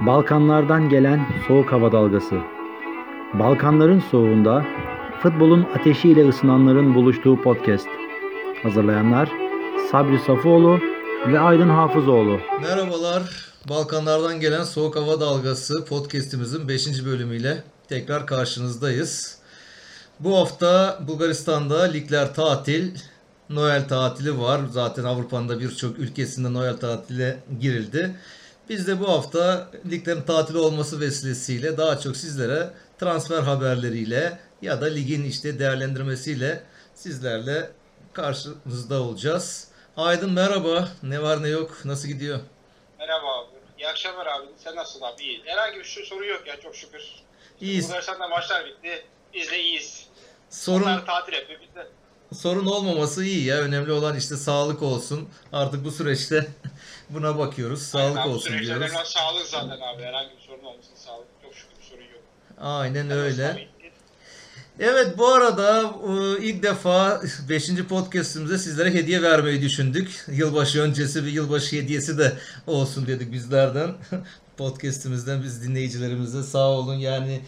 Balkanlardan 0.00 0.88
gelen 0.88 1.26
soğuk 1.48 1.72
hava 1.72 1.92
dalgası. 1.92 2.40
Balkanların 3.34 4.02
soğuğunda 4.10 4.66
futbolun 5.22 5.66
ateşiyle 5.78 6.28
ısınanların 6.28 6.94
buluştuğu 6.94 7.42
podcast. 7.42 7.86
Hazırlayanlar 8.62 9.28
Sabri 9.90 10.18
Safoğlu 10.18 10.78
ve 11.26 11.40
Aydın 11.40 11.68
Hafızoğlu. 11.68 12.40
Merhabalar. 12.62 13.22
Balkanlardan 13.68 14.40
gelen 14.40 14.64
Soğuk 14.64 14.96
Hava 14.96 15.20
Dalgası 15.20 15.84
podcast'imizin 15.84 16.68
5. 16.68 17.04
bölümüyle 17.04 17.62
tekrar 17.88 18.26
karşınızdayız. 18.26 19.38
Bu 20.20 20.38
hafta 20.38 20.98
Bulgaristan'da 21.08 21.82
ligler 21.82 22.34
tatil, 22.34 22.90
Noel 23.50 23.88
tatili 23.88 24.38
var. 24.38 24.60
Zaten 24.70 25.04
Avrupa'nın 25.04 25.48
da 25.48 25.60
birçok 25.60 25.98
ülkesinde 25.98 26.52
Noel 26.52 26.76
tatile 26.76 27.38
girildi. 27.60 28.14
Biz 28.68 28.86
de 28.86 29.00
bu 29.00 29.08
hafta 29.08 29.70
liglerin 29.90 30.22
tatili 30.22 30.58
olması 30.58 31.00
vesilesiyle 31.00 31.76
daha 31.76 31.98
çok 32.00 32.16
sizlere 32.16 32.70
transfer 33.00 33.42
haberleriyle 33.42 34.38
ya 34.62 34.80
da 34.80 34.86
ligin 34.86 35.24
işte 35.24 35.58
değerlendirmesiyle 35.58 36.64
sizlerle 36.94 37.70
karşınızda 38.12 39.02
olacağız. 39.02 39.68
Aydın 39.96 40.32
merhaba. 40.32 40.88
Ne 41.02 41.22
var 41.22 41.42
ne 41.42 41.48
yok. 41.48 41.84
Nasıl 41.84 42.08
gidiyor? 42.08 42.40
Merhaba 42.98 43.26
abi. 43.40 43.48
İyi 43.78 43.88
akşamlar 43.88 44.26
abi. 44.26 44.46
Sen 44.64 44.76
nasılsın 44.76 45.04
abi? 45.04 45.22
İyi. 45.22 45.42
Herhangi 45.44 45.78
bir 45.78 45.84
şey 45.84 46.04
soru 46.04 46.26
yok 46.26 46.42
ya 46.46 46.60
çok 46.60 46.76
şükür. 46.76 47.02
İyiyiz. 47.60 47.84
Bulgaristan'da 47.84 48.28
maçlar 48.28 48.66
bitti. 48.66 49.04
Biz 49.34 49.50
de 49.50 49.60
iyiyiz. 49.60 50.06
Sorun 50.50 50.82
Onlar 50.82 51.06
tatil 51.06 51.32
yapıyor. 51.32 51.60
Biz 51.60 51.74
de 51.74 51.86
sorun 52.34 52.66
olmaması 52.66 53.24
iyi 53.24 53.44
ya. 53.44 53.56
Önemli 53.56 53.92
olan 53.92 54.16
işte 54.16 54.36
sağlık 54.36 54.82
olsun. 54.82 55.28
Artık 55.52 55.84
bu 55.84 55.90
süreçte 55.90 56.46
buna 57.14 57.38
bakıyoruz. 57.38 57.82
Sağlık 57.82 58.18
Aynen, 58.18 58.30
olsun 58.30 58.52
diyoruz. 58.52 58.70
önemli 58.70 58.92
sağlık 59.04 59.46
zaten 59.46 59.80
abi. 59.80 60.02
Herhangi 60.02 60.30
bir 60.36 60.42
sorun 60.46 60.64
olmasın. 60.64 60.92
Sağlık. 60.94 61.26
Çok 61.42 61.54
şükür 61.54 61.76
bir 61.80 61.84
sorun 61.84 62.02
yok. 62.02 62.22
Aynen 62.60 63.08
Sen 63.08 63.10
öyle. 63.10 63.68
Evet 64.80 65.18
bu 65.18 65.28
arada 65.28 65.94
e, 66.08 66.42
ilk 66.44 66.62
defa 66.62 67.22
5. 67.48 67.70
podcast'imize 67.88 68.58
sizlere 68.58 68.94
hediye 68.94 69.22
vermeyi 69.22 69.62
düşündük. 69.62 70.24
Yılbaşı 70.28 70.82
öncesi 70.82 71.24
bir 71.24 71.32
yılbaşı 71.32 71.76
hediyesi 71.76 72.18
de 72.18 72.32
olsun 72.66 73.06
dedik 73.06 73.32
bizlerden. 73.32 73.90
Podcast'imizden 74.56 75.42
biz 75.42 75.62
dinleyicilerimize 75.64 76.42
sağ 76.42 76.68
olun 76.68 76.94
yani 76.94 77.40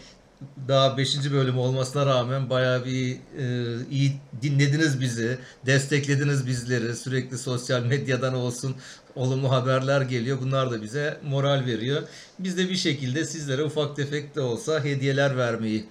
daha 0.67 0.97
5. 0.97 1.31
bölüm 1.31 1.57
olmasına 1.57 2.05
rağmen 2.05 2.49
bayağı 2.49 2.85
bir 2.85 3.11
e, 3.11 3.75
iyi 3.91 4.13
dinlediniz 4.41 5.01
bizi, 5.01 5.37
desteklediniz 5.65 6.47
bizleri. 6.47 6.95
Sürekli 6.95 7.37
sosyal 7.37 7.83
medyadan 7.83 8.33
olsun 8.33 8.75
olumlu 9.15 9.51
haberler 9.51 10.01
geliyor. 10.01 10.37
Bunlar 10.41 10.71
da 10.71 10.81
bize 10.81 11.17
moral 11.23 11.65
veriyor. 11.65 12.03
Biz 12.39 12.57
de 12.57 12.69
bir 12.69 12.75
şekilde 12.75 13.25
sizlere 13.25 13.63
ufak 13.63 13.95
tefek 13.95 14.35
de 14.35 14.41
olsa 14.41 14.83
hediyeler 14.83 15.37
vermeyi 15.37 15.85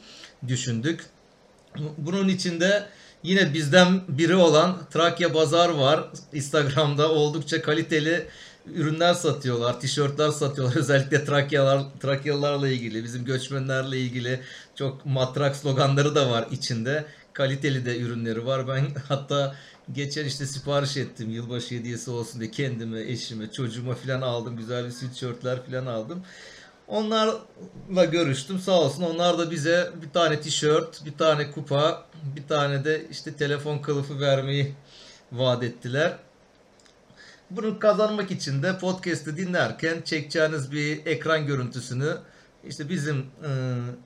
düşündük. 0.48 1.06
Bunun 1.98 2.28
içinde 2.28 2.86
yine 3.22 3.54
bizden 3.54 4.00
biri 4.08 4.34
olan 4.34 4.78
Trakya 4.92 5.34
Bazar 5.34 5.68
var. 5.68 6.04
Instagram'da 6.32 7.12
oldukça 7.12 7.62
kaliteli 7.62 8.26
ürünler 8.66 9.14
satıyorlar, 9.14 9.80
tişörtler 9.80 10.30
satıyorlar. 10.30 10.76
Özellikle 10.80 11.24
Trakyalar, 11.24 11.82
Trakyalılarla 12.00 12.68
ilgili, 12.68 13.04
bizim 13.04 13.24
göçmenlerle 13.24 13.98
ilgili 13.98 14.40
çok 14.74 15.06
matrak 15.06 15.56
sloganları 15.56 16.14
da 16.14 16.30
var 16.30 16.48
içinde. 16.50 17.04
Kaliteli 17.32 17.86
de 17.86 17.98
ürünleri 17.98 18.46
var. 18.46 18.68
Ben 18.68 18.86
hatta 19.08 19.54
geçen 19.92 20.24
işte 20.24 20.46
sipariş 20.46 20.96
ettim 20.96 21.30
yılbaşı 21.30 21.74
hediyesi 21.74 22.10
olsun 22.10 22.40
diye 22.40 22.50
kendime, 22.50 23.00
eşime, 23.00 23.52
çocuğuma 23.52 23.94
falan 23.94 24.20
aldım. 24.20 24.56
Güzel 24.56 24.84
bir 24.86 24.90
sweatshirtler 24.90 25.66
falan 25.66 25.86
aldım. 25.86 26.22
Onlarla 26.88 28.04
görüştüm 28.12 28.58
sağ 28.58 28.80
olsun. 28.80 29.02
Onlar 29.02 29.38
da 29.38 29.50
bize 29.50 29.90
bir 30.02 30.10
tane 30.10 30.40
tişört, 30.40 31.04
bir 31.04 31.12
tane 31.12 31.50
kupa, 31.50 32.06
bir 32.36 32.48
tane 32.48 32.84
de 32.84 33.06
işte 33.10 33.32
telefon 33.34 33.78
kılıfı 33.78 34.20
vermeyi 34.20 34.74
vaat 35.32 35.62
ettiler. 35.62 36.18
Bunu 37.50 37.78
kazanmak 37.78 38.30
için 38.30 38.62
de 38.62 38.78
podcast'ı 38.78 39.36
dinlerken 39.36 40.02
çekeceğiniz 40.02 40.72
bir 40.72 41.06
ekran 41.06 41.46
görüntüsünü 41.46 42.16
işte 42.64 42.88
bizim 42.88 43.26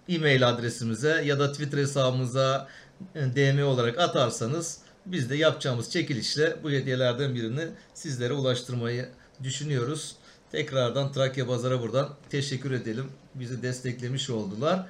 e, 0.09 0.15
e-mail 0.15 0.49
adresimize 0.49 1.23
ya 1.25 1.39
da 1.39 1.53
Twitter 1.53 1.79
hesabımıza 1.79 2.69
e, 3.15 3.21
DM 3.21 3.67
olarak 3.67 3.99
atarsanız 3.99 4.81
biz 5.07 5.31
de 5.31 5.37
yapacağımız 5.37 5.91
çekilişle 5.91 6.57
bu 6.63 6.71
hediyelerden 6.71 7.35
birini 7.35 7.69
sizlere 7.95 8.33
ulaştırmayı 8.33 9.09
düşünüyoruz. 9.43 10.17
Tekrardan 10.53 11.13
Trakya 11.13 11.49
Bazar'a 11.49 11.81
buradan 11.81 12.09
teşekkür 12.31 12.71
edelim. 12.71 13.13
Bizi 13.35 13.63
desteklemiş 13.63 14.31
oldular. 14.31 14.87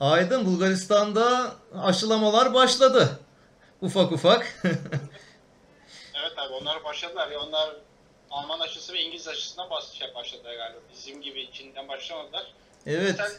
Aydın 0.00 0.46
Bulgaristan'da 0.46 1.54
aşılamalar 1.74 2.54
başladı. 2.54 3.18
Ufak 3.80 4.12
ufak. 4.12 4.62
Evet 6.22 6.38
abi 6.38 6.52
onlar 6.52 6.84
başladılar 6.84 7.30
ya. 7.30 7.40
Onlar 7.40 7.76
Alman 8.30 8.60
aşısı 8.60 8.92
ve 8.92 9.00
İngiliz 9.00 9.28
aşısından 9.28 9.70
baş, 9.70 9.84
şey 9.84 10.14
başladılar 10.14 10.54
galiba. 10.54 10.78
Bizim 10.92 11.22
gibi 11.22 11.52
Çin'den 11.52 11.88
başlamadılar. 11.88 12.52
evet. 12.86 13.16
Sen 13.16 13.30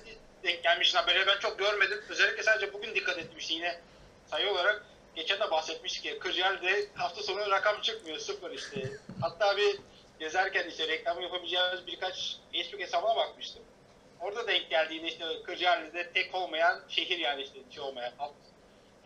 denk 0.43 0.63
gelmişsin 0.63 0.97
haberi 0.97 1.27
ben 1.27 1.39
çok 1.39 1.59
görmedim. 1.59 2.03
Özellikle 2.09 2.43
sadece 2.43 2.73
bugün 2.73 2.95
dikkat 2.95 3.17
etmiştim 3.17 3.57
yine 3.57 3.79
sayı 4.27 4.51
olarak. 4.51 4.85
Geçen 5.15 5.39
de 5.39 5.51
bahsetmiştik 5.51 6.05
ya 6.05 6.19
Kırcaali'de 6.19 6.87
hafta 6.95 7.23
sonu 7.23 7.51
rakam 7.51 7.81
çıkmıyor 7.81 8.17
sıfır 8.17 8.51
işte. 8.51 8.91
Hatta 9.21 9.57
bir 9.57 9.79
gezerken 10.19 10.69
işte 10.69 10.87
reklam 10.87 11.21
yapabileceğimiz 11.21 11.87
birkaç 11.87 12.37
Facebook 12.53 12.81
hesabına 12.81 13.15
bakmıştım. 13.15 13.63
Orada 14.19 14.47
denk 14.47 14.69
geldiğinde 14.69 15.07
işte 15.07 15.25
Kırcaali'de 15.43 16.11
tek 16.13 16.35
olmayan 16.35 16.81
şehir 16.89 17.17
yani 17.17 17.41
işte 17.41 17.59
şey 17.71 17.83
olmayan 17.83 18.13
hafta, 18.17 18.35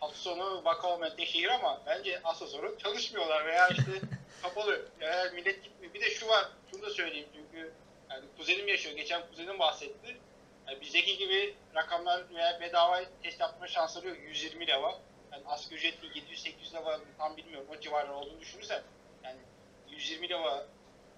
hafta 0.04 0.18
sonu 0.18 0.64
vaka 0.64 0.88
olmayan 0.94 1.16
tek 1.16 1.28
şehir 1.28 1.48
ama 1.48 1.80
bence 1.86 2.20
hafta 2.22 2.46
sonu 2.46 2.78
çalışmıyorlar 2.78 3.46
veya 3.46 3.68
işte 3.68 3.92
kapalı. 4.42 4.88
Yani 5.00 5.34
millet 5.34 5.64
gitmiyor. 5.64 5.94
Bir 5.94 6.00
de 6.00 6.10
şu 6.10 6.28
var, 6.28 6.48
şunu 6.70 6.82
da 6.82 6.90
söyleyeyim 6.90 7.28
çünkü 7.34 7.72
yani 8.10 8.24
kuzenim 8.38 8.68
yaşıyor. 8.68 8.96
Geçen 8.96 9.26
kuzenim 9.28 9.58
bahsetti. 9.58 10.16
Yani 10.68 10.80
bizdeki 10.80 11.16
gibi 11.18 11.54
rakamlar 11.74 12.34
veya 12.34 12.60
bedava 12.60 13.00
test 13.22 13.40
yapma 13.40 13.66
şansları 13.66 14.08
yok. 14.08 14.18
120 14.28 14.66
leva. 14.66 14.98
Yani 15.32 15.42
asgari 15.46 15.78
ücretli 15.78 16.06
700-800 16.06 16.74
leva 16.74 17.00
tam 17.18 17.36
bilmiyorum 17.36 17.68
o 17.76 17.80
civarlar 17.80 18.14
olduğunu 18.14 18.40
düşünürsen 18.40 18.82
yani 19.24 19.38
120 19.90 20.28
leva 20.28 20.66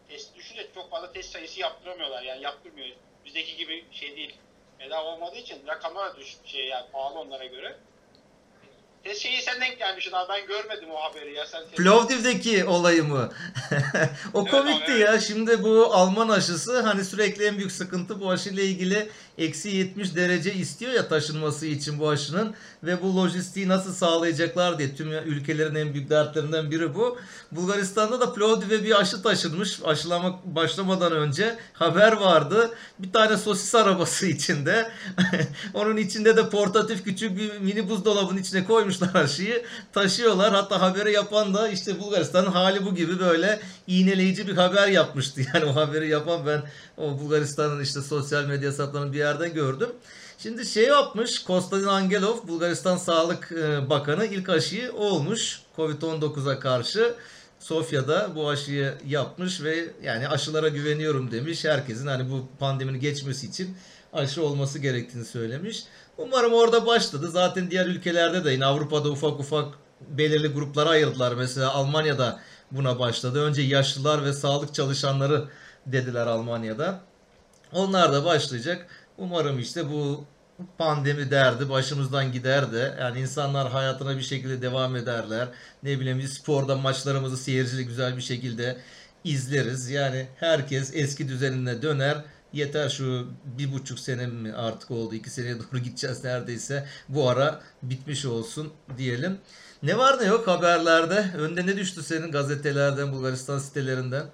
test 0.09 0.37
düşünce 0.37 0.67
çok 0.75 0.91
fazla 0.91 1.13
test 1.13 1.33
sayısı 1.33 1.61
yaptıramıyorlar 1.61 2.23
yani 2.23 2.43
yaptırmıyor. 2.43 2.97
Bizdeki 3.25 3.57
gibi 3.57 3.85
şey 3.93 4.17
değil. 4.17 4.37
Bedava 4.81 5.15
olmadığı 5.15 5.37
için 5.37 5.67
rakamlar 5.67 6.15
da 6.15 6.17
düşük 6.17 6.47
şey 6.47 6.67
yani 6.67 6.91
pahalı 6.93 7.19
onlara 7.19 7.47
göre. 7.47 7.77
Test 9.07 9.23
şeyi 9.23 9.43
sen 9.43 9.61
denk 9.61 9.79
gelmişsin 9.79 10.13
abi 10.13 10.33
ben 10.33 10.47
görmedim 10.47 10.89
o 10.91 10.97
haberi 10.97 11.35
ya. 11.35 11.47
Sen 11.47 11.61
test- 11.63 11.77
Plovdiv'deki 11.77 12.65
olayı 12.65 13.05
mı? 13.05 13.33
o 14.35 14.41
Evet, 14.43 14.51
komikti 14.51 14.93
evet. 14.93 15.01
ya. 15.01 15.21
Şimdi 15.21 15.63
bu 15.63 15.95
Alman 15.95 16.29
aşısı 16.29 16.81
hani 16.81 17.05
sürekli 17.05 17.45
en 17.47 17.59
büyük 17.59 17.73
sıkıntı 17.73 18.21
bu 18.21 18.31
aşıyla 18.31 18.63
ilgili 18.63 19.09
eksi 19.39 19.69
70 19.69 20.17
derece 20.17 20.55
istiyor 20.55 20.93
ya 20.93 21.09
taşınması 21.09 21.67
için 21.67 21.99
bu 21.99 22.09
aşının 22.09 22.55
ve 22.83 23.03
bu 23.03 23.17
lojistiği 23.17 23.69
nasıl 23.69 23.93
sağlayacaklar 23.93 24.79
diye 24.79 24.97
tüm 24.97 25.13
ülkelerin 25.13 25.75
en 25.75 25.95
büyük 25.95 26.11
dertlerinden 26.11 26.71
biri 26.71 26.95
bu. 26.95 27.19
Bulgaristan'da 27.53 28.21
da 28.21 28.33
Plovdiv'e 28.33 28.85
bir 28.85 29.01
aşı 29.01 29.23
taşınmış. 29.23 29.81
Aşılama 29.85 30.41
başlamadan 30.45 31.13
önce 31.13 31.59
haber 31.73 32.13
vardı. 32.13 32.71
Bir 32.99 33.13
tane 33.13 33.37
sosis 33.37 33.75
arabası 33.75 34.27
içinde. 34.37 34.91
Onun 35.75 35.97
içinde 35.97 36.37
de 36.37 36.51
portatif 36.51 37.05
küçük 37.05 37.39
bir 37.39 37.59
mini 37.59 37.89
buzdolabının 37.89 38.41
içine 38.41 38.65
koymuşlar 38.65 39.15
aşıyı. 39.15 39.65
Taşıyorlar. 39.93 40.55
Hatta 40.55 40.81
haberi 40.81 41.13
yapan 41.13 41.55
da 41.55 41.69
işte 41.69 42.01
Bulgaristan'ın 42.01 42.51
hali 42.51 42.87
bu 42.87 42.95
gibi 42.95 43.19
böyle 43.19 43.61
iğneleyici 43.87 44.49
bir 44.49 44.55
haber 44.55 44.89
yapmıştı. 44.89 45.41
Yani 45.55 45.65
o 45.65 45.75
haberi 45.75 46.09
yapan 46.09 46.47
ben 46.47 46.63
o 46.97 47.19
Bulgaristan'ın 47.19 47.81
işte 47.81 48.03
sosyal 48.03 48.45
medya 48.45 48.71
hesaplarını 48.71 49.13
bir 49.13 49.19
yerde 49.27 49.49
gördüm. 49.49 49.89
Şimdi 50.39 50.67
şey 50.67 50.85
yapmış 50.85 51.45
Konstantin 51.45 51.87
Angelov 51.87 52.49
Bulgaristan 52.49 52.97
Sağlık 52.97 53.53
e, 53.53 53.91
Bakanı 53.91 54.27
ilk 54.27 54.49
aşıyı 54.49 54.93
olmuş 54.93 55.61
Covid-19'a 55.77 56.59
karşı. 56.59 57.15
Sofya'da 57.61 58.31
bu 58.35 58.49
aşıyı 58.49 58.95
yapmış 59.07 59.63
ve 59.63 59.87
yani 60.03 60.29
aşılara 60.29 60.69
güveniyorum 60.69 61.31
demiş. 61.31 61.65
Herkesin 61.65 62.07
hani 62.07 62.31
bu 62.31 62.49
pandeminin 62.59 63.01
geçmesi 63.01 63.47
için 63.47 63.77
aşı 64.13 64.45
olması 64.45 64.79
gerektiğini 64.79 65.25
söylemiş. 65.25 65.85
Umarım 66.19 66.53
orada 66.53 66.87
başladı. 66.87 67.31
Zaten 67.31 67.71
diğer 67.71 67.87
ülkelerde 67.87 68.45
de 68.45 68.51
yine 68.51 68.65
Avrupa'da 68.65 69.11
ufak 69.11 69.41
ufak 69.41 69.75
belirli 70.01 70.49
gruplara 70.49 70.89
ayırdılar. 70.89 71.33
Mesela 71.33 71.73
Almanya'da 71.73 72.41
buna 72.71 72.99
başladı. 72.99 73.43
Önce 73.43 73.63
yaşlılar 73.63 74.25
ve 74.25 74.33
sağlık 74.33 74.75
çalışanları 74.75 75.45
dediler 75.87 76.27
Almanya'da. 76.27 77.01
Onlar 77.73 78.13
da 78.13 78.25
başlayacak. 78.25 78.87
Umarım 79.19 79.59
işte 79.59 79.91
bu 79.91 80.25
pandemi 80.79 81.31
derdi 81.31 81.69
başımızdan 81.71 82.33
gider 82.33 82.73
de 82.73 82.97
yani 83.01 83.21
insanlar 83.21 83.71
hayatına 83.71 84.17
bir 84.17 84.23
şekilde 84.23 84.63
devam 84.63 84.97
ederler. 84.97 85.49
Ne 85.83 86.01
bileyim 86.01 86.19
biz 86.19 86.33
sporda 86.33 86.77
maçlarımızı 86.77 87.37
seyircili 87.37 87.87
güzel 87.87 88.17
bir 88.17 88.23
şekilde 88.23 88.77
izleriz. 89.25 89.91
Yani 89.91 90.27
herkes 90.41 90.91
eski 90.95 91.29
düzenine 91.29 91.83
döner. 91.83 92.25
yeter 92.53 92.89
şu 92.89 93.29
bir 93.45 93.73
buçuk 93.73 93.99
sene 93.99 94.27
mi 94.27 94.53
artık 94.53 94.91
oldu 94.91 95.15
iki 95.15 95.31
seneye 95.31 95.59
doğru 95.59 95.79
gideceğiz 95.79 96.25
neredeyse 96.25 96.87
bu 97.09 97.29
ara 97.29 97.61
bitmiş 97.83 98.25
olsun 98.25 98.73
diyelim. 98.99 99.39
Ne 99.83 99.99
var 99.99 100.21
ne 100.21 100.27
yok 100.27 100.47
haberlerde? 100.47 101.31
Önde 101.39 101.67
ne 101.67 101.77
düştü 101.77 102.03
senin 102.03 102.33
gazetelerden, 102.33 103.13
Bulgaristan 103.13 103.59
sitelerinden? 103.59 104.27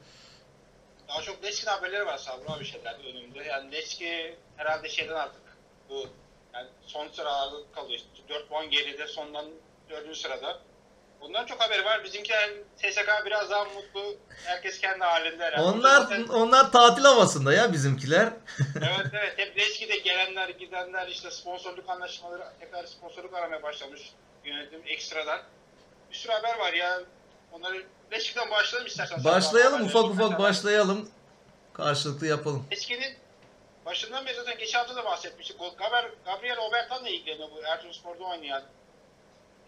Daha 1.12 1.22
çok 1.22 1.44
Leçkin 1.44 1.66
haberleri 1.66 2.06
var 2.06 2.18
Sabri 2.18 2.48
abi 2.48 2.64
şeylerde 2.64 3.02
önümde. 3.08 3.44
Yani 3.44 3.72
Leçki 3.72 4.36
herhalde 4.56 4.88
şeyden 4.88 5.14
artık 5.14 5.42
bu 5.88 6.06
yani 6.54 6.68
son 6.86 7.08
sıralarda 7.08 7.56
kalıyor. 7.74 8.00
İşte 8.14 8.28
4 8.28 8.48
puan 8.48 8.70
geride 8.70 9.06
sondan 9.06 9.46
4. 9.90 10.16
sırada. 10.16 10.60
Bundan 11.20 11.46
çok 11.46 11.60
haberi 11.60 11.84
var. 11.84 12.04
Bizimki 12.04 12.32
yani 12.32 12.52
TSK 12.76 13.26
biraz 13.26 13.50
daha 13.50 13.64
mutlu. 13.64 14.16
Herkes 14.44 14.80
kendi 14.80 15.04
halinde 15.04 15.44
herhalde. 15.44 15.62
Onlar 15.62 16.00
Zaten- 16.00 16.28
onlar 16.28 16.72
tatil 16.72 17.02
havasında 17.02 17.54
ya 17.54 17.72
bizimkiler. 17.72 18.28
evet 18.76 19.06
evet. 19.12 19.38
Hep 19.38 19.58
Leçki'de 19.58 19.98
gelenler 19.98 20.48
gidenler 20.48 21.08
işte 21.08 21.30
sponsorluk 21.30 21.90
anlaşmaları 21.90 22.44
tekrar 22.60 22.86
sponsorluk 22.86 23.34
aramaya 23.34 23.62
başlamış 23.62 24.12
yönetim 24.44 24.82
ekstradan. 24.86 25.40
Bir 26.10 26.16
sürü 26.16 26.32
haber 26.32 26.58
var 26.58 26.72
ya. 26.72 27.00
Onları 27.52 27.86
Leçki'den 28.12 28.50
başlayalım 28.50 28.86
istersen. 28.86 29.24
Başlayalım 29.24 29.84
ufak 29.84 30.04
ufak 30.04 30.38
başlayalım. 30.38 31.10
Karşılıklı 31.72 32.26
yapalım. 32.26 32.66
Leçki'nin 32.72 33.14
başından 33.86 34.26
beri 34.26 34.34
zaten 34.36 34.58
geçen 34.58 34.78
hafta 34.78 34.96
da 34.96 35.04
bahsetmiştik. 35.04 35.58
Gaber, 35.78 36.10
Gabriel 36.24 36.58
Obertan'la 36.58 37.08
ilgileniyor 37.08 37.48
bu 37.50 37.62
Erzurumspor'da 37.62 38.24
oynayan. 38.24 38.62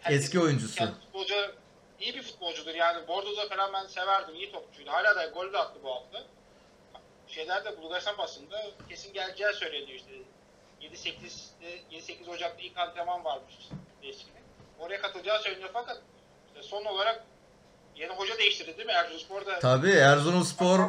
Eski 0.09 0.39
oyuncusu. 0.39 0.85
Futbolcu, 0.85 1.55
iyi 1.99 2.15
bir 2.15 2.23
futbolcudur 2.23 2.73
yani. 2.75 3.07
Bordo'da 3.07 3.49
falan 3.49 3.73
ben 3.73 3.87
severdim. 3.87 4.35
iyi 4.35 4.51
topçuydu. 4.51 4.91
Hala 4.91 5.15
da 5.15 5.25
gol 5.25 5.53
de 5.53 5.57
attı 5.57 5.79
bu 5.83 5.95
hafta. 5.95 6.23
Şeylerde 7.27 7.81
Bulgaristan 7.81 8.17
basında 8.17 8.61
kesin 8.89 9.13
geleceği 9.13 9.53
söyleniyor 9.53 9.99
işte. 9.99 10.11
7-8'de 10.81 11.97
7-8 11.97 12.29
Ocak'ta 12.29 12.63
ilk 12.63 12.77
antrenman 12.77 13.25
varmış 13.25 13.55
Leçki'nin. 14.03 14.43
Oraya 14.79 15.01
katılacağı 15.01 15.39
söyleniyor 15.39 15.69
fakat 15.73 16.01
işte 16.47 16.63
son 16.63 16.85
olarak 16.85 17.23
yeni 17.95 18.11
hoca 18.11 18.37
değiştirdi 18.37 18.77
değil 18.77 18.85
mi 18.85 18.93
Erzurumspor'da? 18.93 19.59
Tabii 19.59 19.91
Erzurumspor? 19.91 20.79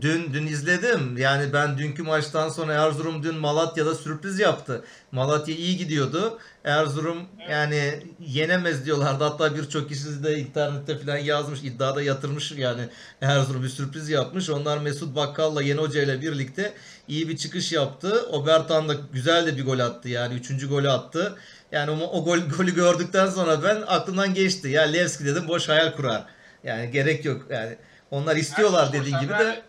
Dün 0.00 0.32
dün 0.32 0.46
izledim. 0.46 1.16
Yani 1.16 1.52
ben 1.52 1.78
dünkü 1.78 2.02
maçtan 2.02 2.48
sonra 2.48 2.72
Erzurum 2.72 3.22
dün 3.22 3.34
Malatya'da 3.34 3.94
sürpriz 3.94 4.38
yaptı. 4.38 4.84
Malatya 5.12 5.54
iyi 5.54 5.76
gidiyordu. 5.76 6.38
Erzurum 6.64 7.22
yani 7.50 8.02
yenemez 8.20 8.86
diyorlardı. 8.86 9.24
Hatta 9.24 9.56
birçok 9.56 9.88
kişi 9.88 10.24
de 10.24 10.38
internette 10.38 10.98
falan 10.98 11.16
yazmış. 11.16 11.60
iddiada 11.62 12.02
yatırmış 12.02 12.52
yani 12.52 12.82
Erzurum 13.20 13.62
bir 13.62 13.68
sürpriz 13.68 14.08
yapmış. 14.08 14.50
Onlar 14.50 14.78
Mesut 14.78 15.16
Bakkal'la 15.16 15.62
yeni 15.62 15.80
hoca 15.80 16.02
ile 16.02 16.20
birlikte 16.20 16.72
iyi 17.08 17.28
bir 17.28 17.36
çıkış 17.36 17.72
yaptı. 17.72 18.26
Obertan 18.30 18.88
da 18.88 18.94
güzel 19.12 19.46
de 19.46 19.56
bir 19.56 19.64
gol 19.64 19.78
attı 19.78 20.08
yani. 20.08 20.34
Üçüncü 20.34 20.68
golü 20.68 20.90
attı. 20.90 21.36
Yani 21.72 21.90
o, 21.90 21.94
o 21.94 22.24
gol, 22.24 22.38
golü 22.38 22.74
gördükten 22.74 23.26
sonra 23.26 23.62
ben 23.62 23.82
aklımdan 23.86 24.34
geçti. 24.34 24.68
Ya 24.68 24.82
Levski 24.82 25.24
dedim 25.24 25.48
boş 25.48 25.68
hayal 25.68 25.92
kurar. 25.92 26.24
Yani 26.64 26.90
gerek 26.90 27.24
yok. 27.24 27.46
Yani 27.50 27.76
onlar 28.10 28.36
istiyorlar 28.36 28.82
Erzurumspor 28.82 29.06
dediğin 29.06 29.20
gibi 29.20 29.32
de. 29.32 29.48
abi 29.48 29.62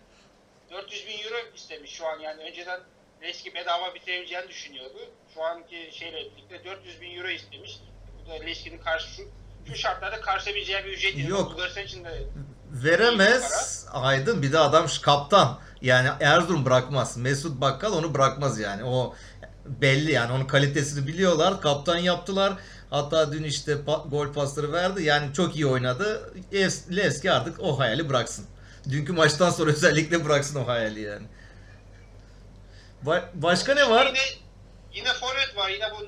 400 0.72 1.08
bin 1.08 1.14
euro 1.14 1.36
istemiş 1.56 1.92
şu 1.92 2.08
an 2.08 2.20
yani 2.20 2.44
önceden 2.44 2.80
Leski 3.24 3.54
bedava 3.54 3.96
bitirebileceğini 3.96 4.48
düşünüyordu. 4.48 5.00
Şu 5.34 5.44
anki 5.44 5.90
şeyle 5.94 6.18
birlikte 6.18 6.70
400 6.70 7.02
bin 7.02 7.18
euro 7.18 7.28
istemiş. 7.28 7.80
Bu 8.26 8.30
da 8.30 8.34
Leski'nin 8.34 8.78
karşı 8.78 9.08
şu, 9.08 9.24
şu 9.68 9.76
şartlarda 9.76 10.22
karşılayabileceği 10.22 10.86
bir 10.86 10.92
ücret 10.92 11.16
değil. 11.16 11.28
Yok. 11.28 11.52
Bulgaristan 11.52 11.84
için 11.84 12.04
de 12.06 12.24
Veremez 12.72 13.86
Aydın 13.92 14.42
bir 14.42 14.52
de 14.52 14.60
adam 14.60 14.86
kaptan. 15.02 15.60
Yani 15.82 16.10
Erzurum 16.20 16.66
bırakmaz. 16.66 17.18
Mesut 17.18 17.62
Bakkal 17.62 17.94
onu 17.94 18.14
bırakmaz 18.14 18.60
yani. 18.60 18.84
O 18.84 19.16
belli 19.66 20.12
yani 20.12 20.32
onun 20.34 20.46
kalitesini 20.46 21.08
biliyorlar. 21.08 21.62
Kaptan 21.62 21.98
yaptılar. 21.98 22.54
Hatta 22.90 23.32
dün 23.32 23.44
işte 23.44 23.72
pa- 23.72 24.10
gol 24.10 24.34
pasları 24.34 24.72
verdi. 24.74 25.04
Yani 25.04 25.34
çok 25.34 25.56
iyi 25.56 25.66
oynadı. 25.68 26.34
Es- 26.52 26.96
Levski 26.96 27.32
artık 27.32 27.60
o 27.60 27.80
hayali 27.80 28.10
bıraksın. 28.10 28.46
Dünkü 28.90 29.14
maçtan 29.14 29.50
sonra 29.50 29.72
özellikle 29.72 30.26
bıraksın 30.26 30.60
o 30.64 30.68
hayali 30.68 31.02
yani. 31.02 31.28
Ba- 33.06 33.24
başka 33.34 33.74
ne 33.74 33.90
var? 33.90 34.06
Yine, 34.06 34.20
yine 34.94 35.14
forvet 35.14 35.56
var. 35.56 35.70
Yine 35.70 35.86
bu 35.92 36.04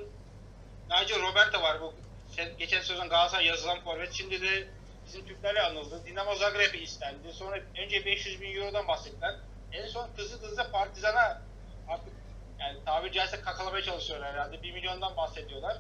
Nigel 0.94 1.22
Roberto 1.22 1.62
var. 1.62 1.81
Bu 1.81 1.94
sen- 2.36 2.57
geçen 2.57 2.81
sezon 2.81 3.10
Galatasaray 3.10 3.46
yazılan 3.46 3.81
forvet. 3.84 4.13
Şimdi 4.13 4.42
de 4.42 4.68
bizim 5.07 5.25
Türklerle 5.25 5.62
anıldı. 5.62 6.02
Dinamo 6.06 6.36
Zagreb'e 6.36 6.78
istendi. 6.80 7.34
Sonra 7.34 7.60
önce 7.86 8.06
500 8.06 8.42
bin 8.42 8.56
Euro'dan 8.56 8.88
bahsettiler. 8.88 9.36
En 9.72 9.88
son 9.88 10.07
hızlı 10.18 10.42
hızlı 10.48 10.72
Partizan'a 10.72 11.42
artık 11.88 12.13
yani 12.60 12.86
tabiri 12.86 13.12
caizse 13.12 13.42
kakalamaya 13.42 13.84
çalışıyorlar 13.84 14.34
herhalde. 14.34 14.63
1 14.63 14.72
milyondan 14.72 15.18
bahsediyorlar. 15.18 15.78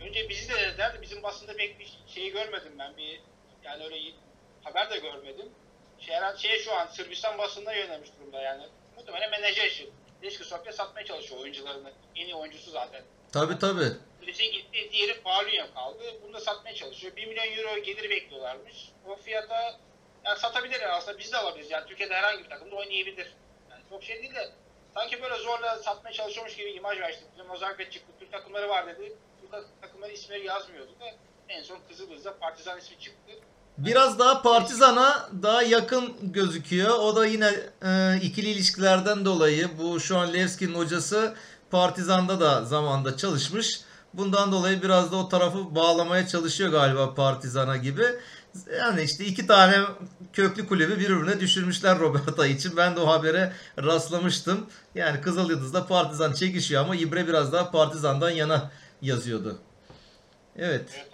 Önce 0.00 0.28
bizi 0.28 0.48
de 0.48 0.60
dediler 0.60 0.94
de 0.94 1.02
bizim 1.02 1.22
basında 1.22 1.56
pek 1.56 1.78
bir 1.78 1.98
şeyi 2.06 2.32
görmedim 2.32 2.72
ben. 2.78 2.96
Bir 2.96 3.20
yani 3.64 3.84
öyle 3.84 3.96
haber 4.62 4.90
de 4.90 4.98
görmedim. 4.98 5.48
Şey, 5.98 6.14
herhalde 6.14 6.38
şeye 6.38 6.58
şu 6.58 6.74
an 6.74 6.86
Sırbistan 6.86 7.38
basında 7.38 7.74
yönelmiş 7.74 8.10
durumda 8.18 8.40
yani. 8.40 8.62
Muhtemelen 8.96 9.30
menajer 9.30 9.66
işi. 9.66 9.90
Leşki 10.22 10.44
Sofya 10.44 10.72
satmaya 10.72 11.06
çalışıyor 11.06 11.40
oyuncularını. 11.40 11.92
En 12.16 12.24
iyi 12.24 12.34
oyuncusu 12.34 12.70
zaten. 12.70 13.02
Tabi 13.32 13.58
tabi. 13.58 13.84
Birisi 14.22 14.50
gitti, 14.50 14.88
diğeri 14.92 15.20
Paulinho 15.20 15.74
kaldı. 15.74 16.02
Bunu 16.22 16.32
da 16.32 16.40
satmaya 16.40 16.74
çalışıyor. 16.74 17.16
1 17.16 17.26
milyon 17.26 17.56
euro 17.56 17.82
gelir 17.82 18.10
bekliyorlarmış. 18.10 18.88
O 19.06 19.16
fiyata 19.16 19.80
yani 20.24 20.38
satabilirler 20.38 20.88
aslında 20.88 21.18
biz 21.18 21.32
de 21.32 21.36
alabiliriz. 21.36 21.70
Yani 21.70 21.86
Türkiye'de 21.86 22.14
herhangi 22.14 22.44
bir 22.44 22.48
takımda 22.50 22.76
oynayabilir. 22.76 23.34
Yani 23.70 23.82
çok 23.90 24.04
şey 24.04 24.22
değil 24.22 24.34
de 24.34 24.50
sanki 24.94 25.22
böyle 25.22 25.36
zorla 25.38 25.78
satmaya 25.84 26.12
çalışıyormuş 26.12 26.56
gibi 26.56 26.70
imaj 26.70 26.98
işte. 26.98 27.24
Bizim 27.38 27.50
Ozark'ta 27.50 27.90
çıktı. 27.90 28.12
Türk 28.20 28.32
takımları 28.32 28.68
var 28.68 28.86
dedi. 28.86 29.12
Türk 29.40 29.80
takımları 29.80 30.12
isimleri 30.12 30.46
yazmıyordu 30.46 30.90
da 31.00 31.04
en 31.48 31.62
son 31.62 31.78
Kızıldız'da 31.88 32.38
Partizan 32.38 32.78
ismi 32.78 32.98
çıktı. 32.98 33.32
Biraz 33.78 34.18
daha 34.18 34.42
Partizan'a 34.42 35.30
daha 35.42 35.62
yakın 35.62 36.32
gözüküyor. 36.32 36.98
O 36.98 37.16
da 37.16 37.26
yine 37.26 37.50
e, 37.82 38.20
ikili 38.22 38.48
ilişkilerden 38.50 39.24
dolayı 39.24 39.78
bu 39.78 40.00
şu 40.00 40.18
an 40.18 40.32
Levski'nin 40.32 40.74
hocası 40.74 41.34
Partizan'da 41.70 42.40
da 42.40 42.64
zamanda 42.64 43.16
çalışmış. 43.16 43.80
Bundan 44.16 44.52
dolayı 44.52 44.82
biraz 44.82 45.12
da 45.12 45.16
o 45.16 45.28
tarafı 45.28 45.74
bağlamaya 45.74 46.26
çalışıyor 46.26 46.70
galiba 46.70 47.14
Partizan'a 47.14 47.76
gibi. 47.76 48.04
Yani 48.78 49.02
işte 49.02 49.24
iki 49.24 49.46
tane 49.46 49.76
köklü 50.32 50.68
kulübü 50.68 50.98
birbirine 50.98 51.40
düşürmüşler 51.40 51.98
Roberta 51.98 52.46
için. 52.46 52.76
Ben 52.76 52.96
de 52.96 53.00
o 53.00 53.06
habere 53.06 53.52
rastlamıştım. 53.78 54.70
Yani 54.94 55.20
Kızıl 55.20 55.50
Yıldız'da 55.50 55.86
Partizan 55.86 56.32
çekişiyor 56.32 56.82
ama 56.84 56.96
İbre 56.96 57.28
biraz 57.28 57.52
daha 57.52 57.70
Partizan'dan 57.70 58.30
yana 58.30 58.70
yazıyordu. 59.02 59.58
Evet. 60.58 60.90
Evet. 60.96 61.08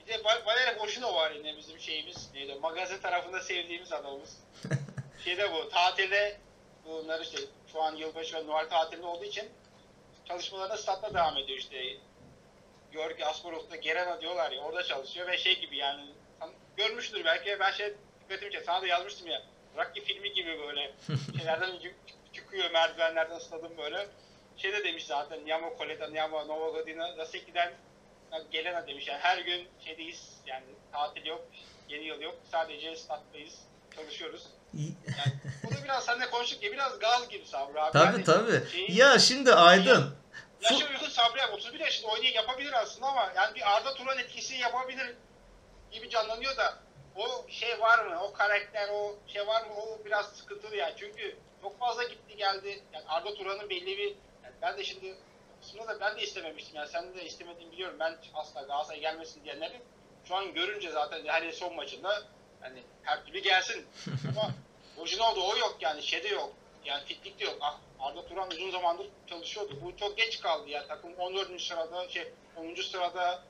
Bir 0.00 0.12
de 0.12 0.16
Val- 0.16 0.46
Valeri 0.46 0.78
Boşino 0.78 1.14
var 1.14 1.30
yine 1.30 1.56
bizim 1.56 1.78
şeyimiz. 1.78 2.16
Neydi? 2.34 2.58
Magazin 2.62 2.98
tarafında 2.98 3.40
sevdiğimiz 3.40 3.92
adamımız. 3.92 4.30
Şeyde 5.24 5.52
bu 5.52 5.68
tatilde 5.70 6.36
bunlar 6.86 7.20
işte 7.20 7.38
şu 7.72 7.82
an 7.82 7.96
yılbaşı 7.96 8.36
ve 8.36 8.46
Noel 8.46 8.68
tatilinde 8.68 9.06
olduğu 9.06 9.24
için 9.24 9.44
çalışmalarına 10.28 10.76
statta 10.76 11.14
devam 11.14 11.36
ediyor 11.36 11.58
işte. 11.58 11.96
Georgi 12.92 13.26
Asparov'da 13.26 13.76
Gerena 13.76 14.20
diyorlar 14.20 14.52
ya 14.52 14.60
orada 14.60 14.82
çalışıyor 14.82 15.28
ve 15.28 15.38
şey 15.38 15.60
gibi 15.60 15.76
yani 15.76 16.10
görmüştür 16.76 17.24
belki 17.24 17.60
ben 17.60 17.70
şey 17.70 17.94
dikkatimi 18.24 18.52
çekti. 18.52 18.66
Sana 18.66 18.82
da 18.82 18.86
yazmıştım 18.86 19.26
ya. 19.26 19.42
Rocky 19.76 20.06
filmi 20.06 20.32
gibi 20.32 20.58
böyle 20.58 20.92
şeylerden 21.38 21.78
çıkıyor 22.32 22.70
merdivenlerden 22.70 23.36
ısladım 23.36 23.72
böyle. 23.78 24.08
Şey 24.56 24.72
de 24.72 24.84
demiş 24.84 25.06
zaten 25.06 25.46
Nyamo 25.46 25.76
Koleta, 25.76 26.08
Nyamo 26.08 26.48
Novogodina, 26.48 27.16
Raseki'den 27.16 27.72
Gelena 28.50 28.86
demiş 28.86 29.08
yani 29.08 29.18
her 29.18 29.38
gün 29.38 29.68
şeydeyiz 29.84 30.40
yani 30.46 30.64
tatil 30.92 31.26
yok, 31.26 31.46
yeni 31.88 32.04
yıl 32.04 32.20
yok 32.20 32.34
sadece 32.50 32.96
stat'tayız, 32.96 33.58
çalışıyoruz. 33.96 34.46
Yani 34.74 35.32
bunu 35.64 35.84
biraz 35.84 36.04
seninle 36.04 36.30
konuştuk 36.30 36.62
ya 36.62 36.72
biraz 36.72 36.98
gaz 36.98 37.28
gibi 37.28 37.46
Sabri 37.46 37.80
abi. 37.80 37.92
Tabii 37.92 38.04
Yani 38.12 38.24
tabii. 38.24 38.70
şeyi- 38.72 38.96
Ya 38.98 39.18
şimdi 39.18 39.54
Aydın. 39.54 40.16
Yaşı 40.62 40.86
uygun 40.86 41.08
Sabri 41.08 41.42
abi 41.42 41.52
31 41.52 41.80
yaşında 41.80 42.08
oynayı 42.12 42.32
yapabilir 42.34 42.72
aslında 42.72 43.06
ama 43.06 43.32
yani 43.36 43.54
bir 43.54 43.76
Arda 43.76 43.94
Turan 43.94 44.18
etkisi 44.18 44.54
yapabilir 44.54 45.14
gibi 45.90 46.10
canlanıyor 46.10 46.56
da 46.56 46.74
o 47.16 47.46
şey 47.50 47.80
var 47.80 48.04
mı? 48.06 48.20
O 48.22 48.32
karakter, 48.32 48.88
o 48.88 49.14
şey 49.26 49.46
var 49.46 49.62
mı? 49.66 49.72
O 49.76 50.04
biraz 50.04 50.26
sıkıntılı 50.26 50.76
yani. 50.76 50.94
Çünkü 50.96 51.36
çok 51.62 51.78
fazla 51.78 52.02
gitti 52.04 52.36
geldi. 52.36 52.82
Yani 52.92 53.04
Arda 53.08 53.34
Turan'ın 53.34 53.70
belli 53.70 53.98
bir 53.98 54.08
yani 54.44 54.54
ben 54.62 54.78
de 54.78 54.84
şimdi 54.84 55.14
kısmında 55.60 55.88
da 55.88 56.00
ben 56.00 56.16
de 56.16 56.22
istememiştim. 56.22 56.76
Yani 56.76 56.88
sen 56.88 57.14
de 57.14 57.24
istemediğini 57.24 57.72
biliyorum. 57.72 57.96
Ben 58.00 58.16
asla 58.34 58.62
Galatasaray 58.62 59.00
gelmesin 59.00 59.44
diyenleri 59.44 59.80
şu 60.28 60.34
an 60.36 60.54
görünce 60.54 60.90
zaten 60.90 61.26
hani 61.26 61.52
son 61.52 61.76
maçında 61.76 62.22
hani 62.62 62.82
her 63.02 63.24
türlü 63.26 63.38
gelsin. 63.38 63.86
Ama 64.28 64.50
orijinalde 64.96 65.40
o 65.40 65.56
yok 65.56 65.76
yani 65.80 66.02
şeyde 66.02 66.28
yok. 66.28 66.52
Yani 66.84 67.04
fitlik 67.04 67.40
de 67.40 67.44
yok. 67.44 67.56
Ah, 67.60 67.78
Arda 68.00 68.26
Turan 68.26 68.50
uzun 68.50 68.70
zamandır 68.70 69.06
çalışıyordu. 69.26 69.78
Bu 69.84 69.96
çok 69.96 70.16
geç 70.16 70.40
kaldı 70.40 70.68
ya. 70.68 70.86
Takım 70.86 71.14
14. 71.14 71.60
sırada, 71.60 72.08
şey 72.08 72.32
10. 72.56 72.74
sırada 72.82 73.42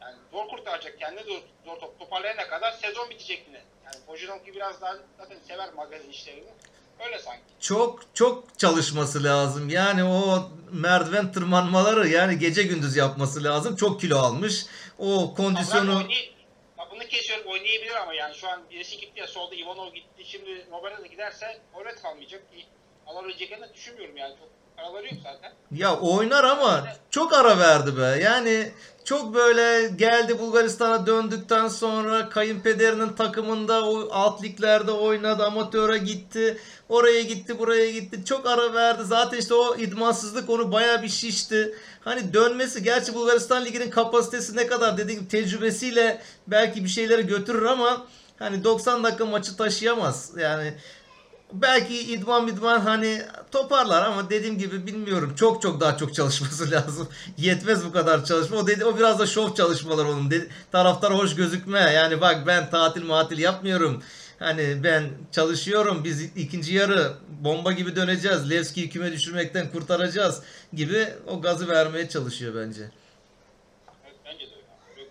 yani 0.00 0.16
zor 0.32 0.48
kurtaracak 0.48 0.98
kendini 0.98 1.24
zor, 1.24 1.40
zor 1.64 1.80
top 1.80 1.98
toparlayana 1.98 2.48
kadar 2.48 2.72
sezon 2.72 3.10
bitecek 3.10 3.44
yine. 3.48 3.62
Yani 3.84 4.06
Bojinonki 4.08 4.54
biraz 4.54 4.80
daha 4.80 4.96
zaten 5.18 5.38
sever 5.48 5.72
magazin 5.72 6.10
işlerini. 6.10 6.50
Öyle 7.06 7.18
sanki. 7.18 7.42
çok 7.60 8.00
çok 8.14 8.58
çalışması 8.58 9.24
lazım. 9.24 9.68
Yani 9.68 10.04
o 10.04 10.50
merdiven 10.72 11.32
tırmanmaları 11.32 12.08
yani 12.08 12.38
gece 12.38 12.62
gündüz 12.62 12.96
yapması 12.96 13.44
lazım. 13.44 13.76
Çok 13.76 14.00
kilo 14.00 14.18
almış. 14.18 14.66
O 14.98 15.34
kondisyonu 15.34 15.90
Ama 15.90 16.04
kesiyorum 17.10 17.46
oynayabilir 17.46 17.94
ama 17.94 18.14
yani 18.14 18.34
şu 18.34 18.48
an 18.48 18.70
birisi 18.70 18.98
gitti 18.98 19.20
ya 19.20 19.26
solda 19.26 19.54
Ivanov 19.54 19.94
gitti 19.94 20.24
şimdi 20.24 20.66
Roberto 20.70 21.02
da 21.02 21.06
giderse 21.06 21.60
Oret 21.74 22.02
kalmayacak. 22.02 22.42
Alabileceklerini 23.06 23.74
düşünmüyorum 23.74 24.16
yani 24.16 24.34
çok 24.38 24.59
Ya 25.72 25.96
oynar 26.00 26.44
ama 26.44 26.84
çok 27.10 27.32
ara 27.32 27.58
verdi 27.58 27.96
be. 27.96 28.20
Yani 28.22 28.72
çok 29.04 29.34
böyle 29.34 29.88
geldi 29.88 30.38
Bulgaristan'a 30.38 31.06
döndükten 31.06 31.68
sonra 31.68 32.28
kayınpederinin 32.28 33.08
takımında 33.12 33.84
o 33.84 34.08
alt 34.12 34.42
liglerde 34.42 34.90
oynadı. 34.90 35.44
Amatöre 35.44 35.98
gitti. 35.98 36.58
Oraya 36.88 37.22
gitti, 37.22 37.58
buraya 37.58 37.90
gitti. 37.90 38.24
Çok 38.24 38.46
ara 38.46 38.74
verdi. 38.74 39.04
Zaten 39.04 39.38
işte 39.38 39.54
o 39.54 39.76
idmansızlık 39.76 40.50
onu 40.50 40.72
bayağı 40.72 41.02
bir 41.02 41.08
şişti. 41.08 41.74
Hani 42.00 42.34
dönmesi 42.34 42.82
gerçi 42.82 43.14
Bulgaristan 43.14 43.64
liginin 43.64 43.90
kapasitesi 43.90 44.56
ne 44.56 44.66
kadar 44.66 44.98
dediğim 44.98 45.26
tecrübesiyle 45.26 46.22
belki 46.46 46.84
bir 46.84 46.88
şeyleri 46.88 47.26
götürür 47.26 47.62
ama 47.62 48.06
hani 48.38 48.64
90 48.64 49.04
dakika 49.04 49.26
maçı 49.26 49.56
taşıyamaz. 49.56 50.32
Yani 50.38 50.74
Belki 51.52 51.98
idman 52.12 52.48
idman 52.48 52.80
hani 52.80 53.22
toparlar 53.52 54.02
ama 54.02 54.30
dediğim 54.30 54.58
gibi 54.58 54.86
bilmiyorum. 54.86 55.34
Çok 55.36 55.62
çok 55.62 55.80
daha 55.80 55.96
çok 55.96 56.14
çalışması 56.14 56.70
lazım. 56.70 57.08
Yetmez 57.38 57.84
bu 57.84 57.92
kadar 57.92 58.24
çalışma. 58.24 58.56
O 58.56 58.66
dedi 58.66 58.84
o 58.84 58.96
biraz 58.98 59.18
da 59.18 59.26
şov 59.26 59.54
çalışmalar 59.54 60.04
onun. 60.04 60.30
Dedi, 60.30 60.48
taraftar 60.72 61.14
hoş 61.14 61.34
gözükme. 61.34 61.80
Yani 61.80 62.20
bak 62.20 62.46
ben 62.46 62.70
tatil 62.70 63.02
matil 63.04 63.38
yapmıyorum. 63.38 64.02
Hani 64.38 64.84
ben 64.84 65.04
çalışıyorum. 65.32 66.04
Biz 66.04 66.22
ikinci 66.22 66.74
yarı 66.74 67.12
bomba 67.28 67.72
gibi 67.72 67.96
döneceğiz. 67.96 68.50
Levski'yi 68.50 68.90
küme 68.90 69.12
düşürmekten 69.12 69.70
kurtaracağız 69.72 70.42
gibi 70.72 71.08
o 71.26 71.40
gazı 71.40 71.68
vermeye 71.68 72.08
çalışıyor 72.08 72.54
bence. 72.54 72.82
Evet, 74.04 74.16
bence 74.24 74.46
de 74.46 74.54
öyle. 74.96 75.06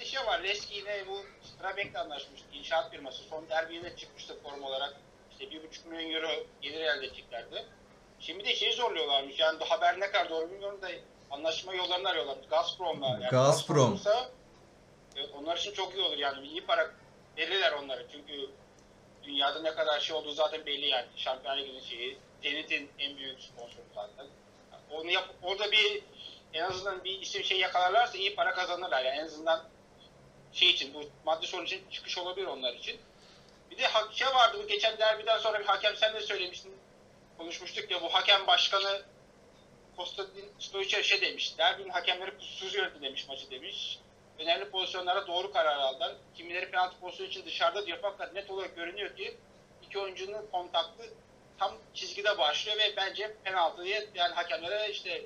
Bir 0.00 0.06
şey 0.06 0.20
var. 0.26 0.40
Leski 0.42 0.74
yine 0.74 1.04
bu 1.08 1.18
Strabek'le 1.48 1.96
anlaşmıştı. 1.96 2.46
İnşaat 2.52 2.90
firması. 2.90 3.22
Son 3.30 3.44
derbine 3.50 3.96
çıkmıştı 3.96 4.34
form 4.42 4.62
olarak. 4.62 4.94
İşte 5.42 5.54
bir 5.54 5.68
buçuk 5.68 5.86
milyon 5.86 6.10
euro 6.10 6.28
gelir 6.60 6.80
elde 6.80 7.06
edeceklerdi. 7.06 7.64
Şimdi 8.20 8.44
de 8.44 8.54
şeyi 8.54 8.72
zorluyorlarmış. 8.72 9.38
Yani 9.38 9.60
bu 9.60 9.64
haber 9.64 10.00
ne 10.00 10.10
kadar 10.10 10.30
doğru 10.30 10.50
bilmiyorum 10.50 10.82
da 10.82 10.88
anlaşma 11.30 11.74
yollarını 11.74 12.08
arıyorlarmış. 12.08 12.46
Gazprom'la. 12.48 13.06
Yani 13.06 13.28
Gazprom. 13.30 13.92
olursa, 13.92 14.28
evet, 15.16 15.30
onlar 15.34 15.56
için 15.56 15.72
çok 15.72 15.94
iyi 15.94 16.02
olur 16.02 16.18
yani. 16.18 16.46
İyi 16.46 16.66
para 16.66 16.90
verirler 17.36 17.72
onlara. 17.72 18.08
Çünkü 18.12 18.50
dünyada 19.22 19.62
ne 19.62 19.74
kadar 19.74 20.00
şey 20.00 20.16
olduğu 20.16 20.32
zaten 20.32 20.66
belli 20.66 20.86
yani. 20.86 21.06
Şampiyonlar 21.16 21.58
Ligi'nin 21.58 21.80
şeyi. 21.80 22.18
Zenit'in 22.42 22.90
en 22.98 23.16
büyük 23.16 23.40
sponsoru 23.40 23.84
zaten. 23.94 24.26
Onu 24.90 25.10
yap, 25.10 25.28
orada 25.42 25.72
bir 25.72 26.02
en 26.54 26.62
azından 26.62 27.04
bir 27.04 27.20
isim 27.20 27.44
şey 27.44 27.58
yakalarlarsa 27.58 28.18
iyi 28.18 28.34
para 28.34 28.54
kazanırlar. 28.54 29.04
Yani 29.04 29.18
en 29.18 29.24
azından 29.24 29.64
şey 30.52 30.70
için 30.70 30.94
bu 30.94 31.02
maddi 31.24 31.46
sorun 31.46 31.64
için 31.64 31.90
çıkış 31.90 32.18
olabilir 32.18 32.46
onlar 32.46 32.74
için. 32.74 33.00
Bir 33.72 33.78
de 33.78 33.88
şey 34.12 34.28
vardı 34.28 34.58
bu 34.62 34.66
geçen 34.66 34.98
derbiden 34.98 35.38
sonra 35.38 35.60
bir 35.60 35.64
hakem 35.64 35.96
sen 35.96 36.14
de 36.14 36.20
söylemiştin. 36.20 36.76
Konuşmuştuk 37.38 37.90
ya 37.90 38.02
bu 38.02 38.14
hakem 38.14 38.46
başkanı 38.46 39.02
Kostadin 39.96 40.52
Stoichev 40.58 41.02
şey 41.02 41.20
demiş. 41.20 41.58
Derbinin 41.58 41.88
hakemleri 41.88 42.38
kusursuz 42.38 42.74
yönetti 42.74 43.02
demiş 43.02 43.28
maçı 43.28 43.50
demiş. 43.50 43.98
Önemli 44.38 44.70
pozisyonlara 44.70 45.26
doğru 45.26 45.52
karar 45.52 45.76
aldılar. 45.76 46.14
Kimileri 46.36 46.70
penaltı 46.70 47.00
pozisyonu 47.00 47.30
için 47.30 47.44
dışarıda 47.46 47.86
diyor 47.86 47.98
fakat 48.02 48.34
net 48.34 48.50
olarak 48.50 48.76
görünüyor 48.76 49.16
ki 49.16 49.36
iki 49.82 49.98
oyuncunun 49.98 50.46
kontaktı 50.52 51.02
tam 51.58 51.78
çizgide 51.94 52.38
başlıyor 52.38 52.78
ve 52.78 52.96
bence 52.96 53.36
penaltı 53.44 53.84
diye 53.84 54.08
yani 54.14 54.34
hakemlere 54.34 54.90
işte 54.90 55.22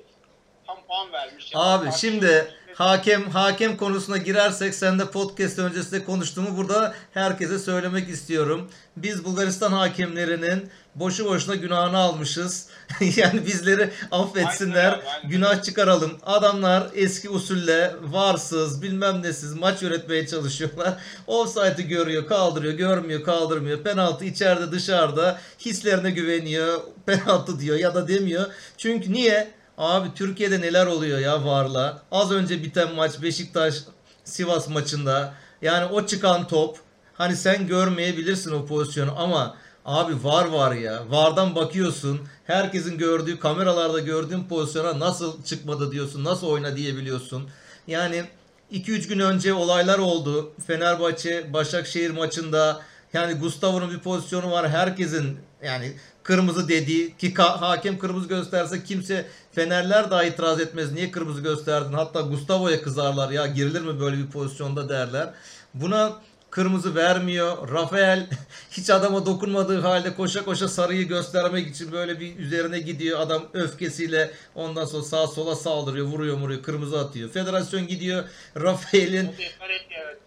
tam 0.67 0.77
puan 0.87 1.13
vermiş. 1.13 1.53
Yani 1.53 1.63
Abi 1.63 1.89
şimdi 1.97 2.47
hakem 2.75 3.29
hakem 3.29 3.77
konusuna 3.77 4.17
girersek 4.17 4.75
sen 4.75 4.99
de 4.99 5.11
podcast 5.11 5.59
öncesinde 5.59 6.05
konuştuğumu 6.05 6.57
burada 6.57 6.93
herkese 7.13 7.59
söylemek 7.59 8.09
istiyorum. 8.09 8.71
Biz 8.97 9.25
Bulgaristan 9.25 9.71
hakemlerinin 9.71 10.69
boşu 10.95 11.25
boşuna 11.25 11.55
günahını 11.55 11.97
almışız. 11.97 12.69
yani 13.15 13.45
bizleri 13.45 13.89
affetsinler. 14.11 14.91
Aynen 14.91 15.05
aynen. 15.05 15.29
Günah 15.29 15.63
çıkaralım. 15.63 16.17
Adamlar 16.25 16.87
eski 16.95 17.29
usulle 17.29 17.95
varsız 18.01 18.81
bilmem 18.81 19.23
nesiz 19.23 19.53
maç 19.53 19.81
yönetmeye 19.81 20.27
çalışıyorlar. 20.27 20.93
Offside'ı 21.27 21.81
görüyor, 21.81 22.27
kaldırıyor, 22.27 22.73
görmüyor, 22.73 23.23
kaldırmıyor. 23.23 23.83
Penaltı 23.83 24.25
içeride 24.25 24.71
dışarıda 24.71 25.39
hislerine 25.59 26.11
güveniyor. 26.11 26.81
Penaltı 27.05 27.59
diyor 27.59 27.77
ya 27.77 27.95
da 27.95 28.07
demiyor. 28.07 28.45
Çünkü 28.77 29.13
niye? 29.13 29.56
Abi 29.77 30.13
Türkiye'de 30.15 30.61
neler 30.61 30.85
oluyor 30.85 31.19
ya 31.19 31.45
varla. 31.45 32.01
Az 32.11 32.31
önce 32.31 32.63
biten 32.63 32.95
maç 32.95 33.21
Beşiktaş 33.21 33.75
Sivas 34.23 34.69
maçında. 34.69 35.33
Yani 35.61 35.85
o 35.85 36.05
çıkan 36.05 36.47
top 36.47 36.77
hani 37.13 37.35
sen 37.35 37.67
görmeyebilirsin 37.67 38.51
o 38.51 38.65
pozisyonu 38.65 39.13
ama 39.17 39.55
abi 39.85 40.23
var 40.23 40.45
var 40.45 40.71
ya. 40.71 41.03
Vardan 41.09 41.55
bakıyorsun. 41.55 42.21
Herkesin 42.45 42.97
gördüğü 42.97 43.39
kameralarda 43.39 43.99
gördüğün 43.99 44.43
pozisyona 44.43 44.99
nasıl 44.99 45.43
çıkmadı 45.43 45.91
diyorsun. 45.91 46.23
Nasıl 46.23 46.47
oyna 46.47 46.75
diyebiliyorsun. 46.75 47.49
Yani 47.87 48.25
2-3 48.71 49.07
gün 49.07 49.19
önce 49.19 49.53
olaylar 49.53 49.99
oldu. 49.99 50.53
Fenerbahçe 50.67 51.53
Başakşehir 51.53 52.11
maçında 52.11 52.81
yani 53.13 53.33
Gustavo'nun 53.33 53.91
bir 53.91 53.99
pozisyonu 53.99 54.51
var. 54.51 54.69
Herkesin 54.69 55.39
yani 55.63 55.93
kırmızı 56.27 56.67
dediği 56.67 57.17
ki 57.17 57.33
hakem 57.35 57.99
kırmızı 57.99 58.27
gösterse 58.27 58.83
kimse 58.83 59.25
Fenerler 59.51 60.11
daha 60.11 60.23
itiraz 60.23 60.59
etmez. 60.59 60.91
Niye 60.91 61.11
kırmızı 61.11 61.41
gösterdin? 61.41 61.93
Hatta 61.93 62.21
Gustavo'ya 62.21 62.81
kızarlar 62.81 63.31
ya 63.31 63.47
girilir 63.47 63.81
mi 63.81 63.99
böyle 63.99 64.17
bir 64.17 64.27
pozisyonda 64.27 64.89
derler. 64.89 65.29
Buna 65.73 66.13
kırmızı 66.49 66.95
vermiyor. 66.95 67.71
Rafael 67.73 68.27
hiç 68.71 68.89
adama 68.89 69.25
dokunmadığı 69.25 69.81
halde 69.81 70.15
koşa 70.15 70.45
koşa 70.45 70.67
sarıyı 70.67 71.07
göstermek 71.07 71.67
için 71.67 71.91
böyle 71.91 72.19
bir 72.19 72.37
üzerine 72.37 72.79
gidiyor. 72.79 73.19
Adam 73.19 73.43
öfkesiyle 73.53 74.31
ondan 74.55 74.85
sonra 74.85 75.03
sağa 75.03 75.27
sola 75.27 75.55
saldırıyor, 75.55 76.05
vuruyor, 76.05 76.37
vuruyor, 76.37 76.63
kırmızı 76.63 76.99
atıyor. 76.99 77.29
Federasyon 77.29 77.87
gidiyor. 77.87 78.23
Rafael'in 78.61 79.31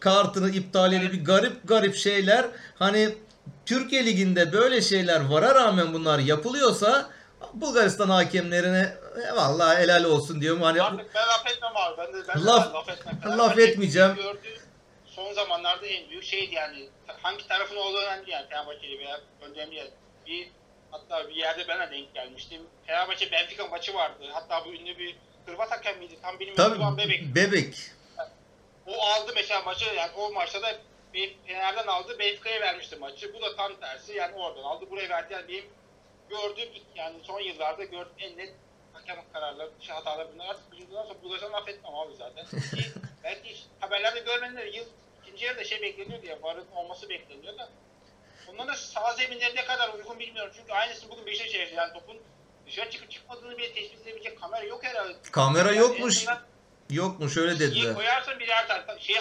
kartını 0.01 0.51
iptal 0.51 0.93
ediyor. 0.93 1.13
Bir 1.13 1.25
garip 1.25 1.69
garip 1.69 1.95
şeyler. 1.95 2.47
Hani 2.79 3.15
Türkiye 3.71 4.07
Ligi'nde 4.07 4.53
böyle 4.53 4.81
şeyler 4.83 5.21
vara 5.29 5.55
rağmen 5.55 5.93
bunlar 5.93 6.19
yapılıyorsa 6.19 7.11
Bulgaristan 7.55 8.09
hakemlerine 8.11 8.97
e, 9.29 9.33
vallahi 9.37 9.79
helal 9.79 10.05
olsun 10.05 10.41
diyorum. 10.41 10.63
Hani 10.63 10.83
Artık 10.83 11.15
ben 11.15 11.29
laf 11.29 11.47
etmem 11.47 11.77
abi. 11.77 11.97
Ben 11.99 12.13
de, 12.13 12.29
ben 12.29 12.41
de 12.41 12.45
Laf- 12.47 12.75
laf 12.75 12.89
etmem. 12.89 13.15
laf 13.23 13.23
Fenerbahçe 13.23 13.63
etmeyeceğim. 13.63 14.15
Gördüğüm 14.15 14.59
son 15.07 15.33
zamanlarda 15.33 15.87
en 15.87 16.11
büyük 16.11 16.25
şeydi 16.25 16.55
yani. 16.55 16.89
Hangi 17.07 17.49
tarafın 17.49 17.77
olduğu 17.77 17.99
önemli 17.99 18.31
yani. 18.31 18.49
Fenerbahçeli 18.49 18.99
veya 18.99 19.21
önemli 19.41 19.75
yani. 19.75 19.91
Bir, 20.27 20.49
hatta 20.91 21.29
bir 21.29 21.35
yerde 21.35 21.69
ben 21.69 21.89
de 21.89 21.97
denk 21.97 22.15
gelmiştim. 22.15 22.63
Fenerbahçe 22.87 23.33
Benfica 23.33 23.67
maçı 23.67 23.95
vardı. 23.95 24.25
Hatta 24.33 24.65
bu 24.65 24.73
ünlü 24.75 24.99
bir 24.99 25.17
Hırvat 25.47 25.71
hakem 25.71 25.99
miydi? 25.99 26.19
Tam 26.23 26.39
bilmiyorum. 26.41 26.97
Tabii 26.97 27.09
Bebek. 27.09 27.35
bebek. 27.35 27.75
O 28.87 29.03
aldı 29.03 29.33
mesela 29.35 29.63
maçı 29.63 29.85
yani 29.97 30.11
o 30.17 30.33
maçta 30.33 30.63
da 30.63 30.77
Fener'den 31.47 31.87
aldı 31.87 32.19
Benfica'ya 32.19 32.61
vermişti 32.61 32.97
maçı. 32.97 33.35
Bu 33.35 33.43
da 33.43 33.57
tam 33.57 33.77
tersi 33.81 34.13
yani 34.13 34.35
oradan 34.37 34.63
aldı 34.63 34.91
buraya 34.91 35.09
verdi. 35.09 35.33
Yani 35.33 35.49
benim 35.49 35.65
gördüğüm 36.31 36.69
yani 36.95 37.17
son 37.23 37.41
yıllarda 37.41 37.85
gördüğüm 37.85 38.13
en 38.19 38.39
net 38.39 38.55
hakem 38.93 39.17
kararları, 39.33 39.71
şey 39.81 39.95
hatalar 39.95 40.29
bunlar. 40.35 40.47
Artık 40.47 40.65
bundan 40.91 41.03
sonra 41.03 41.23
Bulgaristan 41.23 41.53
affetmem 41.53 41.95
abi 41.95 42.15
zaten. 42.15 42.45
Ki 42.45 42.85
belki 43.25 43.49
hiç 43.49 43.63
haberlerde 43.81 44.21
görmediler. 44.21 44.67
Yıl 44.67 44.85
ikinci 45.23 45.45
yarıda 45.45 45.65
şey 45.65 45.83
bekleniyordu 45.83 46.27
ya 46.27 46.43
varın 46.43 46.67
olması 46.75 47.09
bekleniyor 47.09 47.59
da. 47.59 47.69
Onların 48.49 48.69
da 48.69 48.77
sağ 48.77 49.13
zeminleri 49.13 49.57
ne 49.57 49.65
kadar 49.65 49.95
uygun 49.95 50.19
bilmiyorum. 50.19 50.53
Çünkü 50.57 50.73
aynısı 50.73 51.11
bugün 51.11 51.27
Beşiktaş'a 51.27 51.59
yaşadı. 51.59 51.77
Yani 51.77 51.93
topun 51.93 52.19
dışarı 52.67 52.91
çıkıp 52.91 53.11
çıkmadığını 53.11 53.59
bile 53.59 53.73
tespit 53.73 54.01
edebilecek 54.03 54.41
kamera 54.41 54.65
yok 54.65 54.85
herhalde. 54.85 55.17
Kamera 55.33 55.69
Yani 55.69 55.79
yokmuş. 55.79 56.27
Yokmuş 56.91 57.37
öyle 57.37 57.59
dediler. 57.59 57.95
koyarsan 57.95 58.39
birer 58.41 58.69
tane. 58.69 59.01
Şeye 59.01 59.21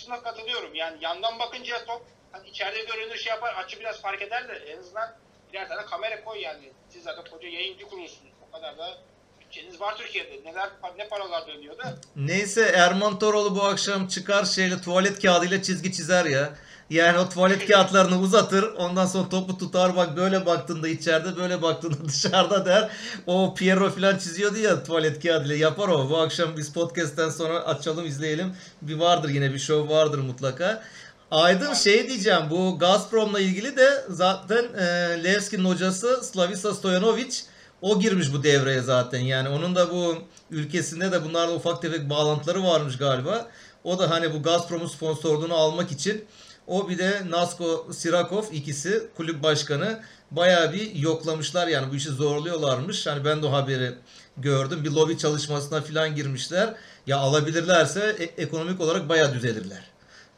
haklısına 0.00 0.22
katılıyorum. 0.22 0.74
Yani 0.74 0.96
yandan 1.00 1.38
bakınca 1.38 1.84
top 1.84 2.02
hani 2.32 2.48
içeride 2.48 2.84
görünür 2.84 3.16
şey 3.16 3.30
yapar 3.30 3.54
açı 3.54 3.80
biraz 3.80 4.02
fark 4.02 4.22
eder 4.22 4.48
de 4.48 4.52
en 4.52 4.78
azından 4.78 5.16
birer 5.52 5.68
tane 5.68 5.84
kamera 5.84 6.24
koy 6.24 6.40
yani. 6.40 6.72
Siz 6.88 7.02
zaten 7.02 7.24
koca 7.30 7.48
yayıncı 7.48 7.84
kurulsunuz. 7.84 8.32
O 8.48 8.56
kadar 8.56 8.78
da 8.78 8.98
bütçeniz 9.40 9.80
var 9.80 9.96
Türkiye'de. 9.96 10.44
Neler 10.44 10.70
ne 10.96 11.08
paralar 11.08 11.46
dönüyor 11.46 11.78
da. 11.78 11.94
Neyse 12.16 12.72
Erman 12.76 13.18
Toroğlu 13.18 13.56
bu 13.56 13.62
akşam 13.62 14.08
çıkar 14.08 14.44
şeyle 14.44 14.80
tuvalet 14.80 15.22
kağıdıyla 15.22 15.62
çizgi 15.62 15.92
çizer 15.92 16.24
ya. 16.24 16.52
Yani 16.90 17.18
o 17.18 17.28
tuvalet 17.28 17.66
kağıtlarını 17.66 18.20
uzatır. 18.20 18.62
Ondan 18.62 19.06
sonra 19.06 19.28
topu 19.28 19.58
tutar 19.58 19.96
bak 19.96 20.16
böyle 20.16 20.46
baktığında 20.46 20.88
içeride 20.88 21.36
böyle 21.36 21.62
baktığında 21.62 22.04
dışarıda 22.08 22.66
der. 22.66 22.90
O 23.26 23.54
Piero 23.54 23.90
falan 23.90 24.18
çiziyordu 24.18 24.58
ya 24.58 24.84
tuvalet 24.84 25.22
kağıdıyla 25.22 25.56
yapar 25.56 25.88
o. 25.88 26.10
Bu 26.10 26.18
akşam 26.18 26.56
biz 26.56 26.72
podcast'ten 26.72 27.30
sonra 27.30 27.58
açalım 27.58 28.06
izleyelim. 28.06 28.52
Bir 28.82 28.94
vardır 28.94 29.28
yine 29.28 29.54
bir 29.54 29.58
show 29.58 29.94
vardır 29.94 30.18
mutlaka. 30.18 30.82
Aydın 31.30 31.74
şey 31.74 32.08
diyeceğim 32.08 32.42
bu 32.50 32.78
Gazprom'la 32.78 33.40
ilgili 33.40 33.76
de 33.76 34.04
zaten 34.08 34.64
e, 34.78 34.84
Levski'nin 35.24 35.64
hocası 35.64 36.20
Slavica 36.22 36.74
Stojanovic 36.74 37.34
o 37.82 38.00
girmiş 38.00 38.32
bu 38.32 38.42
devreye 38.42 38.80
zaten. 38.80 39.20
Yani 39.20 39.48
onun 39.48 39.74
da 39.74 39.90
bu 39.90 40.14
ülkesinde 40.50 41.12
de 41.12 41.24
bunlarla 41.24 41.54
ufak 41.54 41.82
tefek 41.82 42.10
bağlantıları 42.10 42.64
varmış 42.64 42.98
galiba. 42.98 43.48
O 43.84 43.98
da 43.98 44.10
hani 44.10 44.34
bu 44.34 44.42
Gazprom'un 44.42 44.86
sponsorluğunu 44.86 45.54
almak 45.54 45.92
için 45.92 46.24
o 46.70 46.88
bir 46.88 46.98
de 46.98 47.30
Nasko 47.30 47.88
Sirakov 47.92 48.44
ikisi 48.52 49.06
kulüp 49.16 49.42
başkanı 49.42 50.02
bayağı 50.30 50.72
bir 50.72 50.94
yoklamışlar 50.94 51.68
yani 51.68 51.92
bu 51.92 51.96
işi 51.96 52.08
zorluyorlarmış. 52.08 53.06
Hani 53.06 53.24
ben 53.24 53.42
de 53.42 53.46
o 53.46 53.52
haberi 53.52 53.94
gördüm. 54.36 54.84
Bir 54.84 54.90
lobi 54.90 55.18
çalışmasına 55.18 55.80
falan 55.82 56.14
girmişler. 56.14 56.74
Ya 57.06 57.18
alabilirlerse 57.18 58.16
e- 58.18 58.42
ekonomik 58.42 58.80
olarak 58.80 59.08
bayağı 59.08 59.34
düzelirler. 59.34 59.90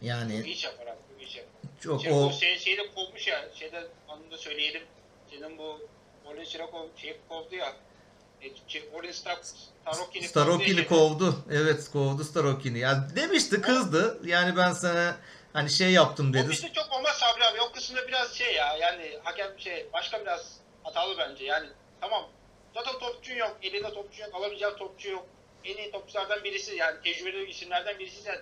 Yani 0.03 0.43
iş 0.47 0.65
yapar 0.65 0.87
abi. 0.87 0.97
Bu 1.19 1.23
iş 1.23 1.37
yapar. 1.37 1.51
çok 1.81 2.03
Şimdi 2.03 2.15
o 2.15 2.31
bu 2.31 2.33
senin 2.33 2.59
şeyi 2.59 2.79
de 2.79 2.83
kovmuş 2.95 3.27
ya. 3.27 3.45
Şeyde 3.55 3.87
onu 4.09 4.31
da 4.33 4.39
söyleyelim. 4.39 4.83
Senin 5.31 5.59
bu 5.59 5.81
Olin 6.25 6.45
Sirakov 6.45 6.87
kovdu 7.29 7.55
ya. 7.55 7.73
E, 8.43 8.47
şey, 8.69 8.83
Olin 8.95 9.13
Star- 9.13 9.39
Starokin'i 9.93 10.29
Starokini 10.29 10.87
kovdu. 10.87 11.19
kovdu. 11.19 11.37
Evet 11.51 11.91
kovdu 11.93 12.25
Starokini. 12.25 12.79
Yani 12.79 13.03
demişti 13.17 13.61
kızdı. 13.61 14.21
Yani 14.25 14.57
ben 14.57 14.73
sana 14.73 15.17
hani 15.53 15.71
şey 15.71 15.93
yaptım 15.93 16.31
O 16.31 16.35
dedi. 16.35 16.51
bizde 16.51 16.73
çok 16.73 16.93
olmaz 16.93 17.19
Sabri 17.19 17.45
abi. 17.45 17.61
O 17.61 17.73
kısımda 17.73 18.09
biraz 18.09 18.35
şey 18.35 18.55
ya. 18.55 18.77
Yani 18.77 19.19
hakem 19.25 19.59
şey 19.61 19.87
başka 19.93 20.21
biraz 20.21 20.61
hatalı 20.85 21.19
bence. 21.19 21.45
Yani 21.45 21.69
tamam. 22.01 22.29
Zaten 22.75 22.99
topçun 22.99 23.35
yok. 23.35 23.57
Elinde 23.63 23.93
topçu 23.95 24.23
yok. 24.23 24.35
Alamayacak 24.35 24.79
topçu 24.79 25.11
yok. 25.11 25.27
En 25.65 25.77
iyi 25.77 25.91
topçulardan 25.93 26.45
birisi 26.45 26.77
yani 26.77 27.03
tecrübeli 27.03 27.51
isimlerden 27.51 27.99
birisi 27.99 28.23
sen. 28.23 28.33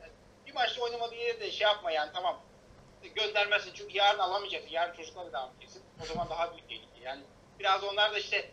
yani 0.00 0.12
bir 0.46 0.54
maçta 0.54 0.82
oynamadığı 0.82 1.14
yere 1.14 1.40
de 1.40 1.50
şey 1.50 1.64
yapma 1.66 1.90
yani 1.90 2.10
tamam. 2.14 2.42
Göndermezsin 3.14 3.70
çünkü 3.74 3.96
yarın 3.98 4.18
alamayacaksın. 4.18 4.70
Yarın 4.70 4.96
çocuklarla 4.96 5.32
devam 5.32 5.50
edeceksin. 5.54 5.82
O 6.02 6.06
zaman 6.06 6.30
daha 6.30 6.52
büyük 6.52 6.68
tehlike. 6.68 7.00
Yani 7.04 7.22
biraz 7.58 7.84
onlar 7.84 8.12
da 8.12 8.18
işte 8.18 8.50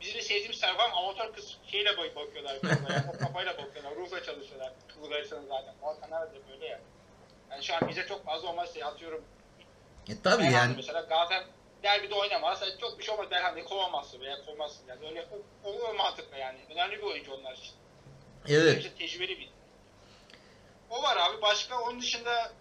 bizim 0.00 0.14
de 0.14 0.22
sevdiğimiz 0.22 0.60
taraf 0.60 0.80
ama 0.80 0.96
amatör 0.96 1.32
kız 1.34 1.58
şeyle 1.70 1.96
bak- 1.96 2.16
bakıyorlar. 2.16 2.56
Yani, 2.62 3.04
o 3.14 3.18
kafayla 3.18 3.58
bakıyorlar. 3.58 3.94
Ruhla 3.94 4.22
çalışıyorlar. 4.24 4.72
Bulgaristan'ın 5.00 5.46
zaten. 5.48 5.74
Balkanlar 5.82 6.22
da 6.34 6.48
böyle 6.50 6.66
ya. 6.66 6.70
Yani 6.70 6.82
şu 7.62 7.74
an 7.74 7.88
bize 7.88 8.06
çok 8.06 8.24
fazla 8.24 8.48
olmaz 8.48 8.74
diye 8.74 8.84
atıyorum. 8.84 9.24
E, 10.08 10.22
tabii 10.22 10.42
Belhanda 10.42 10.58
yani 10.58 10.76
Mesela 10.76 11.00
Galatasaray 11.00 11.46
derbide 11.82 12.14
oynamaz. 12.14 12.62
Yani 12.62 12.80
çok 12.80 12.98
bir 12.98 13.04
şey 13.04 13.14
olmaz. 13.14 13.30
Belhanda'yı 13.30 13.64
kovamazsın 13.64 14.20
veya 14.20 14.44
kovmazsın. 14.46 14.86
Yani 14.88 15.06
öyle 15.06 15.26
o, 15.64 15.70
o, 15.70 15.94
mantıkla 15.94 16.36
yani. 16.36 16.58
Önemli 16.70 16.96
bir 16.98 17.02
oyuncu 17.02 17.34
onlar 17.34 17.52
için. 17.52 17.72
evet. 18.48 18.78
İşte 18.78 18.94
tecrübeli 18.94 19.38
bir. 19.38 19.50
O 20.90 21.02
var 21.02 21.16
abi. 21.16 21.42
Başka 21.42 21.80
onun 21.80 22.00
dışında 22.00 22.52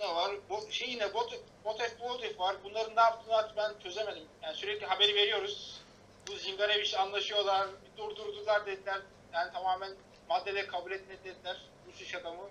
ne 0.00 0.06
var? 0.14 0.32
Bu 0.50 0.72
şey 0.72 0.90
yine 0.90 1.14
bot 1.14 1.34
Botef 1.64 2.00
Botef 2.00 2.40
var. 2.40 2.56
Bunların 2.64 2.96
ne 2.96 3.00
yaptığını 3.00 3.36
artık 3.36 3.56
ben 3.56 3.72
çözemedim. 3.82 4.24
Yani 4.42 4.56
sürekli 4.56 4.86
haberi 4.86 5.14
veriyoruz. 5.14 5.80
Bu 6.28 6.36
Zingareviç 6.36 6.94
anlaşıyorlar. 6.94 7.68
Durdurdular 7.96 8.66
dediler. 8.66 9.00
Yani 9.32 9.52
tamamen 9.52 9.92
maddede 10.28 10.66
kabul 10.66 10.92
etmedi 10.92 11.24
dediler. 11.24 11.56
Rus 11.86 12.00
iş 12.00 12.14
adamı. 12.14 12.50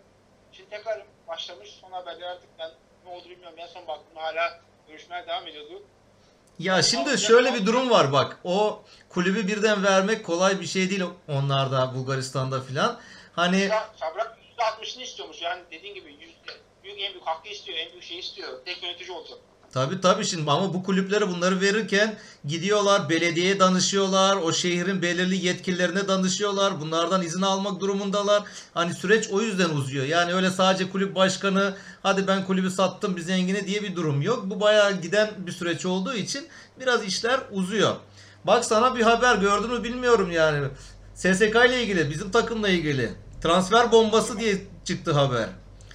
Şimdi 0.52 0.70
tekrar 0.70 1.06
başlamış. 1.28 1.70
Son 1.82 1.92
haberler 1.92 2.28
artık 2.28 2.50
ben 2.60 2.72
ne 3.06 3.12
oldu 3.12 3.30
bilmiyorum. 3.30 3.60
En 3.60 3.68
son 3.68 3.88
baktım 3.88 4.16
hala 4.16 4.60
görüşmeler 4.88 5.28
devam 5.28 5.48
ediyordu. 5.48 5.84
Ya 6.60 6.82
şimdi 6.82 7.18
şöyle 7.18 7.54
bir 7.54 7.66
durum 7.66 7.90
var 7.90 8.12
bak. 8.12 8.40
O 8.44 8.84
kulübü 9.10 9.48
birden 9.48 9.84
vermek 9.84 10.26
kolay 10.26 10.62
bir 10.62 10.66
şey 10.66 10.90
değil 10.90 11.04
onlarda 11.28 11.96
Bulgaristan'da 11.96 12.62
filan. 12.62 13.00
Hani 13.34 13.70
Sabrak 13.96 14.38
%60'ını 14.58 15.04
istiyormuş. 15.04 15.42
Yani 15.42 15.62
dediğin 15.72 15.94
gibi 15.94 16.12
yüzde, 16.12 16.52
büyük 16.84 17.02
en 17.02 17.14
büyük 17.14 17.28
hakkı 17.28 17.50
istiyor. 17.50 17.78
En 17.78 17.92
büyük 17.92 18.04
şey 18.04 18.20
istiyor. 18.20 18.66
Tek 18.66 18.84
yönetici 18.84 19.12
olacak. 19.12 19.38
Tabii 19.72 20.02
tabii 20.02 20.26
şimdi 20.26 20.52
ama 20.52 20.74
bu 20.74 20.84
kulüplere 20.84 21.28
bunları 21.28 21.62
verirken 21.62 22.16
gidiyorlar 22.46 23.10
belediyeye 23.10 23.60
danışıyorlar. 23.60 24.36
O 24.36 24.54
şehrin 24.54 25.02
belirli 25.02 25.46
yetkililerine 25.46 26.08
danışıyorlar. 26.08 26.82
Bunlardan 26.82 27.22
izin 27.22 27.42
almak 27.42 27.80
durumundalar. 27.80 28.44
Hani 28.74 28.94
süreç 28.94 29.30
o 29.30 29.42
yüzden 29.42 29.70
uzuyor. 29.70 30.06
Yani 30.06 30.34
öyle 30.34 30.52
sadece 30.52 30.90
kulüp 30.90 31.16
başkanı 31.16 31.76
hadi 32.04 32.28
ben 32.28 32.46
kulübü 32.46 32.72
sattım 32.72 33.16
bir 33.16 33.22
zengine 33.22 33.68
diye 33.68 33.84
bir 33.84 33.96
durum 33.96 34.22
yok. 34.22 34.44
Bu 34.46 34.60
bayağı 34.60 35.02
giden 35.02 35.30
bir 35.38 35.52
süreç 35.52 35.86
olduğu 35.86 36.14
için 36.14 36.48
biraz 36.80 37.04
işler 37.04 37.40
uzuyor. 37.52 37.96
Bak 38.44 38.66
sana 38.66 38.96
bir 38.96 39.02
haber 39.02 39.36
gördün 39.36 39.72
mü 39.72 39.84
bilmiyorum 39.84 40.32
yani. 40.32 40.68
SSK 41.16 41.56
ile 41.68 41.84
ilgili 41.84 42.10
bizim 42.10 42.32
takımla 42.32 42.70
ilgili 42.70 43.12
transfer 43.44 43.92
bombası 43.92 44.40
diye 44.40 44.58
çıktı 44.86 45.12
haber. 45.12 45.50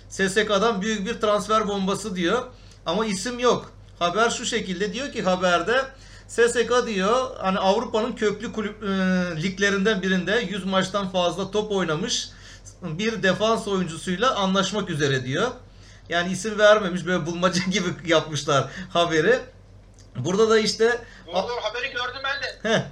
SSK'dan 0.08 0.82
büyük 0.82 1.06
bir 1.06 1.14
transfer 1.20 1.68
bombası 1.68 2.16
diyor. 2.16 2.42
Ama 2.86 3.06
isim 3.06 3.38
yok. 3.38 3.72
Haber 3.98 4.30
şu 4.30 4.44
şekilde 4.46 4.92
diyor 4.92 5.12
ki 5.12 5.22
haberde 5.22 5.84
SSK 6.28 6.86
diyor 6.86 7.36
hani 7.40 7.58
Avrupa'nın 7.58 8.12
köklü 8.12 8.52
kulüp 8.52 8.82
e, 8.82 8.86
liglerinden 9.42 10.02
birinde 10.02 10.46
100 10.50 10.64
maçtan 10.64 11.08
fazla 11.08 11.50
top 11.50 11.72
oynamış 11.72 12.28
bir 12.82 13.22
defans 13.22 13.68
oyuncusuyla 13.68 14.34
anlaşmak 14.34 14.90
üzere 14.90 15.24
diyor. 15.24 15.50
Yani 16.08 16.32
isim 16.32 16.58
vermemiş 16.58 17.06
böyle 17.06 17.26
bulmaca 17.26 17.62
gibi 17.70 17.88
yapmışlar 18.06 18.70
haberi. 18.90 19.40
Burada 20.16 20.50
da 20.50 20.58
işte 20.58 21.00
Doğru 21.26 21.62
haberi 21.62 21.92
gördüm 21.92 22.22
ben 22.24 22.42
de. 22.42 22.74
heh, 22.76 22.82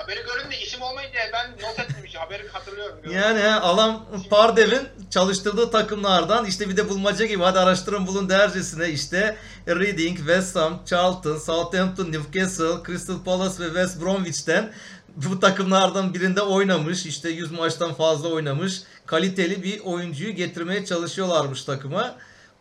Haberi 0.00 0.20
gördüm 0.20 0.50
de 0.50 0.58
isim 0.58 0.82
olmayınca 0.82 1.18
ben 1.32 1.50
not 1.50 1.78
etmemişim. 1.78 2.20
Haberi 2.20 2.48
hatırlıyorum. 2.48 2.98
Yani 3.10 3.40
he, 3.40 3.52
Alan 3.52 4.00
Pardev'in 4.30 4.88
çalıştırdığı 5.10 5.70
takımlardan 5.70 6.44
işte 6.44 6.68
bir 6.68 6.76
de 6.76 6.88
bulmaca 6.88 7.26
gibi 7.26 7.42
hadi 7.42 7.58
araştırın 7.58 8.06
bulun 8.06 8.28
dercesine 8.28 8.88
işte 8.88 9.36
Reading, 9.66 10.16
West 10.16 10.56
Ham, 10.56 10.82
Charlton, 10.86 11.38
Southampton, 11.38 12.12
Newcastle, 12.12 12.82
Crystal 12.86 13.24
Palace 13.24 13.64
ve 13.64 13.66
West 13.66 14.02
Bromwich'ten 14.02 14.72
bu 15.16 15.40
takımlardan 15.40 16.14
birinde 16.14 16.42
oynamış. 16.42 17.06
işte 17.06 17.30
100 17.30 17.52
maçtan 17.52 17.94
fazla 17.94 18.28
oynamış. 18.28 18.82
Kaliteli 19.06 19.62
bir 19.62 19.80
oyuncuyu 19.80 20.32
getirmeye 20.32 20.84
çalışıyorlarmış 20.84 21.64
takıma. 21.64 22.14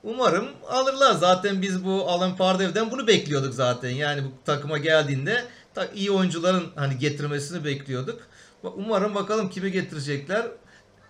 Umarım 0.03 0.47
alırlar. 0.69 1.13
Zaten 1.13 1.61
biz 1.61 1.85
bu 1.85 2.09
Alan 2.09 2.37
Pardev'den 2.37 2.91
bunu 2.91 3.07
bekliyorduk 3.07 3.53
zaten. 3.53 3.89
Yani 3.89 4.23
bu 4.23 4.31
takıma 4.45 4.77
geldiğinde 4.77 5.45
iyi 5.85 6.11
oyuncuların 6.11 6.71
hani 6.75 6.97
getirmesini 6.97 7.65
bekliyorduk. 7.65 8.27
Umarım 8.63 9.15
bakalım 9.15 9.49
kimi 9.49 9.71
getirecekler. 9.71 10.47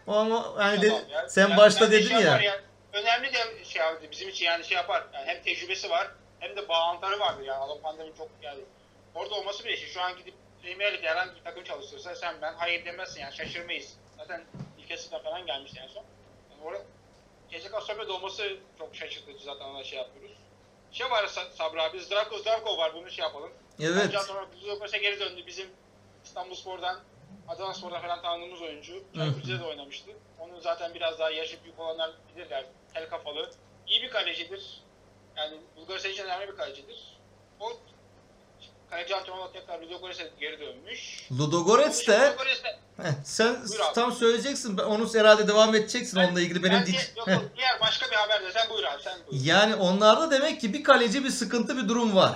Ama 0.08 0.56
yani 0.60 0.82
de, 0.82 0.88
Tamam 0.90 1.04
ya. 1.12 1.30
sen 1.30 1.42
Yani 1.50 1.58
başta 1.58 1.92
dedin 1.92 2.08
şey 2.08 2.18
ya. 2.22 2.22
yani. 2.42 2.50
Önemli 2.94 3.34
de 3.34 3.64
şey 3.66 3.82
abi 3.84 4.12
bizim 4.12 4.30
için 4.30 4.46
yani 4.46 4.66
şey 4.66 4.78
yapar. 4.78 5.04
Yani 5.14 5.26
hem 5.26 5.42
tecrübesi 5.44 5.90
var 5.90 6.08
hem 6.40 6.56
de 6.58 6.70
bağlantıları 6.70 7.20
vardır 7.20 7.44
yani. 7.46 7.58
Alan 7.58 7.82
Pandem'in 7.82 8.14
çok 8.18 8.30
yani 8.42 8.60
orada 9.16 9.36
olması 9.36 9.66
bile 9.66 9.78
şey. 9.78 9.90
Şu 9.90 10.02
an 10.02 10.18
gidip 10.18 10.34
Premier 10.62 10.94
Lig'de 10.94 11.08
herhangi 11.08 11.36
bir 11.36 11.44
takım 11.44 11.64
çalıştırsa 11.64 12.16
sen 12.16 12.36
ben 12.42 12.54
hayır 12.54 12.86
demezsin 12.86 13.22
yani 13.22 13.36
şaşırmayız. 13.36 13.94
Zaten 14.18 14.44
ülkesinden 14.84 15.24
falan 15.24 15.46
gelmişti 15.46 15.80
en 15.84 15.88
son. 15.88 16.04
Yani 16.52 16.62
orada 16.64 16.84
CSKA 17.52 17.82
Sofya'da 17.82 18.14
olması 18.14 18.58
çok 18.80 18.96
şaşırtıcı 18.96 19.44
zaten 19.44 19.66
ona 19.66 19.84
şey 19.84 19.98
yapıyoruz. 20.00 20.38
Şey 20.92 21.12
var 21.12 21.24
Sa- 21.24 21.52
Sabri 21.58 21.82
abi, 21.82 22.00
Zdravko 22.00 22.38
Zdravko 22.38 22.78
var 22.78 22.92
bunu 22.96 23.12
şey 23.12 23.24
yapalım. 23.24 23.52
Evet. 23.80 24.06
Ondan 24.10 24.22
sonra 24.24 24.46
Ludogorets'e 24.64 24.98
geri 24.98 25.20
döndü. 25.20 25.44
Bizim 25.48 25.68
İstanbul 26.26 26.56
Spor'dan, 26.56 27.00
Adana 27.48 27.74
Spor'dan 27.74 28.02
falan 28.02 28.22
tanıdığımız 28.22 28.62
oyuncu. 28.62 29.04
Çaykurcu'da 29.16 29.60
da 29.60 29.68
oynamıştı. 29.68 30.12
Onun 30.40 30.60
zaten 30.60 30.94
biraz 30.94 31.20
daha 31.20 31.30
yaşı 31.32 31.64
büyük 31.64 31.80
olanlar 31.80 32.12
bilirler. 32.36 32.66
Tel 32.94 33.10
kafalı. 33.10 33.52
İyi 33.88 34.02
bir 34.04 34.10
kalecidir. 34.10 34.82
Yani 35.38 35.58
Bulgaristan 35.76 36.12
için 36.12 36.24
önemli 36.24 36.48
bir 36.52 36.56
kalecidir. 36.56 37.18
O 37.60 37.74
kaleci 38.90 39.16
antrenmanına 39.16 39.52
tekrar 39.52 39.80
Ludogorets'e 39.82 40.32
geri 40.40 40.60
dönmüş. 40.60 41.28
Ludogorets 41.40 42.08
de 42.08 42.36
Heh, 43.02 43.06
sen 43.24 43.56
Buyur 43.70 43.80
abi. 43.80 43.94
tam 43.94 44.12
söyleyeceksin. 44.12 44.78
Ben 44.78 44.84
onu 44.84 45.14
herhalde 45.14 45.48
devam 45.48 45.76
edeceksin 45.76 46.18
onunla 46.18 46.42
ilgili 46.42 46.64
benim 46.64 46.74
Ben 46.76 46.86
dik- 46.86 47.18
yok, 47.18 47.28
diğer 47.58 47.82
başka 47.82 48.12
bir 48.12 48.16
haber 48.16 48.44
de 48.44 48.52
sen 48.52 48.70
buyur 48.70 48.84
abi 48.84 49.04
sen 49.04 49.20
buyur. 49.28 49.42
Yani 49.46 49.76
onlarda 49.76 50.32
demek 50.32 50.62
ki 50.62 50.74
bir 50.74 50.84
kaleci 50.84 51.24
bir 51.24 51.30
sıkıntı 51.30 51.78
bir 51.78 51.90
durum 51.90 52.16
var. 52.16 52.36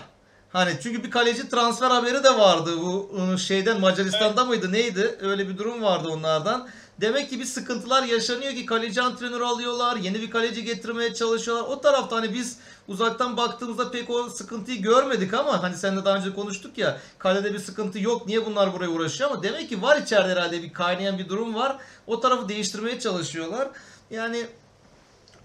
Hani 0.54 0.74
çünkü 0.84 1.04
bir 1.04 1.12
kaleci 1.12 1.50
transfer 1.50 1.92
haberi 1.92 2.24
de 2.24 2.38
vardı 2.38 2.82
bu 2.82 3.12
ıı, 3.18 3.40
şeyden 3.40 3.80
Macaristan'da 3.80 4.46
mıydı 4.46 4.72
neydi? 4.72 5.18
Öyle 5.22 5.50
bir 5.50 5.58
durum 5.58 5.84
vardı 5.84 6.10
onlardan. 6.10 6.70
Demek 7.02 7.30
ki 7.30 7.40
bir 7.40 7.46
sıkıntılar 7.46 8.04
yaşanıyor 8.04 8.54
ki 8.54 8.66
kaleci 8.66 9.02
antrenörü 9.02 9.44
alıyorlar, 9.44 9.96
yeni 9.96 10.22
bir 10.22 10.32
kaleci 10.32 10.64
getirmeye 10.64 11.14
çalışıyorlar. 11.14 11.64
O 11.68 11.82
tarafta 11.82 12.16
hani 12.16 12.34
biz 12.34 12.60
uzaktan 12.88 13.38
baktığımızda 13.38 13.92
pek 13.92 14.10
o 14.10 14.30
sıkıntıyı 14.30 14.82
görmedik 14.82 15.34
ama 15.34 15.64
hani 15.64 15.78
seninle 15.78 16.06
daha 16.06 16.18
önce 16.18 16.34
konuştuk 16.36 16.78
ya 16.78 16.98
kalede 17.18 17.54
bir 17.54 17.60
sıkıntı 17.60 18.00
yok 18.00 18.28
niye 18.28 18.46
bunlar 18.46 18.74
buraya 18.74 18.90
uğraşıyor 18.90 19.32
ama 19.32 19.44
demek 19.44 19.70
ki 19.70 19.82
var 19.82 19.98
içeride 19.98 20.32
herhalde 20.32 20.64
bir 20.64 20.74
kaynayan 20.74 21.18
bir 21.18 21.30
durum 21.30 21.56
var. 21.56 21.78
O 22.08 22.20
tarafı 22.20 22.50
değiştirmeye 22.50 23.00
çalışıyorlar. 23.00 23.68
Yani 24.12 24.48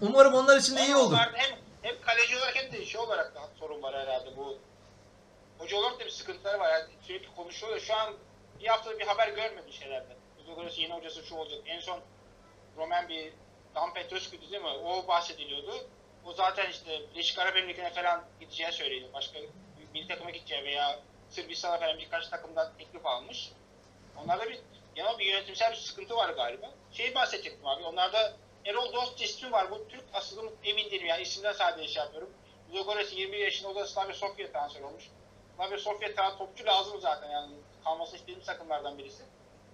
umarım 0.01 0.33
onlar 0.33 0.57
için 0.59 0.75
de 0.75 0.85
iyi 0.85 0.95
olur. 0.95 1.17
Hem, 1.17 1.57
hem 1.81 1.95
kaleci 2.05 2.37
olarak 2.37 2.55
hem 2.55 2.71
de 2.71 2.85
şey 2.85 3.01
olarak 3.01 3.35
da 3.35 3.39
sorun 3.59 3.81
var 3.83 3.95
herhalde 3.95 4.29
bu. 4.37 4.57
Hoca 5.59 5.77
olarak 5.77 5.99
da 5.99 6.05
bir 6.05 6.09
sıkıntıları 6.09 6.59
var. 6.59 6.73
Yani 6.73 6.83
sürekli 7.01 7.35
konuşuyorlar. 7.35 7.79
Şu 7.79 7.95
an 7.95 8.13
bir 8.59 8.67
haftada 8.67 8.99
bir 8.99 9.07
haber 9.07 9.27
görmedim 9.27 9.73
şeylerden. 9.73 10.17
Ludogorets 10.39 10.79
yeni 10.79 10.93
hocası 10.93 11.23
şu 11.23 11.35
olacak. 11.35 11.59
En 11.65 11.79
son 11.79 11.99
Roman 12.77 13.09
bir 13.09 13.33
Dan 13.75 13.93
Petrescu'ydu 13.93 14.51
değil 14.51 14.61
mi? 14.61 14.67
O 14.67 15.07
bahsediliyordu. 15.07 15.87
O 16.25 16.33
zaten 16.33 16.69
işte 16.69 17.01
Birleşik 17.13 17.39
Arap 17.39 17.57
Emirlikleri'ne 17.57 17.93
falan 17.93 18.25
gideceği 18.39 18.71
söyleniyor. 18.71 19.13
Başka 19.13 19.39
milli 19.93 20.07
takıma 20.07 20.29
gideceği 20.29 20.63
veya 20.63 20.99
Sırbistan'a 21.29 21.79
falan 21.79 21.97
birkaç 21.97 22.27
takımdan 22.27 22.73
teklif 22.77 23.05
almış. 23.05 23.51
Onlarda 24.23 24.49
bir 24.49 24.59
genel 24.95 25.19
bir 25.19 25.25
yönetimsel 25.25 25.71
bir 25.71 25.77
sıkıntı 25.77 26.15
var 26.15 26.29
galiba. 26.29 26.71
Şeyi 26.91 27.15
bahsedecektim 27.15 27.67
abi. 27.67 27.83
Onlarda 27.83 28.33
Erol 28.65 28.93
Dost 28.93 29.21
ismi 29.21 29.51
var. 29.51 29.71
Bu 29.71 29.87
Türk 29.87 30.03
asıllı 30.13 30.43
mı 30.43 30.51
emin 30.63 30.91
değilim. 30.91 31.07
Yani 31.07 31.21
isimden 31.21 31.53
sadece 31.53 31.87
şey 31.87 32.03
yapıyorum. 32.03 32.29
Ludogorets 32.73 33.13
21 33.13 33.37
yaşında 33.37 33.69
o 33.69 33.75
da 33.75 33.87
Slavia 33.87 34.13
Sofya 34.13 34.51
transfer 34.51 34.81
olmuş. 34.81 35.03
Slavia 35.59 35.77
Sofya 35.77 36.09
tra- 36.09 36.37
topçu 36.37 36.65
lazım 36.65 37.01
zaten 37.01 37.29
yani. 37.31 37.53
Kalmasını 37.83 38.15
istediğim 38.15 38.41
takımlardan 38.41 38.97
birisi. 38.97 39.23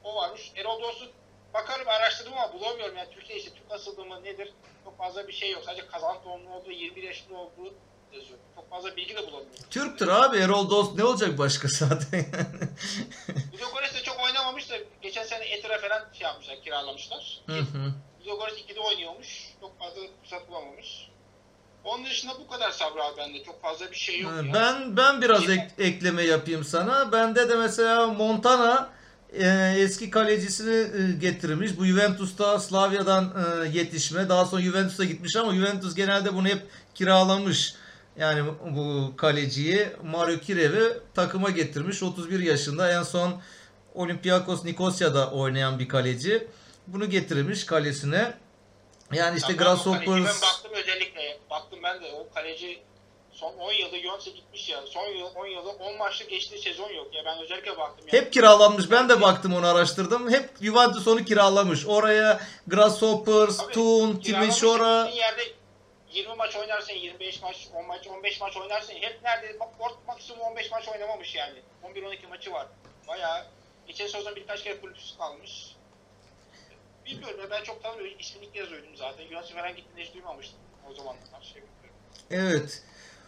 O 0.04 0.16
varmış. 0.16 0.52
Erol 0.56 0.82
Dost'u 0.82 1.06
bakarım 1.54 1.88
araştırdım 1.88 2.34
ama 2.34 2.54
bulamıyorum. 2.54 2.98
Yani 2.98 3.10
Türkiye 3.12 3.40
işte 3.40 3.52
Türk 3.54 3.72
asıllı 3.72 4.06
mı 4.06 4.24
nedir? 4.24 4.54
Çok 4.84 4.98
fazla 4.98 5.28
bir 5.28 5.34
şey 5.34 5.52
yok. 5.52 5.64
Sadece 5.66 5.88
kazan 5.88 6.18
doğumlu 6.26 6.50
olduğu, 6.50 6.72
21 6.72 7.04
yaşında 7.04 7.38
olduğu 7.38 7.74
yazıyor. 8.14 8.40
Çok 8.56 8.70
fazla 8.70 8.96
bilgi 8.96 9.16
de 9.16 9.22
bulamıyorum. 9.22 9.64
Türktür 9.70 10.08
abi 10.08 10.38
Erol 10.38 10.70
Dost 10.70 10.96
ne 10.96 11.04
olacak 11.04 11.38
başka 11.38 11.68
zaten 11.72 12.18
yani. 12.18 12.70
Ludogorets 13.54 13.96
de 13.96 14.04
çok 14.04 14.20
oynamamış 14.24 14.70
da 14.70 14.76
geçen 15.02 15.24
sene 15.24 15.46
Etir'e 15.46 15.78
falan 15.78 16.06
şey 16.14 16.26
yapmışlar, 16.28 16.62
kiralamışlar. 16.62 17.42
Hı 17.46 17.60
hı. 17.60 17.94
Ludogorets 18.22 18.58
2'de 18.60 18.80
oynuyormuş. 18.80 19.54
Çok 19.60 19.80
fazla 19.80 20.02
fırsat 20.22 20.50
bulamamış. 20.50 21.10
Onun 21.86 22.06
dışında 22.06 22.34
bu 22.40 22.48
kadar 22.48 22.72
Sabri 22.72 23.02
abi 23.04 23.18
bende. 23.18 23.44
Çok 23.44 23.62
fazla 23.62 23.92
bir 23.92 23.96
şey 23.96 24.20
yok 24.20 24.32
ya. 24.46 24.54
Ben 24.54 24.98
ben 24.98 25.22
biraz 25.22 25.50
ek- 25.50 25.70
ekleme 25.78 26.24
yapayım 26.24 26.64
sana. 26.64 27.12
Bende 27.12 27.50
de 27.50 27.56
mesela 27.56 28.08
Montana 28.08 28.90
e, 29.34 29.74
eski 29.78 30.10
kalecisini 30.10 30.76
e, 30.76 31.12
getirmiş. 31.20 31.78
Bu 31.78 31.86
Juventus'ta 31.86 32.60
Slavia'dan 32.60 33.34
e, 33.64 33.68
yetişme. 33.78 34.30
Daha 34.30 34.46
sonra 34.46 34.62
Juventus'a 34.62 35.04
gitmiş 35.06 35.36
ama 35.36 35.56
Juventus 35.56 35.96
genelde 35.96 36.34
bunu 36.34 36.48
hep 36.48 36.62
kiralamış. 36.96 37.74
Yani 38.18 38.44
bu 38.72 39.14
kaleciyi 39.18 39.88
Mario 40.04 40.40
Kirev'i 40.40 40.94
takıma 41.14 41.50
getirmiş. 41.50 42.04
31 42.04 42.40
yaşında 42.40 42.92
en 42.92 43.04
son 43.04 43.42
Olympiakos 43.94 44.64
Nikosya'da 44.66 45.32
oynayan 45.32 45.80
bir 45.80 45.88
kaleci. 45.88 46.48
Bunu 46.88 47.10
getirmiş 47.10 47.64
kalesine. 47.66 48.34
Yani 49.14 49.38
işte 49.38 49.56
kaleciye 49.56 49.76
Grasshoppers 49.76 50.55
baktım 51.56 51.80
ben 51.84 52.04
de 52.04 52.14
o 52.14 52.34
kaleci 52.34 52.80
son 53.32 53.54
10 53.58 53.72
yılda 53.74 54.00
Juventus'a 54.00 54.32
gitmiş 54.32 54.70
ya. 54.70 54.82
Son 54.88 55.08
yıl 55.08 55.36
10 55.36 55.46
yılda 55.48 55.70
10 55.70 55.98
maçta 55.98 56.26
geçtiği 56.26 56.60
sezon 56.60 56.90
yok 56.90 57.16
ya. 57.16 57.26
Ben 57.26 57.40
özellikle 57.40 57.78
baktım. 57.78 58.08
Yani. 58.08 58.22
Hep 58.22 58.34
kiralanmış. 58.34 58.92
Ben 58.92 59.10
de 59.10 59.22
baktım 59.22 59.54
onu 59.54 59.68
araştırdım. 59.68 60.32
Hep 60.32 60.50
Juventus 60.62 61.08
onu 61.08 61.26
kiralamış. 61.26 61.86
Oraya 61.86 62.40
Grasshoppers, 62.68 63.58
Tabii, 63.58 63.74
Thun, 63.74 64.14
gittiğin 64.14 64.36
yerde 65.16 65.42
20 66.12 66.36
maç 66.36 66.56
oynarsın, 66.56 66.94
25 66.94 67.42
maç, 67.42 67.68
10 67.74 67.86
maç, 67.86 68.08
15 68.08 68.42
maç 68.42 68.58
oynarsın. 68.58 68.94
Hep 68.94 69.20
nerede? 69.24 69.60
Bak 69.60 69.70
ort 69.80 70.08
maksimum 70.08 70.42
15 70.42 70.72
maç 70.72 70.88
oynamamış 70.88 71.36
yani. 71.36 71.60
11-12 71.84 72.28
maçı 72.28 72.52
var. 72.52 72.68
Bayağı 73.08 73.46
geçen 73.88 74.08
sezon 74.08 74.36
birkaç 74.36 74.64
kere 74.64 74.82
kulüpsüz 74.82 75.18
kalmış. 75.18 75.76
Bilmiyorum 77.06 77.48
ben 77.52 77.64
çok 77.64 77.84
tanımıyorum. 77.84 78.20
İsmini 78.20 78.46
ilk 78.46 78.54
kez 78.54 78.72
duydum 78.72 78.96
zaten. 78.96 79.28
Juventus'a 79.28 79.56
falan 79.56 79.76
gittiğini 79.76 80.06
hiç 80.06 80.14
duymamıştım 80.14 80.60
o 80.92 80.94
zamanlar. 80.94 81.42
Şey 81.42 81.62
bilmiyorum. 81.62 82.00
Evet. 82.32 82.84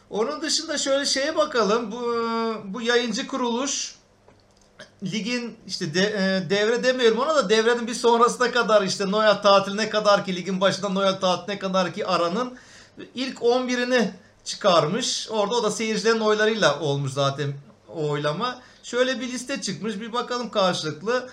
Onun 0.10 0.42
dışında 0.42 0.78
şöyle 0.78 1.06
şeye 1.06 1.36
bakalım. 1.36 1.92
Bu 1.92 2.02
bu 2.66 2.82
yayıncı 2.82 3.28
kuruluş 3.28 3.98
ligin 5.04 5.58
işte 5.68 5.94
de, 5.94 6.02
e, 6.02 6.50
devre 6.50 6.84
demiyorum 6.84 7.20
ona 7.20 7.36
da 7.36 7.50
devrenin 7.50 7.88
bir 7.88 7.94
sonrasına 7.94 8.52
kadar 8.52 8.82
işte 8.82 9.12
Noel 9.12 9.42
tatiline 9.42 9.90
kadar 9.90 10.26
ki 10.26 10.36
ligin 10.36 10.62
başında 10.62 10.90
Noel 10.90 11.20
tatiline 11.20 11.60
kadar 11.60 11.94
ki 11.94 12.08
aranın 12.08 12.58
ilk 13.16 13.38
11'ini 13.38 14.10
çıkarmış. 14.46 15.28
Orada 15.32 15.56
o 15.56 15.64
da 15.64 15.72
seyircilerin 15.72 16.20
oylarıyla 16.20 16.80
olmuş 16.80 17.12
zaten 17.12 17.54
o 17.96 18.10
oylama. 18.10 18.62
Şöyle 18.84 19.20
bir 19.20 19.28
liste 19.28 19.62
çıkmış. 19.62 20.00
Bir 20.00 20.14
bakalım 20.14 20.50
karşılıklı. 20.50 21.30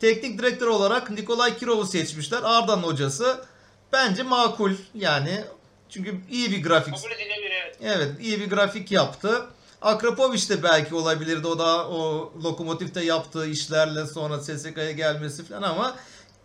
Teknik 0.00 0.38
direktör 0.38 0.66
olarak 0.66 1.10
Nikolay 1.10 1.58
Kirov'u 1.58 1.86
seçmişler. 1.86 2.40
Arda'nın 2.44 2.82
hocası. 2.82 3.44
Bence 3.92 4.22
makul 4.22 4.72
yani. 4.94 5.44
Çünkü 5.92 6.20
iyi 6.30 6.52
bir 6.52 6.62
grafik 6.62 6.94
Kabul 6.94 7.10
edilebilir 7.10 7.52
evet. 7.62 7.76
Evet 7.80 8.12
iyi 8.20 8.40
bir 8.40 8.50
grafik 8.50 8.92
yaptı. 8.92 9.46
Akrapovic 9.82 10.48
de 10.48 10.62
belki 10.62 10.94
olabilirdi 10.94 11.46
o 11.46 11.58
da 11.58 11.88
o 11.88 12.32
lokomotifte 12.44 13.04
yaptığı 13.04 13.46
işlerle 13.46 14.06
sonra 14.06 14.40
SSK'ya 14.40 14.92
gelmesi 14.92 15.44
falan 15.44 15.62
ama 15.62 15.96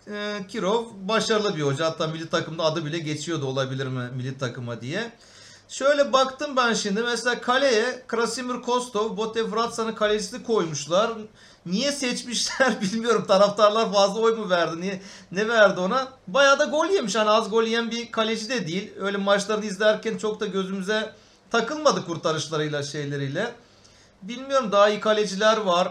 e, 0.08 0.40
Kirov 0.48 0.86
başarılı 1.02 1.56
bir 1.56 1.62
hoca. 1.62 1.86
Hatta 1.86 2.08
milli 2.08 2.30
takımda 2.30 2.64
adı 2.64 2.86
bile 2.86 3.00
geçiyordu 3.00 3.46
olabilir 3.46 3.88
mi 3.88 4.10
milli 4.16 4.38
takıma 4.38 4.82
diye. 4.82 5.12
Şöyle 5.70 6.14
baktım 6.14 6.56
ben 6.56 6.74
şimdi 6.74 7.02
mesela 7.02 7.42
kaleye 7.42 8.04
Krasimir 8.08 8.62
Kostov, 8.62 9.18
Bote 9.18 9.52
Vratsa'nın 9.52 9.96
kalecisini 9.96 10.44
koymuşlar. 10.44 11.12
Niye 11.68 11.92
seçmişler 11.92 12.82
bilmiyorum. 12.82 13.26
Taraftarlar 13.28 13.94
fazla 13.94 14.20
oy 14.22 14.36
mu 14.36 14.50
verdi? 14.50 14.82
Niye 14.82 15.02
ne 15.32 15.48
verdi 15.48 15.80
ona? 15.80 16.08
Bayağı 16.28 16.60
da 16.60 16.66
gol 16.66 16.86
yemiş. 16.90 17.16
Hani 17.16 17.30
az 17.30 17.50
gol 17.50 17.64
yiyen 17.64 17.92
bir 17.92 18.12
kaleci 18.12 18.50
de 18.50 18.68
değil. 18.68 18.94
Öyle 19.00 19.18
maçlarını 19.18 19.66
izlerken 19.66 20.18
çok 20.18 20.40
da 20.40 20.46
gözümüze 20.46 21.14
takılmadı 21.52 22.06
kurtarışlarıyla 22.06 22.84
şeyleriyle. 22.84 23.56
Bilmiyorum 24.22 24.72
daha 24.72 24.90
iyi 24.90 25.00
kaleciler 25.00 25.58
var. 25.58 25.88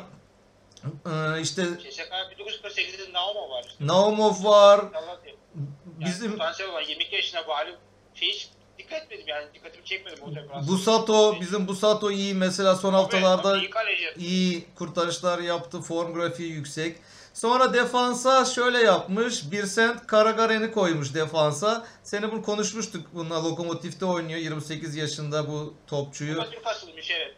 Ee, 0.85 1.41
işte 1.41 1.65
CSK 1.65 2.12
1948'de 2.39 3.12
Nauma 3.12 3.49
var. 3.51 3.65
Naumov 3.81 4.45
var. 4.45 4.85
Yani 4.95 5.37
Bizim 5.85 6.33
potansiyel 6.33 6.71
olan 6.73 6.83
22 6.83 7.15
yaşına 7.15 7.49
bağlı 7.49 7.77
şey 8.15 8.49
dikkat 8.87 9.03
etmedim 9.03 9.25
yani 9.29 9.46
dikkatimi 9.55 9.85
çekmedi 9.85 10.20
bu 10.27 10.35
tekrarı. 10.35 10.68
Busato, 10.68 11.40
bizim 11.40 11.68
Busato 11.68 12.11
iyi 12.11 12.35
mesela 12.35 12.77
son 12.77 12.92
haftalarda 12.92 13.59
iyi 13.59 13.70
kaleci. 13.70 14.14
iyi 14.18 14.64
kurtarışlar 14.75 15.38
yaptı. 15.38 15.81
Form 15.81 16.14
grafiği 16.14 16.53
yüksek. 16.53 16.96
Sonra 17.35 17.75
defansa 17.75 18.44
şöyle 18.44 18.79
yapmış. 18.79 19.51
Birsent 19.51 20.07
Karagaren'i 20.07 20.72
koymuş 20.72 21.14
defansa. 21.14 21.87
Seni 22.03 22.33
bunu 22.33 22.42
konuşmuştuk. 22.42 23.07
Bununla 23.14 23.44
Lokomotif'te 23.44 24.05
oynuyor. 24.05 24.38
28 24.38 24.96
yaşında 24.96 25.49
bu 25.49 25.75
topçuyu. 25.87 26.44
Evet. 26.44 27.35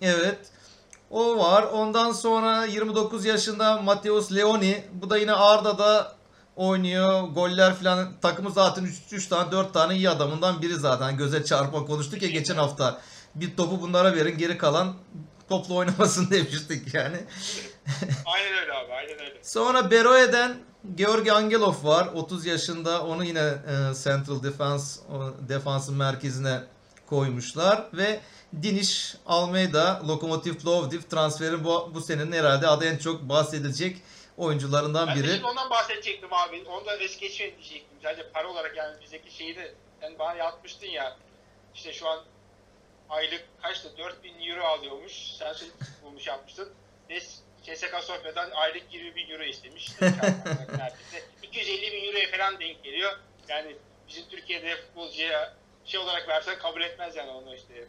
Evet. 0.00 0.38
O 1.10 1.38
var. 1.38 1.62
Ondan 1.62 2.12
sonra 2.12 2.64
29 2.64 3.24
yaşında 3.24 3.82
Mateus 3.82 4.32
Leoni. 4.32 4.84
Bu 4.92 5.10
da 5.10 5.18
yine 5.18 5.32
Arda'da 5.32 6.15
oynuyor. 6.56 7.22
Goller 7.22 7.74
falan. 7.74 8.12
Takımı 8.22 8.50
zaten 8.50 8.84
3, 8.84 8.94
3 9.12 9.28
tane 9.28 9.52
4 9.52 9.72
tane 9.74 9.94
iyi 9.96 10.10
adamından 10.10 10.62
biri 10.62 10.74
zaten. 10.74 11.16
Göze 11.16 11.44
çarpma 11.44 11.84
konuştuk 11.84 12.22
ya 12.22 12.28
geçen 12.28 12.56
hafta. 12.56 13.00
Bir 13.34 13.56
topu 13.56 13.80
bunlara 13.80 14.14
verin 14.14 14.38
geri 14.38 14.58
kalan 14.58 14.94
topla 15.48 15.74
oynamasın 15.74 16.30
demiştik 16.30 16.94
yani. 16.94 17.16
Aynen 18.26 18.58
öyle 18.62 18.72
abi 18.72 18.92
aynen 18.92 19.20
öyle. 19.20 19.38
Sonra 19.42 19.90
Beroe'den 19.90 20.56
Georgi 20.94 21.32
Angelov 21.32 21.84
var. 21.84 22.06
30 22.06 22.46
yaşında. 22.46 23.02
Onu 23.02 23.24
yine 23.24 23.40
e, 23.40 23.94
Central 24.04 24.42
Defense 24.42 25.00
defansın 25.48 25.96
merkezine 25.96 26.60
koymuşlar 27.06 27.86
ve 27.92 28.20
Diniş 28.62 29.16
Almeida 29.26 30.02
Lokomotiv 30.08 30.54
Plovdiv 30.54 31.00
transferin 31.00 31.64
bu, 31.64 31.90
bu 31.94 32.00
senenin 32.00 32.32
herhalde 32.32 32.66
adı 32.66 32.84
en 32.84 32.98
çok 32.98 33.22
bahsedilecek 33.22 34.02
oyuncularından 34.38 35.08
Ben 35.08 35.16
biri. 35.16 35.28
şimdi 35.32 35.46
ondan 35.46 35.70
bahsedecektim 35.70 36.32
abi. 36.32 36.64
Onu 36.68 36.86
da 36.86 36.96
es 36.96 37.18
geçmeyin 37.18 37.54
diyecektim. 37.54 37.98
Sadece 38.02 38.28
para 38.30 38.48
olarak 38.48 38.76
yani 38.76 39.02
bizdeki 39.02 39.34
şeyi 39.34 39.56
de 39.56 39.74
sen 40.00 40.18
bana 40.18 40.34
yapmıştın 40.34 40.86
ya. 40.86 41.16
İşte 41.74 41.92
şu 41.92 42.08
an 42.08 42.24
aylık 43.08 43.44
kaçtı? 43.62 43.98
4000 43.98 44.50
euro 44.50 44.64
alıyormuş. 44.64 45.12
Sen 45.12 45.52
şey 45.52 45.68
bulmuş 46.02 46.26
yapmıştın. 46.26 46.72
Ve 47.10 47.20
CSK 47.64 47.94
Sofya'dan 48.02 48.50
aylık 48.50 48.82
20 48.94 49.16
bin 49.16 49.30
euro 49.30 49.42
istemiş. 49.42 49.86
İşte 49.88 50.00
çarpmak 50.20 50.68
neredeyse. 50.78 51.24
250 51.42 51.92
bin 51.92 52.08
euroya 52.08 52.30
falan 52.30 52.60
denk 52.60 52.84
geliyor. 52.84 53.18
Yani 53.48 53.76
bizim 54.08 54.28
Türkiye'de 54.28 54.76
futbolcuya 54.76 55.54
şey 55.84 56.00
olarak 56.00 56.28
versen 56.28 56.58
kabul 56.58 56.80
etmez 56.80 57.16
yani 57.16 57.30
onu 57.30 57.54
işte. 57.54 57.84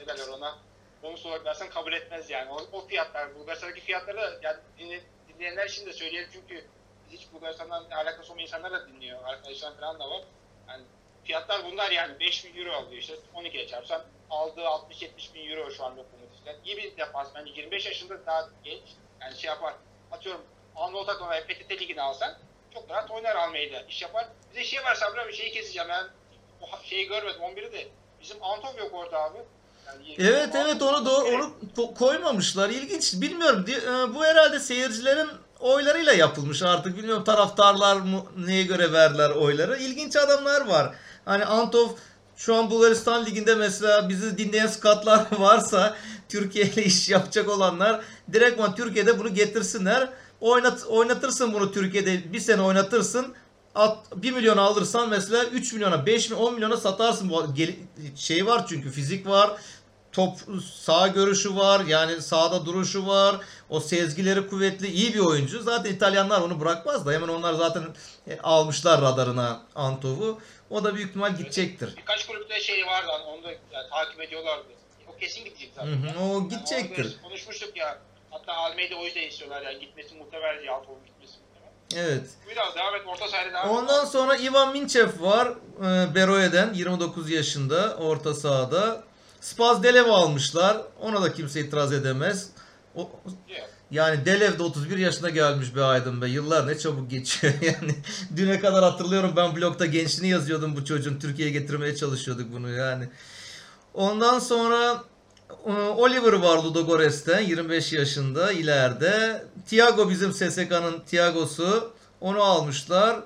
Ne 0.00 0.06
derler 0.06 0.28
ona? 0.28 0.58
Bonus 1.02 1.26
olarak 1.26 1.44
versen 1.44 1.70
kabul 1.70 1.92
etmez 1.92 2.30
yani. 2.30 2.50
O, 2.50 2.56
o 2.72 2.86
fiyatlar, 2.86 3.34
Bulgaristan'daki 3.34 3.80
fiyatları 3.80 4.40
yani 4.42 5.00
dinleyenler 5.34 5.66
için 5.66 5.86
de 5.86 5.92
söyleyelim 5.92 6.30
çünkü 6.32 6.64
hiç 7.10 7.32
Bulgaristan'dan 7.32 7.90
alakası 7.90 8.32
olmayan 8.32 8.46
insanlar 8.46 8.72
da 8.72 8.88
dinliyor. 8.88 9.24
Arkadaşlar 9.24 9.76
falan 9.76 10.00
da 10.00 10.10
var. 10.10 10.22
Yani 10.68 10.82
fiyatlar 11.24 11.64
bunlar 11.64 11.90
yani 11.90 12.20
5 12.20 12.44
bin 12.44 12.56
euro 12.60 12.72
alıyor 12.72 13.02
işte 13.02 13.14
12'ye 13.34 13.66
çarpsan 13.66 14.04
aldığı 14.30 14.60
60-70 14.60 15.34
bin 15.34 15.50
euro 15.50 15.70
şu 15.70 15.84
an 15.84 15.96
lokomotiften. 15.96 16.56
İyi 16.64 16.76
bir 16.76 16.96
defans 16.96 17.28
bence 17.34 17.52
25 17.52 17.86
yaşında 17.86 18.26
daha 18.26 18.48
genç. 18.64 18.82
Yani 19.20 19.36
şey 19.36 19.48
yapar. 19.48 19.74
Atıyorum 20.12 20.42
Anadolu 20.76 21.06
takımı 21.06 21.30
ve 21.30 21.44
PTT 21.44 21.70
ligini 21.70 22.02
alsan 22.02 22.38
çok 22.74 22.90
rahat 22.90 23.10
oynar 23.10 23.36
Almeyda. 23.36 23.80
iş 23.80 24.02
yapar. 24.02 24.26
Bir 24.50 24.56
de 24.60 24.64
şey 24.64 24.84
var 24.84 24.94
Sabri 24.94 25.20
abi 25.20 25.32
şeyi 25.32 25.52
keseceğim 25.52 25.88
ben. 25.88 26.08
O 26.60 26.66
şeyi 26.84 27.08
görmedim 27.08 27.40
11'i 27.40 27.72
de. 27.72 27.88
Bizim 28.20 28.44
Antov 28.44 28.78
yok 28.78 28.94
orada 28.94 29.22
abi. 29.22 29.38
Evet 30.18 30.48
evet 30.54 30.82
onu 30.82 31.06
da 31.06 31.16
onu 31.16 31.50
ko- 31.76 31.94
koymamışlar. 31.94 32.70
İlginç. 32.70 33.14
Bilmiyorum. 33.14 33.64
E, 33.68 34.14
Bu 34.14 34.24
herhalde 34.24 34.60
seyircilerin 34.60 35.28
oylarıyla 35.60 36.12
yapılmış 36.12 36.62
artık 36.62 36.96
bilmiyorum 36.96 37.24
taraftarlar 37.24 37.96
mı 37.96 38.24
neye 38.46 38.62
göre 38.62 38.92
verdiler 38.92 39.30
oyları. 39.30 39.76
İlginç 39.78 40.16
adamlar 40.16 40.66
var. 40.66 40.94
Hani 41.24 41.44
Antov 41.44 41.88
şu 42.36 42.54
an 42.54 42.70
Bulgaristan 42.70 43.26
Ligi'nde 43.26 43.54
mesela 43.54 44.08
bizi 44.08 44.38
dinleyen 44.38 44.66
skatlar 44.66 45.26
varsa 45.38 45.96
Türkiye 46.28 46.64
ile 46.66 46.84
iş 46.84 47.08
yapacak 47.08 47.48
olanlar 47.48 48.00
direktman 48.32 48.74
Türkiye'de 48.74 49.18
bunu 49.18 49.34
getirsinler. 49.34 50.08
Oynat, 50.40 50.86
oynatırsın 50.86 51.54
bunu 51.54 51.72
Türkiye'de 51.72 52.32
bir 52.32 52.40
sene 52.40 52.62
oynatırsın. 52.62 53.34
At, 53.74 53.98
1 54.16 54.32
milyon 54.32 54.56
alırsan 54.56 55.08
mesela 55.08 55.44
3 55.44 55.72
milyona 55.72 56.06
5 56.06 56.30
milyon 56.30 56.46
10 56.46 56.54
milyona 56.54 56.76
satarsın. 56.76 57.30
Bu 57.30 57.54
gel- 57.54 57.76
şey 58.16 58.46
var 58.46 58.66
çünkü 58.68 58.90
fizik 58.90 59.26
var. 59.26 59.50
Top 60.12 60.38
sağ 60.74 61.08
görüşü 61.08 61.56
var. 61.56 61.84
Yani 61.84 62.22
sağda 62.22 62.66
duruşu 62.66 63.06
var. 63.06 63.36
O 63.68 63.80
sezgileri 63.80 64.46
kuvvetli. 64.48 64.86
iyi 64.88 65.14
bir 65.14 65.18
oyuncu. 65.18 65.62
Zaten 65.62 65.90
İtalyanlar 65.92 66.40
onu 66.40 66.60
bırakmaz 66.60 67.06
da 67.06 67.12
hemen 67.12 67.28
onlar 67.28 67.54
zaten 67.54 67.82
e, 68.28 68.38
almışlar 68.42 69.02
radarına 69.02 69.60
Antov'u. 69.74 70.38
O 70.70 70.84
da 70.84 70.94
büyük 70.94 71.08
ihtimal 71.08 71.36
gidecektir. 71.36 71.96
Birkaç 71.96 72.26
kulüpte 72.26 72.60
şey 72.60 72.86
vardı 72.86 73.08
onu 73.26 73.42
da 73.42 73.50
yani, 73.50 73.88
takip 73.90 74.20
ediyorlardı. 74.20 74.64
O 75.08 75.18
kesin 75.18 75.44
gidecek 75.44 75.72
zaten. 75.76 75.90
Hı 75.90 76.10
hı, 76.18 76.24
o 76.24 76.34
Yani 76.34 76.48
gidecektir. 76.48 77.16
konuşmuştuk 77.22 77.76
ya. 77.76 77.98
Hatta 78.30 78.52
Almeyda 78.52 78.96
o 78.96 79.04
yüzden 79.04 79.22
istiyorlar 79.28 79.62
yani 79.62 79.78
gitmesi 79.80 80.14
muhtemel 80.14 80.60
diye 80.60 80.70
Altov'un 80.70 80.98
Evet. 81.96 82.22
Biraz 82.50 82.76
devam 82.76 82.94
et 82.94 83.02
orta 83.06 83.28
sahada 83.28 83.48
devam 83.50 83.66
et. 83.66 83.70
Ondan 83.70 84.04
sonra 84.04 84.36
Ivan 84.36 84.72
Minchev 84.72 85.08
var. 85.20 85.48
e, 85.80 86.14
Beroe'den 86.14 86.74
29 86.74 87.30
yaşında 87.30 87.96
orta 87.96 88.34
sahada. 88.34 89.02
Spaz 89.40 89.82
Delev 89.82 90.06
almışlar. 90.08 90.76
Ona 91.00 91.22
da 91.22 91.32
kimse 91.32 91.60
itiraz 91.60 91.92
edemez. 91.92 92.48
O, 92.96 93.10
yani 93.90 94.26
Delev 94.26 94.58
de 94.58 94.62
31 94.62 94.98
yaşına 94.98 95.30
gelmiş 95.30 95.76
be 95.76 95.84
Aydın 95.84 96.22
be. 96.22 96.28
Yıllar 96.28 96.66
ne 96.66 96.78
çabuk 96.78 97.10
geçiyor 97.10 97.54
yani. 97.62 97.94
Düne 98.36 98.60
kadar 98.60 98.84
hatırlıyorum 98.84 99.32
ben 99.36 99.56
blogda 99.56 99.86
gençliğini 99.86 100.32
yazıyordum 100.32 100.76
bu 100.76 100.84
çocuğun. 100.84 101.18
Türkiye'ye 101.18 101.52
getirmeye 101.52 101.96
çalışıyorduk 101.96 102.52
bunu 102.52 102.70
yani. 102.70 103.08
Ondan 103.94 104.38
sonra 104.38 105.04
Oliver 105.96 106.32
var 106.32 106.62
Ludogorets'ten 106.62 107.40
25 107.40 107.92
yaşında 107.92 108.52
ileride. 108.52 109.44
Thiago 109.66 110.10
bizim 110.10 110.32
SSK'nın 110.32 111.00
Thiago'su. 111.06 111.92
Onu 112.20 112.42
almışlar. 112.42 113.16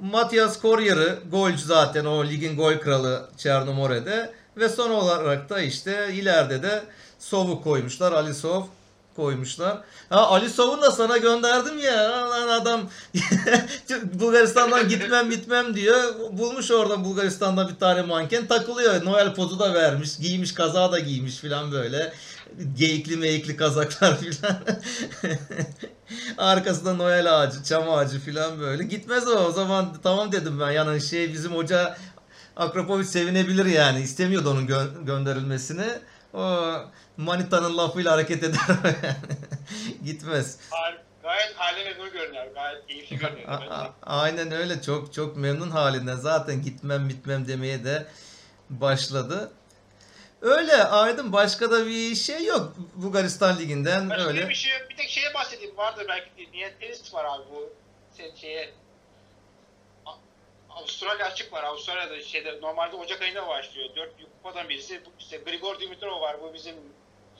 Matias 0.00 0.60
Koryer'ı 0.60 1.18
golcü 1.30 1.64
zaten 1.64 2.04
o 2.04 2.24
ligin 2.24 2.56
gol 2.56 2.74
kralı 2.74 3.28
Çernomore'de. 3.36 4.32
Ve 4.56 4.68
son 4.68 4.90
olarak 4.90 5.50
da 5.50 5.60
işte 5.60 6.14
ileride 6.14 6.62
de 6.62 6.82
Sov'u 7.18 7.62
koymuşlar. 7.62 8.12
Ali 8.12 8.34
Sov 8.34 8.62
koymuşlar. 9.16 9.80
Ha 10.08 10.26
Ali 10.26 10.50
Sov'u 10.50 10.82
da 10.82 10.90
sana 10.90 11.16
gönderdim 11.16 11.78
ya. 11.78 12.30
Lan 12.30 12.48
adam 12.48 12.80
Bulgaristan'dan 14.14 14.88
gitmem 14.88 15.30
gitmem 15.30 15.74
diyor. 15.74 16.14
Bulmuş 16.32 16.70
orada 16.70 17.04
Bulgaristan'da 17.04 17.68
bir 17.68 17.76
tane 17.76 18.02
manken 18.02 18.46
takılıyor. 18.46 19.04
Noel 19.04 19.34
pozu 19.34 19.58
da 19.58 19.74
vermiş. 19.74 20.16
Giymiş 20.16 20.54
kazağı 20.54 20.92
da 20.92 20.98
giymiş 20.98 21.36
filan 21.36 21.72
böyle. 21.72 22.12
Geyikli 22.76 23.16
meyikli 23.16 23.56
kazaklar 23.56 24.18
filan. 24.20 24.56
Arkasında 26.38 26.94
Noel 26.94 27.38
ağacı, 27.38 27.64
çam 27.64 27.90
ağacı 27.90 28.20
filan 28.20 28.60
böyle. 28.60 28.84
Gitmez 28.84 29.28
o. 29.28 29.38
O 29.38 29.52
zaman 29.52 29.96
tamam 30.02 30.32
dedim 30.32 30.60
ben. 30.60 30.70
Yani 30.70 31.00
şey 31.00 31.32
bizim 31.32 31.52
hoca 31.52 31.96
Akropovic 32.56 33.04
sevinebilir 33.04 33.66
yani. 33.66 34.00
İstemiyordu 34.00 34.50
onun 34.50 34.66
gö- 34.66 35.04
gönderilmesini. 35.04 35.86
O 36.34 36.74
Manita'nın 37.22 37.76
lafıyla 37.76 38.12
hareket 38.12 38.42
eder. 38.42 38.60
Gitmez. 40.04 40.58
Har- 40.70 40.98
Gayet 41.22 41.54
hale 41.56 41.84
memnun 41.84 42.12
görünüyor. 42.12 42.46
Gayet 42.54 42.86
keyifli 42.86 43.16
görünüyor. 43.18 43.60
Aynen 44.02 44.52
öyle 44.52 44.82
çok 44.82 45.12
çok 45.14 45.36
memnun 45.36 45.70
halinden 45.70 46.16
zaten 46.16 46.62
gitmem 46.62 47.08
bitmem 47.08 47.48
demeye 47.48 47.84
de 47.84 48.06
başladı. 48.70 49.50
Öyle 50.40 50.84
Aydın 50.84 51.32
başka 51.32 51.70
da 51.70 51.86
bir 51.86 52.14
şey 52.14 52.44
yok 52.44 52.72
Bulgaristan 52.94 53.58
liginden 53.58 54.10
Başka 54.10 54.24
öyle. 54.28 54.48
bir 54.48 54.54
şey. 54.54 54.72
Bir 54.90 54.96
tek 54.96 55.08
şeye 55.10 55.34
bahsedeyim. 55.34 55.76
Vardır 55.76 56.04
belki 56.08 56.52
niye 56.52 56.74
tenis 56.80 57.14
var 57.14 57.24
abi 57.24 57.42
bu 57.54 57.72
şeye 58.40 58.70
Avustralya 60.70 61.26
açık 61.26 61.52
var. 61.52 61.64
Avustralya'da 61.64 62.22
şeyde 62.22 62.60
normalde 62.60 62.96
Ocak 62.96 63.22
ayında 63.22 63.48
başlıyor. 63.48 63.88
Dört 63.96 64.10
kupadan 64.42 64.68
birisi. 64.68 65.00
Bu 65.06 65.10
işte 65.18 65.36
Grigor 65.36 65.80
Dimitrov 65.80 66.20
var. 66.20 66.36
Bu 66.42 66.54
bizim 66.54 66.74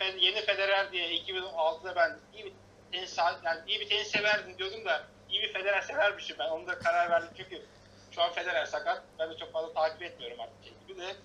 yeni 0.05 0.41
Federer 0.41 0.93
diye 0.93 1.09
2006'da 1.09 1.97
ben 1.97 2.19
iyi 2.35 2.45
bir 2.45 2.53
tenis 2.93 3.19
yani 3.19 3.61
iyi 3.67 3.81
bir 3.81 3.89
tenis 3.89 4.09
severdim 4.09 4.59
diyordum 4.59 4.85
da 4.85 5.05
iyi 5.31 5.43
bir 5.43 5.53
Federer 5.53 5.81
severmişim 5.81 6.37
ben. 6.39 6.49
Onu 6.49 6.67
da 6.67 6.79
karar 6.79 7.11
verdim 7.11 7.31
çünkü 7.37 7.63
şu 8.11 8.23
an 8.23 8.33
Federer 8.33 8.65
sakat. 8.67 9.03
Ben 9.19 9.31
de 9.31 9.37
çok 9.37 9.53
fazla 9.53 9.73
takip 9.73 10.03
etmiyorum 10.03 10.41
artık 10.41 10.65
şey 10.65 10.73
gibi 10.89 11.01
de. 11.01 11.17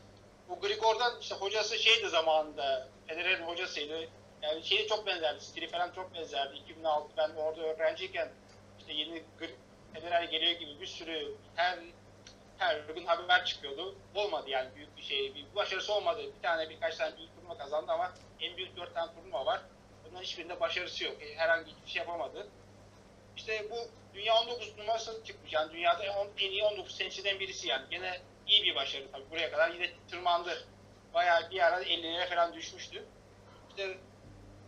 Bu 0.50 0.60
Grigor'dan 0.60 1.20
işte 1.22 1.36
hocası 1.36 1.80
şeydi 1.80 2.10
zamanında. 2.10 2.88
Federer'in 3.08 3.44
hocasıydı. 3.44 4.10
Yani 4.42 4.64
şeyi 4.64 4.88
çok 4.88 5.08
benzerdi. 5.08 5.42
Stili 5.42 5.68
falan 5.68 5.92
çok 5.92 6.14
benzerdi. 6.14 6.56
2006 6.56 7.08
ben 7.18 7.30
orada 7.30 7.62
öğrenciyken 7.62 8.30
işte 8.80 8.94
yeni 8.94 9.24
Federer 9.94 10.24
geliyor 10.24 10.52
gibi 10.52 10.82
bir 10.82 10.86
sürü 10.86 11.36
her 11.56 11.80
her 12.58 12.80
gün 12.80 13.06
haber 13.06 13.46
çıkıyordu. 13.46 13.96
Olmadı 14.16 14.50
yani 14.50 14.76
büyük 14.76 14.98
bir 14.98 15.02
şey. 15.02 15.36
Bir 15.36 15.46
başarısı 15.56 15.94
olmadı. 15.94 16.22
Bir 16.38 16.42
tane 16.42 16.70
birkaç 16.70 16.96
tane 16.98 17.18
büyük 17.18 17.36
turnuva 17.36 17.58
kazandı 17.58 17.92
ama 17.92 18.14
en 18.42 18.58
büyük 18.58 18.78
dört 18.78 18.94
tane 18.94 19.14
turnuva 19.14 19.46
var. 19.46 19.62
Bunların 20.06 20.24
hiçbirinde 20.24 20.60
başarısı 20.60 21.04
yok. 21.04 21.22
E, 21.22 21.36
Herhangi 21.36 21.72
bir 21.86 21.92
şey 21.92 22.00
yapamadı. 22.00 22.48
İşte 23.38 23.68
bu 23.72 23.76
dünya 24.14 24.36
19 24.42 24.78
numarası 24.78 25.24
çıkmış. 25.24 25.54
Yani 25.54 25.74
dünyada 25.74 26.04
en 26.38 26.52
iyi 26.52 26.64
19 26.64 26.98
tenisçiden 26.98 27.40
birisi 27.40 27.68
yani. 27.68 27.86
Gene 27.90 28.22
iyi 28.48 28.64
bir 28.64 28.76
başarı 28.76 29.12
tabii. 29.12 29.32
Buraya 29.32 29.52
kadar 29.52 29.72
yine 29.72 29.90
tırmandı. 30.10 30.68
Bayağı 31.14 31.52
bir 31.52 31.60
ara 31.60 31.84
50'lere 31.84 32.30
falan 32.30 32.54
düşmüştü. 32.54 33.06
İşte 33.70 33.98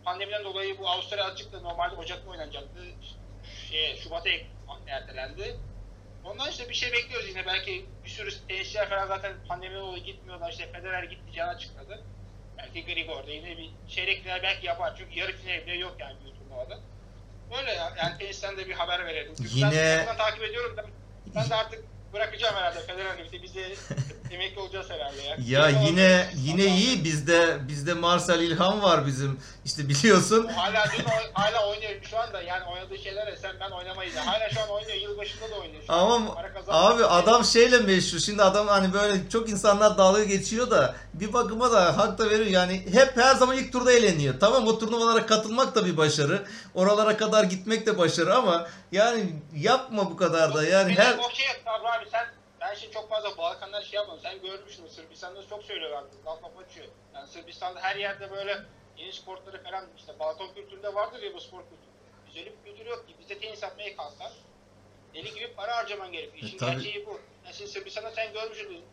pandemiden 0.04 0.44
dolayı 0.44 0.78
bu 0.78 0.88
Avustralya 0.88 1.24
açıkta 1.24 1.60
normalde 1.60 1.96
Ocak'ta 1.96 2.30
oynanacaktı. 2.30 2.80
Şeye, 3.70 3.96
Şubat'a 3.96 4.28
ertelendi. 4.86 5.56
Ondan 6.24 6.50
işte 6.50 6.68
bir 6.68 6.74
şey 6.74 6.92
bekliyoruz 6.92 7.28
yine. 7.28 7.46
Belki 7.46 7.86
bir 8.04 8.10
sürü 8.10 8.30
tenisçiler 8.48 8.88
falan 8.88 9.06
zaten 9.06 9.32
pandemiden 9.48 9.80
dolayı 9.80 10.04
gitmiyorlar. 10.04 10.50
İşte 10.50 10.72
Federer 10.72 11.02
gitti, 11.02 11.32
Can 11.36 11.48
açıkladı. 11.48 12.04
Belki 12.58 12.84
Grigor 12.84 13.26
da 13.26 13.30
yine 13.30 13.56
bir 13.58 13.70
çeyrek 13.88 14.22
final 14.22 14.42
belki 14.42 14.66
yapar. 14.66 14.94
Çünkü 14.98 15.18
yarı 15.18 15.32
final 15.36 15.66
bile 15.66 15.76
yok 15.76 15.96
yani 15.98 16.16
bir 16.24 16.30
turnuvada. 16.38 16.78
Böyle 17.56 17.72
ya. 17.72 17.92
Yani 17.98 18.18
tenisten 18.18 18.56
de 18.56 18.68
bir 18.68 18.74
haber 18.74 19.06
verelim. 19.06 19.34
Çünkü 19.36 19.50
Yine- 19.54 20.04
ben 20.08 20.16
takip 20.16 20.42
ediyorum. 20.42 20.74
Ben, 20.76 20.86
ben 21.34 21.50
de 21.50 21.54
artık 21.54 21.84
bırakacağım 22.12 22.54
herhalde 22.56 22.80
Federer'le 22.80 23.18
birlikte. 23.18 23.42
Biz 23.42 23.54
de 23.54 23.74
emekli 24.30 24.60
olacağız 24.60 24.90
herhalde 24.90 25.22
ya. 25.22 25.36
Ya 25.46 25.68
Yine 25.68 25.86
yine 25.88 26.02
olacağız. 26.02 26.28
yine 26.44 26.62
Allah 26.62 26.70
iyi 26.70 27.04
bizde 27.04 27.58
bizde 27.68 27.94
Marcel 27.94 28.40
İlhan 28.40 28.82
var 28.82 29.06
bizim. 29.06 29.40
İşte 29.64 29.88
biliyorsun. 29.88 30.48
O 30.50 30.56
hala 30.56 30.84
dün 30.98 31.04
hala 31.32 31.66
oynuyor 31.68 31.92
şu 32.10 32.18
anda 32.18 32.42
yani 32.42 32.64
oynadığı 32.64 32.98
şeyler 32.98 33.36
sen 33.36 33.52
ben 33.60 33.70
oynamayız. 33.70 34.14
ya. 34.14 34.26
Hala 34.26 34.50
şu 34.50 34.60
an 34.60 34.68
oynuyor. 34.68 34.94
Yılbaşında 34.96 35.50
da 35.50 35.54
oynuyor. 35.54 35.82
Şu 35.86 35.92
Ama 35.92 36.36
abi 36.68 37.04
adam 37.04 37.44
şeyle 37.44 37.78
meşhur. 37.78 38.18
Şimdi 38.18 38.42
adam 38.42 38.68
hani 38.68 38.92
böyle 38.92 39.28
çok 39.32 39.48
insanlar 39.50 39.98
dalga 39.98 40.24
geçiyor 40.24 40.70
da 40.70 40.94
bir 41.14 41.32
bakıma 41.32 41.72
da 41.72 41.98
hak 41.98 42.18
da 42.18 42.30
veriyor. 42.30 42.46
Yani 42.50 42.86
hep 42.92 43.16
her 43.16 43.34
zaman 43.34 43.56
ilk 43.56 43.72
turda 43.72 43.92
eleniyor. 43.92 44.34
Tamam 44.40 44.66
o 44.68 44.78
turnuvalara 44.78 45.26
katılmak 45.26 45.74
da 45.74 45.86
bir 45.86 45.96
başarı. 45.96 46.42
Oralara 46.74 47.16
kadar 47.16 47.44
gitmek 47.44 47.86
de 47.86 47.98
başarı 47.98 48.34
ama 48.34 48.66
yani 48.92 49.32
yapma 49.56 50.10
bu 50.10 50.16
kadar 50.16 50.54
da. 50.54 50.64
Yani 50.64 50.94
her 50.94 51.18
o 51.18 51.22
Sabri 51.64 51.99
abi 52.00 52.10
sen 52.10 52.26
ben 52.60 52.74
şimdi 52.74 52.92
çok 52.92 53.08
fazla 53.08 53.38
Balkanlar 53.38 53.82
şey 53.82 53.96
yapmadım. 53.96 54.20
Sen 54.22 54.42
görmüşsün 54.42 54.86
Sırbistan'da 54.86 55.46
çok 55.46 55.62
söylüyorlar. 55.62 56.04
Laf 56.26 56.44
laf 56.44 56.58
açıyor. 56.58 56.86
Yani 57.14 57.26
Sırbistan'da 57.28 57.80
her 57.80 57.96
yerde 57.96 58.30
böyle 58.30 58.58
yeni 58.96 59.12
sportları 59.12 59.62
falan 59.62 59.84
işte 59.96 60.18
Balkan 60.18 60.54
kültüründe 60.54 60.94
vardır 60.94 61.22
ya 61.22 61.34
bu 61.34 61.40
spor 61.40 61.60
kültürü. 61.62 61.90
Bizde 62.26 62.40
öyle 62.40 62.52
bir 62.52 62.70
kültür 62.70 62.86
yok 62.86 63.08
ki. 63.08 63.14
Bizde 63.20 63.38
tenis 63.38 63.62
yapmaya 63.62 63.96
kalksan 63.96 64.32
deli 65.14 65.34
gibi 65.34 65.52
para 65.56 65.76
harcaman 65.76 66.12
gerekiyor. 66.12 66.42
E, 66.42 66.46
İşin 66.46 66.58
tabii. 66.58 66.70
gerçeği 66.70 67.06
bu. 67.06 67.20
Yani 67.44 67.54
şimdi 67.54 67.70
Sırbistan'da 67.70 68.10
sen 68.10 68.32
görmüşsün. 68.32 68.84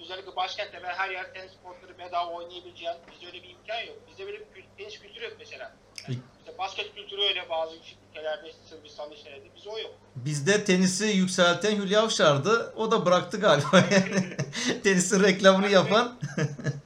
Özellikle 0.00 0.36
başkentte 0.36 0.82
ve 0.82 0.86
her 0.86 1.10
yer 1.10 1.34
tenis 1.34 1.52
sportları 1.52 1.98
bedava 1.98 2.30
oynayabileceğin 2.32 2.96
bizde 3.12 3.26
öyle 3.26 3.42
bir 3.42 3.48
imkan 3.48 3.80
yok. 3.80 3.96
Bizde 4.10 4.26
böyle 4.26 4.54
bir 4.54 4.64
tenis 4.78 4.98
kültürü 5.00 5.24
yok 5.24 5.32
mesela. 5.38 5.72
Yani 6.08 6.18
işte 6.38 6.58
basket 6.58 6.94
kültürü 6.94 7.22
öyle 7.22 7.48
bazı 7.48 7.76
ülkelerde 8.16 8.48
işte 8.48 8.58
Sırbistan'da 8.70 9.16
şeylerde 9.16 9.44
bizde 9.56 9.70
o 9.70 9.78
yok. 9.78 9.94
bizde 10.16 10.64
tenisi 10.64 11.04
yükselten 11.04 11.76
Hülya 11.76 12.02
Avşar'dı. 12.02 12.72
O 12.76 12.90
da 12.90 13.06
bıraktı 13.06 13.40
galiba 13.40 13.84
yani. 13.90 14.36
Tenisin 14.82 15.22
reklamını 15.22 15.68
yapan. 15.68 16.18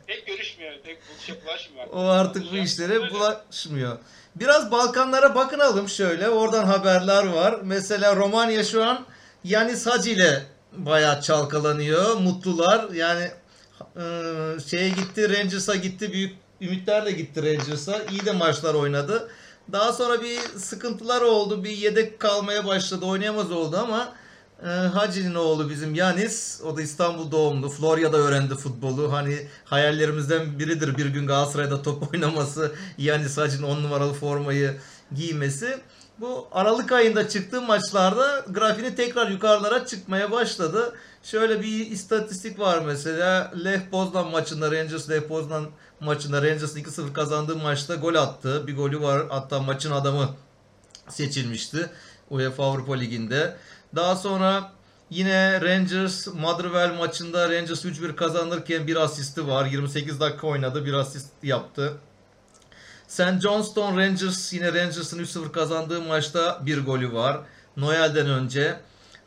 Pek 0.06 0.26
görüşmüyor, 0.26 0.72
pek 0.84 0.98
bu 1.18 1.22
şey 1.22 1.34
bulaşmıyor. 1.44 1.86
O 1.92 2.08
artık 2.08 2.52
bu 2.52 2.56
işlere 2.56 3.10
bulaşmıyor. 3.10 3.98
Biraz 4.36 4.70
Balkanlara 4.72 5.34
bakınalım 5.34 5.88
şöyle. 5.88 6.28
Oradan 6.28 6.64
haberler 6.64 7.26
var. 7.26 7.60
Mesela 7.64 8.16
Romanya 8.16 8.64
şu 8.64 8.84
an 8.84 9.06
Yanis 9.44 9.86
Hacı 9.86 10.10
ile 10.10 10.42
bayağı 10.72 11.20
çalkalanıyor. 11.22 12.16
Mutlular. 12.16 12.90
Yani 12.90 13.30
e, 13.96 14.02
şeye 14.66 14.88
gitti 14.88 15.38
Rangers'a 15.38 15.76
gitti. 15.76 16.12
Büyük 16.12 16.36
ümitler 16.60 17.06
de 17.06 17.12
gitti 17.12 17.42
Rangers'a. 17.42 18.02
İyi 18.10 18.26
de 18.26 18.32
maçlar 18.32 18.74
oynadı. 18.74 19.28
Daha 19.72 19.92
sonra 19.92 20.22
bir 20.22 20.38
sıkıntılar 20.58 21.22
oldu. 21.22 21.64
Bir 21.64 21.70
yedek 21.70 22.20
kalmaya 22.20 22.66
başladı. 22.66 23.04
Oynayamaz 23.06 23.50
oldu 23.50 23.76
ama 23.82 24.12
e, 24.62 24.66
Hacı'nın 24.66 25.34
oğlu 25.34 25.70
bizim 25.70 25.94
Yanis. 25.94 26.60
O 26.64 26.76
da 26.76 26.82
İstanbul 26.82 27.30
doğumlu. 27.30 27.68
Florya'da 27.68 28.16
öğrendi 28.16 28.54
futbolu. 28.54 29.12
Hani 29.12 29.46
hayallerimizden 29.64 30.58
biridir 30.58 30.96
bir 30.96 31.06
gün 31.06 31.26
Galatasaray'da 31.26 31.82
top 31.82 32.10
oynaması. 32.14 32.72
Yanis 32.98 33.38
Hacı'nın 33.38 33.66
10 33.66 33.82
numaralı 33.82 34.12
formayı 34.12 34.76
giymesi. 35.14 35.78
Bu 36.20 36.48
Aralık 36.52 36.92
ayında 36.92 37.28
çıktığı 37.28 37.62
maçlarda 37.62 38.44
grafini 38.48 38.94
tekrar 38.94 39.28
yukarılara 39.28 39.86
çıkmaya 39.86 40.30
başladı. 40.30 40.94
Şöyle 41.22 41.60
bir 41.60 41.90
istatistik 41.90 42.58
var 42.58 42.82
mesela. 42.86 43.52
Lech 43.64 43.82
Poznan 43.90 44.30
maçında 44.30 44.72
Rangers 44.72 45.10
Lech 45.10 45.28
Poznan 45.28 45.66
maçında 46.00 46.42
Rangers'ın 46.42 46.80
2-0 46.80 47.12
kazandığı 47.12 47.56
maçta 47.56 47.94
gol 47.94 48.14
attı. 48.14 48.66
Bir 48.66 48.76
golü 48.76 49.00
var. 49.00 49.26
Hatta 49.28 49.60
maçın 49.60 49.90
adamı 49.90 50.34
seçilmişti 51.08 51.90
UEFA 52.30 52.64
Avrupa 52.64 52.94
Ligi'nde. 52.94 53.56
Daha 53.94 54.16
sonra 54.16 54.72
yine 55.10 55.60
Rangers 55.60 56.26
Motherwell 56.26 56.94
maçında 56.94 57.50
Rangers 57.50 57.84
3-1 57.84 58.16
kazanırken 58.16 58.86
bir 58.86 58.96
asisti 58.96 59.48
var. 59.48 59.66
28 59.66 60.20
dakika 60.20 60.46
oynadı. 60.46 60.84
Bir 60.86 60.92
asist 60.92 61.28
yaptı. 61.42 61.92
St. 63.08 63.40
Johnstone 63.42 64.06
Rangers 64.06 64.52
yine 64.52 64.68
Rangers'ın 64.68 65.18
3-0 65.18 65.52
kazandığı 65.52 66.02
maçta 66.02 66.66
bir 66.66 66.84
golü 66.84 67.12
var. 67.12 67.40
Noel'den 67.76 68.26
önce. 68.26 68.80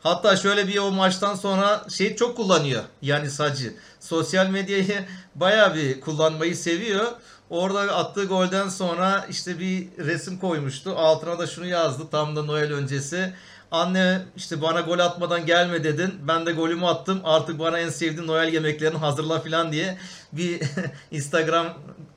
Hatta 0.04 0.36
şöyle 0.36 0.68
bir 0.68 0.78
o 0.78 0.90
maçtan 0.90 1.34
sonra 1.34 1.86
şey 1.88 2.16
çok 2.16 2.36
kullanıyor. 2.36 2.82
Yani 3.02 3.30
Sacı. 3.30 3.74
Sosyal 4.00 4.46
medyayı 4.46 5.04
bayağı 5.34 5.74
bir 5.74 6.00
kullanmayı 6.00 6.56
seviyor. 6.56 7.06
Orada 7.50 7.80
attığı 7.80 8.24
golden 8.24 8.68
sonra 8.68 9.26
işte 9.30 9.58
bir 9.58 9.88
resim 9.98 10.38
koymuştu. 10.38 10.94
Altına 10.96 11.38
da 11.38 11.46
şunu 11.46 11.66
yazdı 11.66 12.02
tam 12.10 12.36
da 12.36 12.42
Noel 12.42 12.72
öncesi. 12.72 13.32
Anne 13.70 14.22
işte 14.36 14.62
bana 14.62 14.80
gol 14.80 14.98
atmadan 14.98 15.46
gelme 15.46 15.84
dedin. 15.84 16.14
Ben 16.28 16.46
de 16.46 16.52
golümü 16.52 16.86
attım. 16.86 17.20
Artık 17.24 17.58
bana 17.58 17.78
en 17.78 17.88
sevdiğin 17.88 18.28
Noel 18.28 18.52
yemeklerini 18.52 18.98
hazırla 18.98 19.40
falan 19.40 19.72
diye 19.72 19.98
bir 20.32 20.60
Instagram 21.10 21.66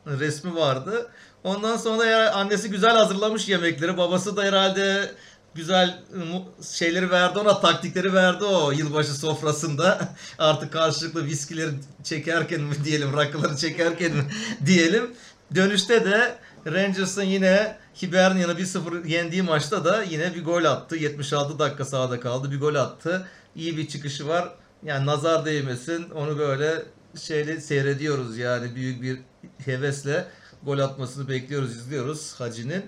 resmi 0.08 0.56
vardı. 0.56 1.10
Ondan 1.43 1.78
sonra 1.78 2.32
annesi 2.32 2.69
güzel 2.69 2.95
hazırlamış 2.95 3.50
yemekleri. 3.50 3.97
Babası 3.97 4.38
da 4.38 4.43
herhalde 4.43 5.12
güzel 5.58 6.00
mu- 6.32 6.46
şeyleri 6.74 7.10
verdi 7.10 7.39
ona 7.39 7.60
taktikleri 7.62 8.13
verdi 8.13 8.43
o 8.43 8.72
yılbaşı 8.72 9.13
sofrasında. 9.13 10.10
Artık 10.39 10.74
karşılıklı 10.74 11.26
viskileri 11.26 11.72
çekerken 12.04 12.62
mi 12.62 12.76
diyelim 12.84 13.13
rakıları 13.17 13.58
çekerken 13.58 14.12
mi 14.12 14.24
diyelim. 14.65 15.15
Dönüşte 15.56 16.06
de 16.06 16.36
Rangers'ın 16.67 17.24
yine 17.24 17.78
Hibernian'ı 18.02 18.52
1-0 18.54 19.08
yendiği 19.08 19.41
maçta 19.41 19.86
da 19.86 20.04
yine 20.04 20.36
bir 20.36 20.46
gol 20.46 20.63
attı. 20.63 20.96
76 20.96 21.60
dakika 21.60 21.86
sahada 21.86 22.20
kaldı. 22.20 22.52
Bir 22.52 22.60
gol 22.60 22.76
attı. 22.76 23.28
İyi 23.56 23.78
bir 23.78 23.88
çıkışı 23.88 24.28
var. 24.28 24.50
Yani 24.84 25.06
nazar 25.06 25.46
değmesin. 25.46 26.10
Onu 26.10 26.38
böyle 26.38 26.84
şeyle 27.22 27.62
seyrediyoruz 27.62 28.38
yani 28.38 28.76
büyük 28.76 29.02
bir 29.02 29.20
hevesle 29.65 30.28
gol 30.63 30.80
atmasını 30.80 31.30
bekliyoruz, 31.30 31.76
izliyoruz 31.76 32.34
Hacı'nin. 32.38 32.86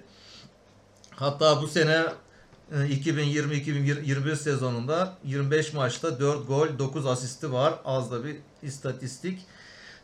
Hatta 1.12 1.62
bu 1.62 1.68
sene 1.68 2.04
2020-2021 2.72 4.36
sezonunda 4.36 5.14
25 5.24 5.74
maçta 5.74 6.20
4 6.20 6.48
gol, 6.48 6.68
9 6.80 7.06
asisti 7.06 7.54
var. 7.54 7.74
Az 7.86 8.12
da 8.12 8.24
bir 8.24 8.36
istatistik 8.64 9.40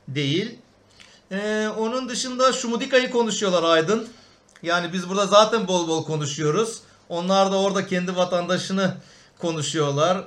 değil. 0.08 0.60
Ee, 1.32 1.68
onun 1.78 2.10
dışında 2.10 2.54
Şumudika'yı 2.54 3.12
konuşuyorlar 3.12 3.64
Aydın. 3.64 4.08
Yani 4.64 4.94
biz 4.94 5.10
burada 5.10 5.26
zaten 5.26 5.68
bol 5.68 5.88
bol 5.88 6.06
konuşuyoruz. 6.06 6.82
Onlar 7.10 7.52
da 7.52 7.60
orada 7.60 7.88
kendi 7.88 8.16
vatandaşını 8.16 8.94
konuşuyorlar. 9.40 10.18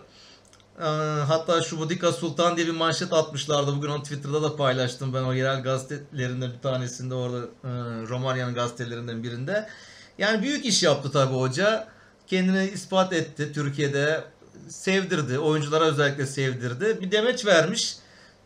Ee, 0.79 0.85
hatta 1.29 1.62
Şubudika 1.62 2.12
Sultan 2.12 2.57
diye 2.57 2.66
bir 2.66 2.72
manşet 2.72 3.12
atmışlardı. 3.12 3.77
Bugün 3.77 3.88
onu 3.88 4.03
Twitter'da 4.03 4.42
da 4.42 4.57
paylaştım 4.57 5.14
ben 5.14 5.22
o 5.22 5.33
yerel 5.33 5.62
gazetelerinden 5.62 6.53
bir 6.53 6.61
tanesinde 6.61 7.14
orada 7.14 7.38
e, 7.38 7.70
Romanya'nın 8.09 8.55
gazetelerinden 8.55 9.22
birinde. 9.22 9.68
Yani 10.18 10.42
büyük 10.42 10.64
iş 10.64 10.83
yaptı 10.83 11.11
tabii 11.12 11.35
hoca. 11.35 11.97
Kendini 12.28 12.70
ispat 12.70 13.12
etti 13.12 13.52
Türkiye'de. 13.52 14.24
Sevdirdi. 14.68 15.38
Oyunculara 15.38 15.84
özellikle 15.84 16.26
sevdirdi. 16.26 16.98
Bir 17.00 17.10
demeç 17.10 17.46
vermiş. 17.46 17.96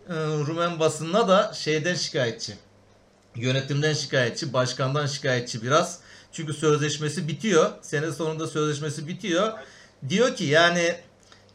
E, 0.08 0.14
Rumen 0.14 0.80
basınına 0.80 1.28
da 1.28 1.52
şeyden 1.54 1.94
şikayetçi. 1.94 2.54
Yönetimden 3.36 3.92
şikayetçi, 3.92 4.52
başkandan 4.52 5.06
şikayetçi 5.06 5.62
biraz. 5.62 5.98
Çünkü 6.32 6.52
sözleşmesi 6.52 7.28
bitiyor. 7.28 7.70
Sene 7.82 8.12
sonunda 8.12 8.46
sözleşmesi 8.46 9.08
bitiyor. 9.08 9.52
Diyor 10.08 10.36
ki 10.36 10.44
yani 10.44 10.96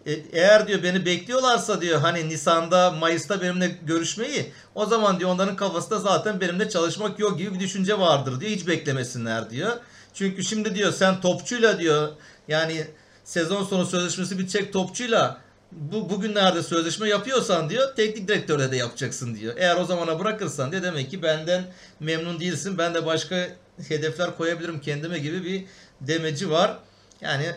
e, 0.05 0.11
eğer 0.33 0.67
diyor 0.67 0.83
beni 0.83 1.05
bekliyorlarsa 1.05 1.81
diyor 1.81 1.99
hani 1.99 2.29
Nisan'da 2.29 2.91
Mayıs'ta 2.91 3.41
benimle 3.41 3.67
görüşmeyi 3.67 4.51
o 4.75 4.85
zaman 4.85 5.19
diyor 5.19 5.29
onların 5.29 5.55
kafasında 5.55 5.99
zaten 5.99 6.41
benimle 6.41 6.69
çalışmak 6.69 7.19
yok 7.19 7.37
gibi 7.37 7.53
bir 7.53 7.59
düşünce 7.59 7.99
vardır 7.99 8.39
diyor. 8.39 8.51
Hiç 8.51 8.67
beklemesinler 8.67 9.49
diyor. 9.49 9.77
Çünkü 10.17 10.43
şimdi 10.43 10.75
diyor 10.75 10.93
sen 10.93 11.21
topçuyla 11.21 11.79
diyor 11.79 12.09
yani 12.47 12.87
sezon 13.23 13.63
sonu 13.63 13.85
sözleşmesi 13.85 14.39
bitecek 14.39 14.73
topçuyla 14.73 15.41
bu 15.71 16.09
bugünlerde 16.09 16.63
sözleşme 16.63 17.09
yapıyorsan 17.09 17.69
diyor 17.69 17.95
teknik 17.95 18.27
direktörle 18.27 18.71
de 18.71 18.75
yapacaksın 18.75 19.35
diyor. 19.35 19.53
Eğer 19.57 19.75
o 19.75 19.85
zamana 19.85 20.19
bırakırsan 20.19 20.71
diyor 20.71 20.83
demek 20.83 21.11
ki 21.11 21.23
benden 21.23 21.63
memnun 21.99 22.39
değilsin. 22.39 22.77
Ben 22.77 22.93
de 22.93 23.05
başka 23.05 23.47
hedefler 23.87 24.37
koyabilirim 24.37 24.81
kendime 24.81 25.19
gibi 25.19 25.43
bir 25.43 25.65
demeci 26.01 26.51
var. 26.51 26.77
Yani 27.21 27.51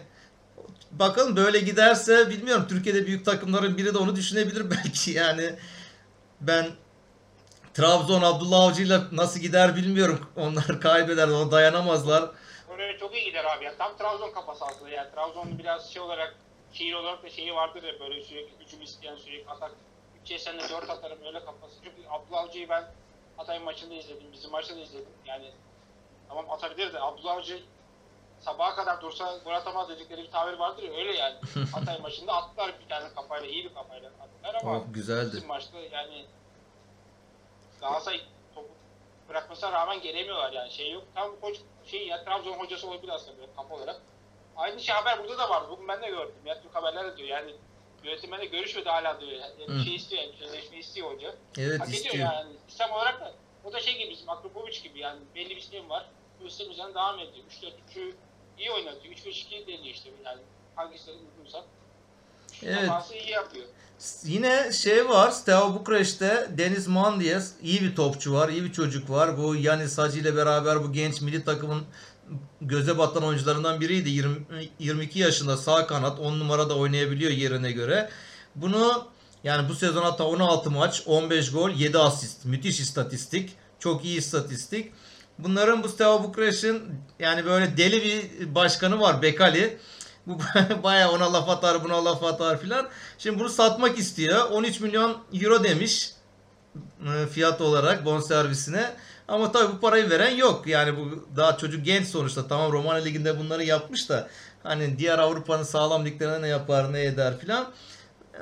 bakalım 0.91 1.37
böyle 1.37 1.61
giderse 1.61 2.31
bilmiyorum 2.31 2.67
Türkiye'de 2.69 3.07
büyük 3.07 3.25
takımların 3.25 3.79
biri 3.79 3.95
de 3.95 3.99
onu 3.99 4.17
düşünebilir 4.17 4.71
belki 4.71 5.11
yani 5.11 5.55
ben 6.41 6.67
Trabzon 7.75 8.23
Abdullah 8.23 8.61
Avcı'yla 8.61 9.05
nasıl 9.13 9.41
gider 9.41 9.77
bilmiyorum. 9.77 10.21
Onlar 10.37 10.81
kaybeder, 10.81 11.29
ona 11.29 11.51
dayanamazlar. 11.51 12.31
Oraya 12.81 12.99
çok 12.99 13.15
iyi 13.15 13.25
gider 13.25 13.45
abi 13.45 13.65
ya. 13.65 13.77
Tam 13.77 13.97
Trabzon 13.97 14.33
kafası 14.33 14.65
aslında 14.65 14.91
yani. 14.91 15.11
Trabzon 15.11 15.59
biraz 15.59 15.93
şey 15.93 16.03
olarak 16.03 16.35
şehir 16.73 16.95
olarak 16.95 17.23
da 17.23 17.31
şeyi 17.31 17.55
vardır 17.55 17.83
ya 17.83 18.01
böyle 18.01 18.23
sürekli 18.23 18.65
hücum 18.65 18.83
isteyen 18.83 19.17
sürekli 19.17 19.51
atak. 19.51 19.73
Üçe 20.23 20.39
sen 20.39 20.59
de 20.59 20.63
dört 20.69 20.91
atarım 20.91 21.19
öyle 21.27 21.45
kafası. 21.45 21.75
Çünkü 21.85 22.09
Abdullah 22.09 22.41
Avcı'yı 22.43 22.69
ben 22.69 22.85
Hatay 23.37 23.59
maçında 23.59 23.95
izledim. 23.95 24.33
Bizim 24.33 24.51
maçta 24.51 24.77
da 24.77 24.81
izledim. 24.81 25.13
Yani 25.27 25.51
tamam 26.29 26.51
atabilir 26.51 26.93
de 26.93 27.01
Abdullah 27.01 27.35
Avcı 27.35 27.63
sabaha 28.39 28.75
kadar 28.77 29.01
dursa 29.01 29.37
gol 29.45 29.53
atamaz 29.53 29.89
dedikleri 29.89 30.23
bir 30.23 30.31
tabir 30.31 30.59
vardır 30.59 30.83
ya 30.83 30.93
öyle 30.93 31.13
yani. 31.19 31.37
Hatay 31.75 31.99
maçında 31.99 32.33
attılar 32.33 32.81
bir 32.81 32.89
tane 32.89 33.15
kafayla 33.15 33.49
iyi 33.49 33.65
bir 33.65 33.75
kafayla 33.75 34.11
attılar 34.11 34.55
ama 34.63 34.77
Oh, 34.79 34.83
güzeldi. 34.95 35.31
bizim 35.33 35.49
maçta 35.49 35.79
yani 35.79 36.27
Galatasaray 37.81 38.21
bırakmasına 39.31 39.73
rağmen 39.73 40.01
gelemiyorlar 40.01 40.53
yani 40.53 40.71
şey 40.71 40.91
yok. 40.93 41.05
Tam 41.15 41.41
koç 41.41 41.57
şey 41.87 42.07
ya 42.07 42.25
Trabzon 42.25 42.53
hocası 42.53 42.89
olabilir 42.89 43.13
aslında 43.13 43.39
böyle 43.39 43.53
kafa 43.57 43.75
olarak. 43.75 44.01
Aynı 44.57 44.81
şey 44.81 44.95
haber 44.95 45.19
burada 45.19 45.39
da 45.39 45.51
vardı. 45.51 45.67
Bugün 45.71 45.89
ben 45.89 46.03
de 46.03 46.09
gördüm. 46.09 46.35
Ya 46.45 46.63
Türk 46.63 46.75
haberler 46.75 47.05
de 47.13 47.17
diyor 47.17 47.29
yani 47.29 47.55
yönetimle 48.05 48.45
görüşmedi 48.47 48.89
hala 48.89 49.21
diyor. 49.21 49.33
Yani 49.33 49.69
bir 49.79 49.85
şey 49.85 49.95
istiyor 49.95 50.23
yani 50.23 50.33
sözleşme 50.37 50.79
istiyor 50.79 51.15
hoca. 51.15 51.35
Evet 51.59 51.81
Hak 51.81 51.89
ediyor 51.89 52.05
istiyor. 52.05 52.33
yani. 52.33 52.53
Sistem 52.69 52.91
olarak 52.93 53.21
da 53.21 53.33
o 53.65 53.73
da 53.73 53.81
şey 53.81 53.99
gibi 53.99 54.11
bizim 54.11 54.31
Akropovic 54.31 54.81
gibi 54.83 54.99
yani 54.99 55.21
belli 55.35 55.57
bir 55.57 55.61
sistem 55.61 55.91
var. 55.91 56.07
Bu 56.41 56.49
sistem 56.51 56.71
üzerinden 56.71 56.95
devam 56.95 57.19
ediyor. 57.19 57.47
3-4-3'ü 57.51 58.15
iyi 58.59 58.71
oynatıyor. 58.71 59.15
3-5-2 59.15 59.67
deniyor 59.67 59.95
işte 59.95 60.11
yani 60.25 60.41
hangisi 60.77 61.11
uygunsa. 61.11 61.65
Evet. 62.63 62.79
Evet. 62.79 63.23
iyi 63.23 63.31
yapıyor. 63.31 63.65
Yine 64.25 64.73
şey 64.73 65.09
var, 65.09 65.31
Steaua 65.31 65.75
Bukreş'te 65.75 66.49
Deniz 66.59 66.87
Mandies 66.87 67.53
iyi 67.63 67.81
bir 67.83 67.97
topçu 67.97 68.33
var, 68.35 68.49
iyi 68.49 68.65
bir 68.65 68.73
çocuk 68.73 69.11
var. 69.11 69.39
Bu 69.39 69.57
Yanis 69.57 69.99
Hacı 69.99 70.19
ile 70.19 70.37
beraber 70.37 70.85
bu 70.85 70.93
genç 70.93 71.21
milli 71.21 71.45
takımın 71.45 71.83
göze 72.61 72.99
batan 72.99 73.25
oyuncularından 73.25 73.81
biriydi. 73.81 74.11
20, 74.11 74.37
22 74.79 75.19
yaşında 75.19 75.57
sağ 75.57 75.87
kanat 75.87 76.21
10 76.21 76.39
numarada 76.39 76.77
oynayabiliyor 76.77 77.31
yerine 77.31 77.73
göre. 77.73 78.11
Bunu 78.55 79.09
yani 79.45 79.69
bu 79.69 79.75
sezon 79.75 80.03
hatta 80.03 80.25
16 80.25 80.71
maç, 80.71 81.03
15 81.07 81.53
gol, 81.53 81.71
7 81.71 81.99
asist. 81.99 82.45
Müthiş 82.45 82.81
istatistik. 82.81 83.51
Çok 83.79 84.05
iyi 84.05 84.19
istatistik. 84.19 84.93
Bunların 85.39 85.83
bu 85.83 85.89
Steaua 85.89 86.23
Bukreş'in 86.23 86.83
yani 87.19 87.45
böyle 87.45 87.77
deli 87.77 88.05
bir 88.05 88.55
başkanı 88.55 89.01
var 89.01 89.23
Bekali. 89.23 89.79
Bu 90.31 90.39
bayağı 90.83 91.13
ona 91.13 91.33
laf 91.33 91.49
atar 91.49 91.85
buna 91.85 92.05
laf 92.05 92.25
atar 92.25 92.61
filan. 92.61 92.89
Şimdi 93.19 93.39
bunu 93.39 93.49
satmak 93.49 93.99
istiyor. 93.99 94.51
13 94.51 94.81
milyon 94.81 95.17
euro 95.33 95.65
demiş 95.65 96.13
e, 97.07 97.27
fiyat 97.27 97.61
olarak 97.61 98.05
bonservisine. 98.05 98.91
Ama 99.29 99.53
tabii 99.53 99.73
bu 99.73 99.81
parayı 99.81 100.11
veren 100.11 100.37
yok. 100.37 100.67
Yani 100.67 100.97
bu 100.97 101.29
daha 101.37 101.57
çocuk 101.57 101.85
genç 101.85 102.07
sonuçta. 102.07 102.49
Tamam 102.49 102.73
Romanya 102.73 103.05
Ligi'nde 103.05 103.39
bunları 103.39 103.65
yapmış 103.65 104.09
da 104.09 104.29
hani 104.63 104.99
diğer 104.99 105.19
Avrupa'nın 105.19 105.63
sağlam 105.63 106.05
liglerine 106.05 106.43
ne 106.43 106.49
yapar 106.49 106.93
ne 106.93 107.05
eder 107.05 107.39
filan. 107.39 107.73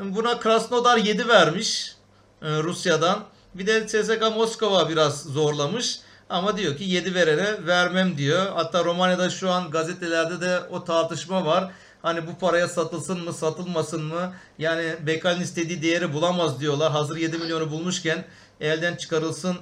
Buna 0.02 0.40
Krasnodar 0.40 0.96
7 0.96 1.28
vermiş 1.28 1.96
e, 2.42 2.62
Rusya'dan. 2.62 3.24
Bir 3.54 3.66
de 3.66 3.86
CSKA 3.86 4.30
Moskova 4.30 4.88
biraz 4.88 5.22
zorlamış. 5.22 6.00
Ama 6.30 6.56
diyor 6.56 6.76
ki 6.76 6.84
7 6.84 7.14
verene 7.14 7.66
vermem 7.66 8.18
diyor. 8.18 8.52
Hatta 8.54 8.84
Romanya'da 8.84 9.30
şu 9.30 9.50
an 9.50 9.70
gazetelerde 9.70 10.40
de 10.40 10.60
o 10.70 10.84
tartışma 10.84 11.46
var. 11.46 11.70
Hani 12.02 12.26
bu 12.26 12.38
paraya 12.38 12.68
satılsın 12.68 13.24
mı 13.24 13.32
satılmasın 13.32 14.04
mı? 14.04 14.32
Yani 14.58 14.94
Bekal'in 15.06 15.40
istediği 15.40 15.82
değeri 15.82 16.12
bulamaz 16.12 16.60
diyorlar. 16.60 16.92
Hazır 16.92 17.16
7 17.16 17.38
milyonu 17.38 17.70
bulmuşken 17.70 18.24
elden 18.60 18.96
çıkarılsın 18.96 19.56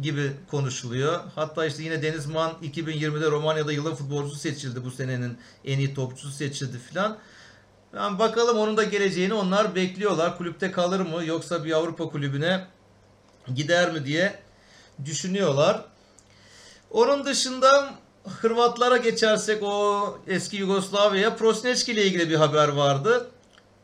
gibi 0.00 0.32
konuşuluyor. 0.50 1.20
Hatta 1.34 1.66
işte 1.66 1.82
yine 1.82 2.02
Denizman 2.02 2.52
2020'de 2.62 3.30
Romanya'da 3.30 3.72
yılın 3.72 3.94
futbolcusu 3.94 4.38
seçildi 4.38 4.84
bu 4.84 4.90
senenin 4.90 5.38
en 5.64 5.78
iyi 5.78 5.94
topçusu 5.94 6.30
seçildi 6.30 6.78
filan. 6.78 7.18
Yani 7.96 8.18
bakalım 8.18 8.58
onun 8.58 8.76
da 8.76 8.84
geleceğini 8.84 9.34
onlar 9.34 9.74
bekliyorlar. 9.74 10.38
Kulüpte 10.38 10.70
kalır 10.70 11.00
mı 11.00 11.24
yoksa 11.24 11.64
bir 11.64 11.72
Avrupa 11.72 12.08
kulübüne 12.08 12.64
gider 13.54 13.92
mi 13.92 14.04
diye 14.04 14.38
düşünüyorlar. 15.04 15.84
Onun 16.94 17.24
dışında 17.24 17.94
Hırvatlara 18.40 18.96
geçersek 18.96 19.62
o 19.62 20.18
eski 20.26 20.56
Yugoslavya 20.56 21.36
Prosneçki 21.36 21.92
ile 21.92 22.04
ilgili 22.06 22.30
bir 22.30 22.34
haber 22.34 22.68
vardı. 22.68 23.30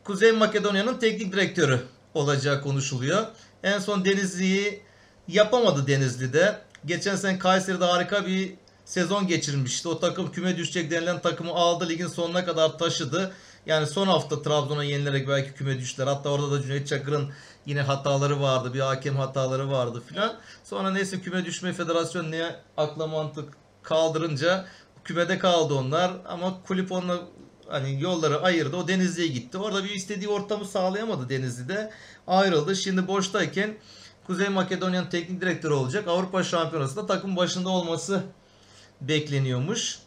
Kuzey 0.03 0.31
Makedonya'nın 0.31 0.97
teknik 0.97 1.33
direktörü 1.33 1.79
olacağı 2.13 2.61
konuşuluyor. 2.61 3.25
En 3.63 3.79
son 3.79 4.05
Denizli'yi 4.05 4.83
yapamadı 5.27 5.87
Denizli'de. 5.87 6.57
Geçen 6.85 7.15
sene 7.15 7.39
Kayseri'de 7.39 7.85
harika 7.85 8.25
bir 8.25 8.53
sezon 8.85 9.27
geçirmişti. 9.27 9.87
O 9.87 9.99
takım 9.99 10.31
küme 10.31 10.57
düşecek 10.57 10.91
denilen 10.91 11.21
takımı 11.21 11.51
aldı. 11.51 11.89
Ligin 11.89 12.07
sonuna 12.07 12.45
kadar 12.45 12.77
taşıdı. 12.77 13.33
Yani 13.65 13.87
son 13.87 14.07
hafta 14.07 14.41
Trabzon'a 14.41 14.83
yenilerek 14.83 15.27
belki 15.27 15.53
küme 15.53 15.79
düştüler. 15.79 16.07
Hatta 16.07 16.29
orada 16.29 16.51
da 16.51 16.61
Cüneyt 16.61 16.87
Çakır'ın 16.87 17.29
yine 17.65 17.81
hataları 17.81 18.41
vardı. 18.41 18.73
Bir 18.73 18.79
hakem 18.79 19.15
hataları 19.15 19.71
vardı 19.71 20.03
filan. 20.07 20.33
Sonra 20.63 20.91
neyse 20.91 21.21
küme 21.21 21.45
düşme 21.45 21.73
federasyonu 21.73 22.31
niye 22.31 22.55
akla 22.77 23.07
mantık 23.07 23.53
kaldırınca 23.83 24.65
kümede 25.03 25.39
kaldı 25.39 25.73
onlar. 25.73 26.11
Ama 26.27 26.63
kulüp 26.63 26.91
onunla 26.91 27.19
hani 27.67 28.01
yolları 28.01 28.41
ayırdı. 28.41 28.77
O 28.77 28.87
Denizli'ye 28.87 29.27
gitti. 29.27 29.57
Orada 29.57 29.83
bir 29.83 29.89
istediği 29.89 30.29
ortamı 30.29 30.65
sağlayamadı 30.65 31.29
Denizli'de. 31.29 31.91
Ayrıldı. 32.27 32.75
Şimdi 32.75 33.07
boştayken 33.07 33.77
Kuzey 34.27 34.49
Makedonya'nın 34.49 35.09
teknik 35.09 35.41
direktörü 35.41 35.73
olacak. 35.73 36.07
Avrupa 36.07 36.43
Şampiyonası'nda 36.43 37.05
takım 37.05 37.35
başında 37.35 37.69
olması 37.69 38.23
bekleniyormuş. 39.01 39.99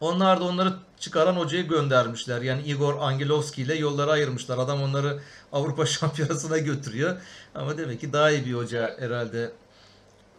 Onlar 0.00 0.40
da 0.40 0.44
onları 0.44 0.74
çıkaran 1.00 1.36
hocayı 1.36 1.68
göndermişler. 1.68 2.42
Yani 2.42 2.62
Igor 2.62 2.94
Angelovski 3.00 3.62
ile 3.62 3.74
yolları 3.74 4.10
ayırmışlar. 4.10 4.58
Adam 4.58 4.82
onları 4.82 5.20
Avrupa 5.52 5.86
Şampiyonası'na 5.96 6.58
götürüyor. 6.58 7.16
Ama 7.54 7.78
demek 7.78 8.00
ki 8.00 8.12
daha 8.12 8.30
iyi 8.30 8.46
bir 8.46 8.52
hoca 8.52 8.96
herhalde 8.98 9.52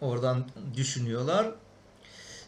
oradan 0.02 0.46
düşünüyorlar. 0.76 1.52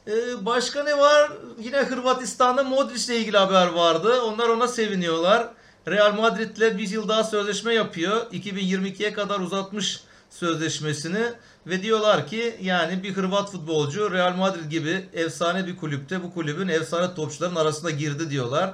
Ee, 0.07 0.45
başka 0.45 0.84
ne 0.84 0.97
var? 0.97 1.32
Yine 1.59 1.78
Hırvatistan'da 1.78 2.64
Modric 2.64 3.05
ile 3.05 3.20
ilgili 3.20 3.38
haber 3.38 3.68
vardı. 3.68 4.22
Onlar 4.22 4.49
ona 4.49 4.68
seviniyorlar. 4.68 5.49
Real 5.88 6.14
Madrid'le 6.14 6.78
bir 6.78 6.89
yıl 6.89 7.07
daha 7.07 7.24
sözleşme 7.24 7.74
yapıyor. 7.74 8.32
2022'ye 8.32 9.14
kadar 9.14 9.39
uzatmış 9.39 10.03
sözleşmesini 10.30 11.34
ve 11.68 11.84
diyorlar 11.84 12.28
ki 12.28 12.57
yani 12.61 13.03
bir 13.03 13.14
Hırvat 13.14 13.51
futbolcu 13.51 14.11
Real 14.11 14.36
Madrid 14.36 14.72
gibi 14.72 15.05
efsane 15.14 15.68
bir 15.68 15.78
kulüpte 15.78 16.24
bu 16.24 16.34
kulübün 16.34 16.68
efsane 16.68 17.16
topçuların 17.16 17.55
arasına 17.55 17.89
girdi 17.89 18.30
diyorlar. 18.30 18.74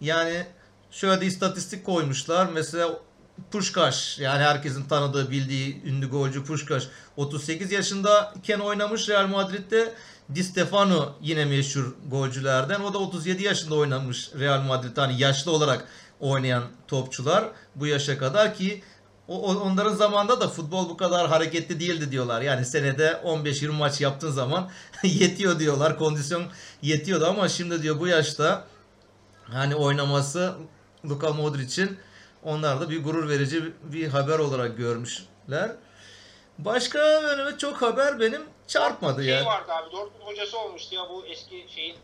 Yani 0.00 0.46
şöyle 0.90 1.20
de 1.20 1.26
istatistik 1.26 1.84
koymuşlar. 1.84 2.46
Mesela 2.46 2.90
Puşkaş 3.50 4.18
yani 4.18 4.42
herkesin 4.42 4.84
tanıdığı 4.84 5.30
bildiği 5.30 5.82
ünlü 5.84 6.10
golcü 6.10 6.44
Puşkaş 6.44 6.88
38 7.16 7.72
yaşındayken 7.72 8.58
oynamış 8.58 9.08
Real 9.08 9.26
Madrid'de. 9.26 9.94
Di 10.34 10.44
Stefano 10.44 11.14
yine 11.22 11.44
meşhur 11.44 11.94
golcülerden. 12.08 12.80
O 12.80 12.94
da 12.94 12.98
37 12.98 13.42
yaşında 13.42 13.74
oynamış 13.74 14.30
Real 14.38 14.60
Madrid'de. 14.60 15.00
Hani 15.00 15.20
yaşlı 15.20 15.50
olarak 15.50 15.84
oynayan 16.20 16.64
topçular 16.88 17.44
bu 17.74 17.86
yaşa 17.86 18.18
kadar 18.18 18.54
ki 18.54 18.82
o, 19.28 19.54
onların 19.54 19.92
zamanında 19.94 20.40
da 20.40 20.48
futbol 20.48 20.88
bu 20.88 20.96
kadar 20.96 21.28
hareketli 21.28 21.80
değildi 21.80 22.10
diyorlar. 22.10 22.40
Yani 22.42 22.64
senede 22.64 23.06
15-20 23.24 23.68
maç 23.70 24.00
yaptığın 24.00 24.30
zaman 24.30 24.70
yetiyor 25.02 25.58
diyorlar. 25.58 25.98
Kondisyon 25.98 26.44
yetiyordu 26.82 27.26
ama 27.26 27.48
şimdi 27.48 27.82
diyor 27.82 28.00
bu 28.00 28.06
yaşta 28.06 28.64
hani 29.52 29.74
oynaması 29.76 30.54
Luka 31.08 31.32
Modric'in 31.32 31.98
onlar 32.42 32.80
da 32.80 32.90
bir 32.90 33.04
gurur 33.04 33.28
verici 33.28 33.72
bir- 33.82 34.08
haber 34.08 34.38
olarak 34.38 34.76
görmüşler. 34.76 35.70
Başka 36.58 36.98
önüme 36.98 37.58
çok 37.58 37.82
haber 37.82 38.20
benim 38.20 38.42
çarpmadı 38.66 39.24
Şey 39.24 39.34
ya. 39.34 39.44
vardı 39.44 39.72
abi 39.72 39.92
Dortmund 39.92 40.22
hocası 40.26 40.58
olmuştu 40.58 40.94
ya 40.94 41.02
bu 41.10 41.26
eski 41.26 41.66
şeyin 41.74 41.96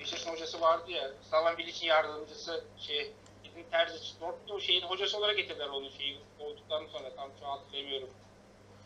Beşiktaş'ın 0.00 0.30
hocası 0.30 0.60
vardı 0.60 0.90
ya 0.90 1.10
Slaven 1.30 1.58
Bilic'in 1.58 1.86
yardımcısı 1.86 2.64
şey 2.78 3.12
Edin 3.52 3.66
Terzic 3.70 4.20
Dortmund'un 4.20 4.58
şeyin 4.58 4.82
hocası 4.82 5.18
olarak 5.18 5.36
getirdiler 5.36 5.68
onu 5.68 5.90
şeyi 5.90 6.18
olduktan 6.38 6.86
sonra 6.86 7.14
tam 7.16 7.30
şu 7.40 7.46
an 7.46 7.58
hatırlamıyorum. 7.58 8.10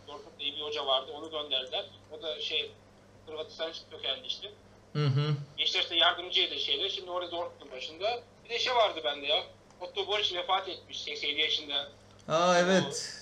Dortmund'da 0.08 0.42
iyi 0.42 0.56
bir 0.56 0.62
hoca 0.62 0.86
vardı 0.86 1.12
onu 1.12 1.30
gönderdiler. 1.30 1.86
O 2.12 2.22
da 2.22 2.40
şey 2.40 2.70
Hırvatistan 3.26 3.72
kökenli 3.90 4.26
işte. 4.26 4.50
Hı 4.92 5.06
hı. 5.06 5.34
Beşiktaş'ta 5.58 5.94
yardımcıydı 5.94 6.58
şeyde. 6.58 6.88
Şimdi 6.88 7.10
orada 7.10 7.30
Dortmund'un 7.30 7.76
başında. 7.76 8.22
Bir 8.44 8.50
de 8.50 8.58
şey 8.58 8.74
vardı 8.74 9.00
bende 9.04 9.26
ya. 9.26 9.42
Otto 9.80 10.06
Boric 10.06 10.36
vefat 10.36 10.68
etmiş 10.68 11.00
87 11.00 11.40
yaşında. 11.40 11.88
Aa 12.28 12.58
evet. 12.58 13.12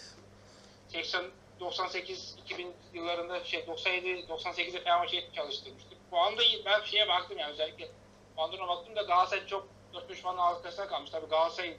80 0.88 1.24
98 1.61 2.36
2000 2.45 2.72
yıllarında 2.95 3.45
şey 3.45 3.66
97 3.66 4.09
98'de 4.09 4.80
Fenerbahçe'ye 4.80 5.24
çalıştırmıştık. 5.36 5.99
Bu 6.11 6.18
anda 6.18 6.42
ben 6.64 6.84
şeye 6.84 7.09
baktım 7.09 7.38
yani 7.38 7.53
özellikle 7.53 7.88
Bandırma 8.36 8.68
baktım 8.68 8.97
da 8.97 9.03
Galatasaray 9.03 9.47
çok 9.47 9.68
4-5 9.95 10.22
puanın 10.22 10.38
arkasına 10.38 10.86
kalmış. 10.86 11.11
Tabii 11.11 11.26
Galatasaray 11.26 11.76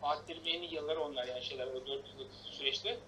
Fatih 0.00 0.36
en 0.46 0.62
iyi 0.62 0.74
yılları 0.74 1.00
onlar 1.00 1.24
yani 1.24 1.42
şeyler 1.44 1.66
o 1.66 1.74
4 1.74 1.86
yıllık 1.86 2.30
süreçte. 2.50 2.98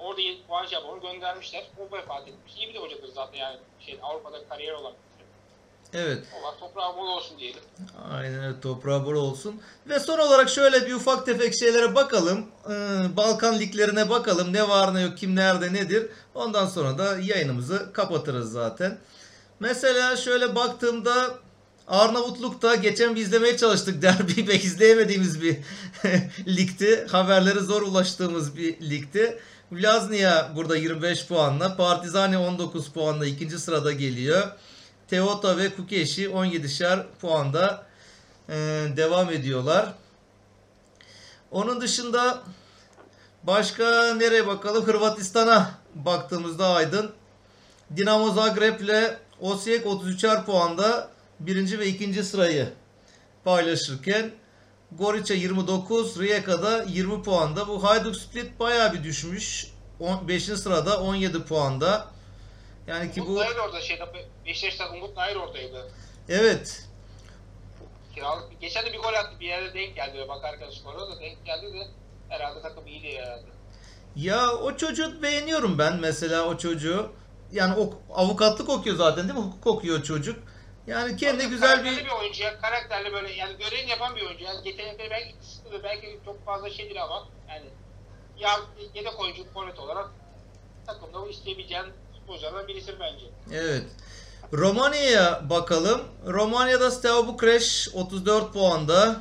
Orada 0.00 0.20
7 0.20 0.42
puan 0.46 0.66
şey 0.66 0.78
yapıp 0.78 0.90
onu 0.90 1.00
göndermişler. 1.00 1.66
O 1.78 1.96
vefat 1.96 2.28
etmiş. 2.28 2.56
İyi 2.56 2.68
bir 2.68 2.74
de 2.74 2.78
hocadır 2.78 3.08
zaten 3.14 3.38
yani 3.38 3.58
şey 3.80 3.98
Avrupa'da 4.02 4.48
kariyer 4.48 4.72
olan. 4.72 4.92
Evet. 5.92 6.26
Allah 6.34 6.56
toprağı 6.60 6.96
bol 6.96 7.06
olsun 7.06 7.38
diyelim. 7.38 7.60
Aynen 8.12 8.44
öyle 8.44 8.60
toprağı 8.60 9.06
bol 9.06 9.14
olsun. 9.14 9.60
Ve 9.88 10.00
son 10.00 10.18
olarak 10.18 10.48
şöyle 10.48 10.86
bir 10.86 10.94
ufak 10.94 11.26
tefek 11.26 11.54
şeylere 11.54 11.94
bakalım. 11.94 12.46
Ee, 12.66 12.70
Balkan 13.16 13.58
liglerine 13.58 14.10
bakalım. 14.10 14.52
Ne 14.52 14.68
var 14.68 14.94
ne 14.94 15.00
yok, 15.00 15.18
kim 15.18 15.36
nerede 15.36 15.72
nedir. 15.72 16.10
Ondan 16.34 16.66
sonra 16.66 16.98
da 16.98 17.18
yayınımızı 17.18 17.92
kapatırız 17.92 18.52
zaten. 18.52 18.98
Mesela 19.60 20.16
şöyle 20.16 20.54
baktığımda 20.54 21.38
Arnavutluk'ta 21.90 22.74
geçen 22.74 23.16
bir 23.16 23.20
izlemeye 23.20 23.56
çalıştık. 23.56 24.02
Derbi 24.02 24.46
pek 24.46 24.64
izleyemediğimiz 24.64 25.42
bir 25.42 25.58
ligdi. 26.46 27.06
Haberleri 27.10 27.60
zor 27.60 27.82
ulaştığımız 27.82 28.56
bir 28.56 28.90
ligdi. 28.90 29.38
Vllaznia 29.72 30.56
burada 30.56 30.76
25 30.76 31.26
puanla. 31.26 31.76
Partizani 31.76 32.38
19 32.38 32.88
puanla 32.88 33.26
ikinci 33.26 33.58
sırada 33.58 33.92
geliyor. 33.92 34.48
Teota 35.08 35.58
ve 35.58 35.74
Kukeşi 35.74 36.26
17'şer 36.26 37.02
puanda 37.20 37.86
e, 38.48 38.54
devam 38.96 39.30
ediyorlar. 39.30 39.94
Onun 41.50 41.80
dışında 41.80 42.42
başka 43.42 44.14
nereye 44.14 44.46
bakalım? 44.46 44.86
Hırvatistan'a 44.86 45.70
baktığımızda 45.94 46.66
Aydın. 46.66 47.10
Dinamo 47.96 48.32
Zagreb 48.32 48.80
ile 48.80 49.18
Osijek 49.40 49.86
33'er 49.86 50.44
puanda 50.44 51.10
birinci 51.40 51.78
ve 51.78 51.86
ikinci 51.86 52.24
sırayı 52.24 52.68
paylaşırken 53.44 54.30
Gorica 54.92 55.34
29, 55.34 56.20
Rijeka'da 56.20 56.82
20 56.82 57.22
puanda. 57.22 57.68
Bu 57.68 57.84
Hajduk 57.84 58.16
Split 58.16 58.60
bayağı 58.60 58.92
bir 58.92 59.04
düşmüş. 59.04 59.66
5. 60.28 60.44
sırada 60.44 61.00
17 61.00 61.44
puanda. 61.44 62.06
Yani 62.86 63.12
ki 63.12 63.22
Umut 63.22 63.36
bu 63.36 63.40
Nayır 63.40 63.56
orada 63.56 63.80
şeyde 63.80 64.04
Beşiktaş'ta 64.46 64.90
Umut 64.94 65.16
Nayır 65.16 65.36
oradaydı. 65.36 65.90
evet 66.28 66.86
Kiralık. 68.14 68.60
Geçen 68.60 68.86
de 68.86 68.92
bir 68.92 68.98
gol 68.98 69.14
attı 69.14 69.40
bir 69.40 69.46
yerde 69.46 69.74
denk 69.74 69.96
geldi 69.96 70.18
öyle 70.18 70.28
bakarken 70.28 70.70
skora 70.70 71.00
da 71.00 71.20
denk 71.20 71.46
geldi 71.46 71.72
de 71.72 71.86
herhalde 72.28 72.62
takım 72.62 72.86
iyiydi 72.86 73.18
herhalde. 73.18 73.46
Ya 74.16 74.52
o 74.52 74.76
çocuğu 74.76 75.22
beğeniyorum 75.22 75.78
ben 75.78 75.96
mesela 76.00 76.44
o 76.44 76.58
çocuğu. 76.58 77.12
Yani 77.52 77.74
o 77.74 77.94
avukatlık 78.14 78.68
okuyor 78.68 78.96
zaten 78.96 79.28
değil 79.28 79.38
mi? 79.38 79.44
Hukuk 79.44 79.66
okuyor 79.66 80.02
çocuk. 80.02 80.38
Yani 80.90 81.16
kendi 81.16 81.46
güzel 81.46 81.84
bir 81.84 82.04
bir 82.04 82.10
oyuncu 82.10 82.42
ya. 82.42 82.60
Karakterli 82.60 83.12
böyle 83.12 83.32
yani 83.32 83.56
görevini 83.58 83.90
yapan 83.90 84.16
bir 84.16 84.26
oyuncu. 84.26 84.44
Yani 84.44 84.68
yetenekleri 84.68 85.10
belki 85.10 85.38
kısıtlıdır, 85.38 85.82
belki 85.82 86.18
çok 86.24 86.44
fazla 86.44 86.70
şey 86.70 86.84
değil 86.84 87.02
ama 87.02 87.28
yani 87.48 87.66
ya 88.38 88.50
yedek 88.94 89.20
oyuncu 89.20 89.44
forvet 89.54 89.78
olarak 89.78 90.10
takımda 90.86 91.28
isteyebileceğin 91.28 91.84
futbolculardan 92.12 92.68
birisi 92.68 92.92
bence. 93.00 93.24
evet. 93.52 93.84
Romanya'ya 94.52 95.50
bakalım. 95.50 96.00
Romanya'da 96.26 96.90
Steaua 96.90 97.28
Bucharest 97.28 97.94
34 97.94 98.52
puanda. 98.52 99.16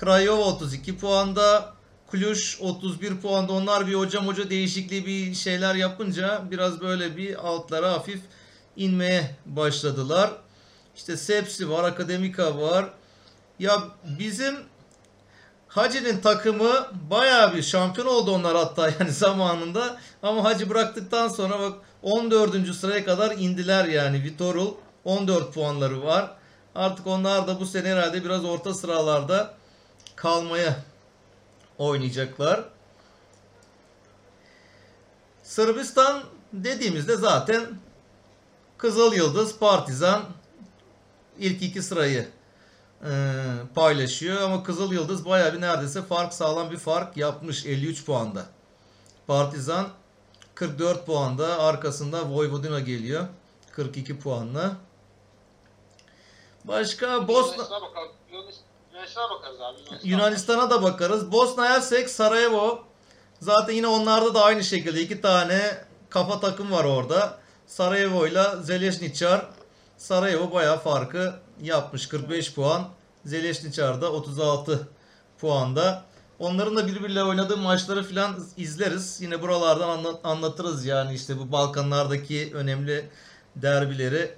Craiova 0.00 0.42
32 0.42 0.98
puanda. 0.98 1.74
Cluj 2.12 2.60
31 2.60 3.20
puanda. 3.20 3.52
Onlar 3.52 3.86
bir 3.86 3.94
hocam 3.94 4.26
hoca 4.26 4.50
değişikliği 4.50 5.06
bir 5.06 5.34
şeyler 5.34 5.74
yapınca 5.74 6.42
biraz 6.50 6.80
böyle 6.80 7.16
bir 7.16 7.48
altlara 7.48 7.92
hafif 7.92 8.20
inmeye 8.76 9.36
başladılar. 9.46 10.30
İşte 11.00 11.16
Sepsi 11.16 11.70
var, 11.70 11.84
Akademika 11.84 12.58
var. 12.58 12.90
Ya 13.58 13.82
bizim 14.18 14.56
Hacı'nın 15.68 16.20
takımı 16.20 16.86
bayağı 17.10 17.54
bir 17.54 17.62
şampiyon 17.62 18.06
oldu 18.06 18.30
onlar 18.30 18.56
hatta 18.56 18.88
yani 19.00 19.10
zamanında. 19.10 19.96
Ama 20.22 20.44
Hacı 20.44 20.70
bıraktıktan 20.70 21.28
sonra 21.28 21.60
bak 21.60 21.78
14. 22.02 22.74
sıraya 22.74 23.04
kadar 23.04 23.30
indiler 23.30 23.84
yani. 23.84 24.22
Vitorul 24.22 24.74
14 25.04 25.54
puanları 25.54 26.04
var. 26.04 26.30
Artık 26.74 27.06
onlar 27.06 27.46
da 27.46 27.60
bu 27.60 27.66
sene 27.66 27.88
herhalde 27.88 28.24
biraz 28.24 28.44
orta 28.44 28.74
sıralarda 28.74 29.54
kalmaya 30.16 30.76
oynayacaklar. 31.78 32.64
Sırbistan 35.42 36.22
dediğimizde 36.52 37.16
zaten 37.16 37.62
Kızıl 38.78 39.14
Yıldız, 39.14 39.58
Partizan 39.58 40.22
ilk 41.40 41.62
iki 41.62 41.82
sırayı 41.82 42.28
e, 43.04 43.10
paylaşıyor 43.74 44.42
ama 44.42 44.62
Kızıl 44.62 44.92
Yıldız 44.92 45.24
bayağı 45.24 45.52
bir 45.54 45.60
neredeyse 45.60 46.02
fark 46.02 46.34
sağlam 46.34 46.70
bir 46.70 46.76
fark 46.76 47.16
yapmış 47.16 47.66
53 47.66 48.04
puanda. 48.04 48.46
Partizan 49.26 49.88
44 50.54 51.06
puanda 51.06 51.58
arkasında 51.58 52.30
Vojvodina 52.30 52.80
geliyor 52.80 53.26
42 53.72 54.18
puanla. 54.18 54.76
Başka 56.64 57.28
Bosna 57.28 57.64
Yunanistan'a. 58.32 59.98
Yunanistan. 60.02 60.70
Da 60.70 60.82
bakarız. 60.82 61.32
Bosna 61.32 61.68
Hersek, 61.68 62.10
Sarajevo. 62.10 62.84
Zaten 63.40 63.72
yine 63.72 63.86
onlarda 63.86 64.34
da 64.34 64.44
aynı 64.44 64.64
şekilde 64.64 65.00
iki 65.00 65.20
tane 65.20 65.84
kafa 66.10 66.40
takım 66.40 66.72
var 66.72 66.84
orada. 66.84 67.38
Sarajevo 67.66 68.26
ile 68.26 68.44
Zeleşniçar. 68.62 69.46
Sarajevo 70.00 70.52
bayağı 70.52 70.78
farkı 70.80 71.34
yapmış. 71.62 72.06
45 72.06 72.54
puan. 72.54 72.88
Zeleşniçar 73.24 74.02
da 74.02 74.12
36 74.12 74.88
puanda. 75.40 76.04
Onların 76.38 76.76
da 76.76 76.86
birbiriyle 76.86 77.24
oynadığı 77.24 77.56
maçları 77.56 78.02
filan 78.04 78.44
izleriz. 78.56 79.20
Yine 79.20 79.42
buralardan 79.42 79.88
anla- 79.88 80.20
anlatırız 80.24 80.84
yani 80.86 81.14
işte 81.14 81.38
bu 81.38 81.52
Balkanlardaki 81.52 82.50
önemli 82.54 83.08
derbileri 83.56 84.34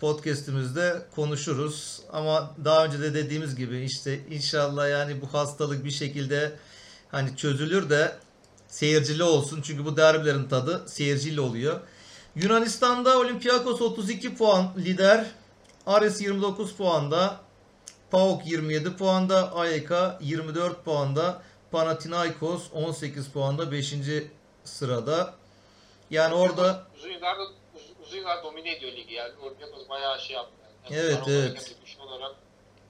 podcast'imizde 0.00 1.02
konuşuruz. 1.14 2.00
Ama 2.12 2.54
daha 2.64 2.84
önce 2.84 3.00
de 3.00 3.14
dediğimiz 3.14 3.56
gibi 3.56 3.80
işte 3.80 4.20
inşallah 4.30 4.90
yani 4.90 5.20
bu 5.20 5.34
hastalık 5.34 5.84
bir 5.84 5.90
şekilde 5.90 6.52
hani 7.08 7.36
çözülür 7.36 7.90
de 7.90 8.16
seyircili 8.68 9.22
olsun. 9.22 9.62
Çünkü 9.62 9.84
bu 9.84 9.96
derbilerin 9.96 10.48
tadı 10.48 10.82
seyirciyle 10.86 11.40
oluyor. 11.40 11.80
Yunanistan'da 12.42 13.18
Olympiakos 13.18 13.80
32 13.80 14.34
puan 14.34 14.72
lider. 14.76 15.26
Ares 15.86 16.20
29 16.20 16.76
puanda. 16.76 17.40
PAOK 18.10 18.46
27 18.46 18.96
puanda. 18.96 19.52
AYK 19.52 19.90
24 20.20 20.84
puanda. 20.84 21.42
Panathinaikos 21.70 22.62
18 22.72 23.28
puanda 23.28 23.72
5. 23.72 23.94
sırada. 24.64 25.34
Yani 26.10 26.34
orada 26.34 26.86
yıllar 28.30 28.44
domine 28.44 28.72
ediyor 28.72 28.92
ligi 28.92 29.14
yani. 29.14 29.32
Olympiakos 29.42 29.88
bayağı 29.88 30.20
şey 30.20 30.36
yaptı. 30.36 30.52
Yani. 30.84 30.96
Evet, 31.02 31.18
Hem 31.26 31.34
evet. 31.34 31.76
olarak 32.00 32.36